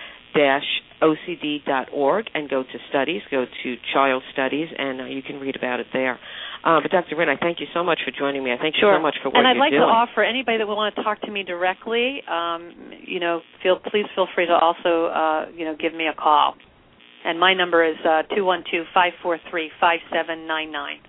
ocd.org 1.01 2.25
and 2.36 2.49
go 2.49 2.62
to 2.63 2.79
studies, 2.89 3.21
go 3.32 3.45
to 3.63 3.75
child 3.93 4.21
studies, 4.32 4.67
and 4.77 5.01
uh, 5.01 5.05
you 5.05 5.23
can 5.23 5.39
read 5.39 5.55
about 5.55 5.79
it 5.79 5.88
there. 5.91 6.19
Uh, 6.63 6.79
but 6.82 6.91
Dr. 6.91 7.15
Rynn, 7.15 7.29
I 7.29 7.38
thank 7.38 7.60
you 7.60 7.67
so 7.73 7.84
much 7.84 7.99
for 8.05 8.12
joining 8.12 8.43
me. 8.43 8.51
I 8.51 8.58
thank 8.58 8.75
sure. 8.75 8.91
you 8.91 8.97
so 8.97 9.01
much 9.01 9.15
for 9.23 9.29
what 9.29 9.39
and 9.39 9.47
I'd 9.47 9.53
you're 9.53 9.60
like 9.60 9.71
doing. 9.71 9.82
to 9.82 9.88
offer 9.88 10.23
anybody 10.23 10.58
that 10.58 10.67
will 10.67 10.75
want 10.75 10.93
to 10.95 11.03
talk 11.03 11.21
to 11.21 11.32
me 11.32 11.43
directly, 11.43 12.21
um, 12.29 12.73
you 13.01 13.19
know, 13.19 13.41
feel 13.63 13.79
please 13.79 14.05
feel 14.13 14.27
free 14.36 14.45
to 14.45 14.53
also, 14.53 15.05
uh, 15.05 15.45
you 15.55 15.65
know, 15.65 15.75
give 15.79 15.93
me 15.93 16.08
a 16.08 16.13
call. 16.13 16.55
And 17.25 17.39
my 17.39 17.53
number 17.53 17.84
is 17.84 17.95
uh, 18.05 18.23
two 18.36 18.45
one 18.45 18.63
two 18.69 18.84
five 18.93 19.13
four 19.23 19.39
three 19.49 19.71
five 19.79 19.99
seven 20.13 20.47
nine 20.47 20.71
nine. 20.71 21.00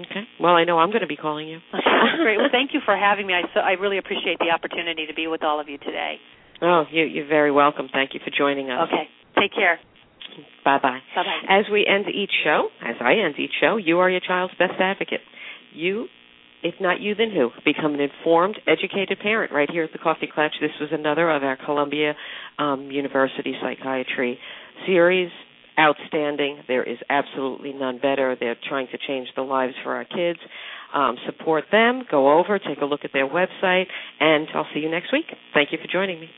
Okay. 0.00 0.24
Well, 0.40 0.54
I 0.54 0.64
know 0.64 0.78
I'm 0.78 0.90
going 0.90 1.02
to 1.02 1.06
be 1.06 1.16
calling 1.16 1.48
you. 1.48 1.58
Great. 2.22 2.38
Well, 2.38 2.48
thank 2.50 2.74
you 2.74 2.80
for 2.84 2.96
having 2.96 3.26
me. 3.26 3.34
I 3.34 3.42
so 3.54 3.60
I 3.60 3.72
really 3.72 3.98
appreciate 3.98 4.38
the 4.38 4.50
opportunity 4.50 5.06
to 5.06 5.14
be 5.14 5.26
with 5.26 5.44
all 5.44 5.60
of 5.60 5.68
you 5.68 5.78
today. 5.78 6.16
Oh, 6.62 6.84
you, 6.90 7.04
you're 7.04 7.28
very 7.28 7.52
welcome. 7.52 7.88
Thank 7.92 8.14
you 8.14 8.20
for 8.24 8.30
joining 8.36 8.70
us. 8.70 8.88
Okay. 8.88 9.08
Take 9.40 9.54
care. 9.54 9.78
Bye 10.64 10.78
bye. 10.82 10.98
Bye 11.14 11.22
bye. 11.22 11.58
As 11.58 11.66
we 11.70 11.86
end 11.86 12.06
each 12.08 12.32
show, 12.42 12.68
as 12.82 12.96
I 13.00 13.14
end 13.24 13.34
each 13.38 13.52
show, 13.60 13.76
you 13.76 13.98
are 13.98 14.10
your 14.10 14.20
child's 14.20 14.54
best 14.58 14.74
advocate. 14.80 15.20
You, 15.72 16.06
if 16.62 16.74
not 16.80 17.00
you, 17.00 17.14
then 17.14 17.30
who? 17.30 17.50
Become 17.64 17.94
an 17.94 18.00
informed, 18.00 18.58
educated 18.66 19.18
parent 19.20 19.52
right 19.52 19.70
here 19.70 19.84
at 19.84 19.92
the 19.92 19.98
Coffee 19.98 20.28
Klatch. 20.34 20.52
This 20.60 20.70
was 20.80 20.90
another 20.92 21.30
of 21.30 21.42
our 21.42 21.58
Columbia 21.64 22.14
um, 22.58 22.90
University 22.90 23.54
Psychiatry 23.60 24.38
series. 24.86 25.30
Outstanding. 25.78 26.62
There 26.68 26.84
is 26.84 26.98
absolutely 27.10 27.72
none 27.72 27.98
better. 27.98 28.36
They're 28.38 28.56
trying 28.68 28.86
to 28.92 28.98
change 29.08 29.28
the 29.34 29.42
lives 29.42 29.74
for 29.82 29.94
our 29.94 30.04
kids. 30.04 30.38
Um, 30.94 31.16
support 31.26 31.64
them. 31.72 32.04
Go 32.08 32.38
over, 32.38 32.58
take 32.60 32.80
a 32.80 32.84
look 32.84 33.00
at 33.04 33.10
their 33.12 33.28
website, 33.28 33.86
and 34.20 34.46
I'll 34.54 34.66
see 34.72 34.80
you 34.80 34.88
next 34.90 35.12
week. 35.12 35.24
Thank 35.52 35.72
you 35.72 35.78
for 35.82 35.88
joining 35.92 36.20
me. 36.20 36.28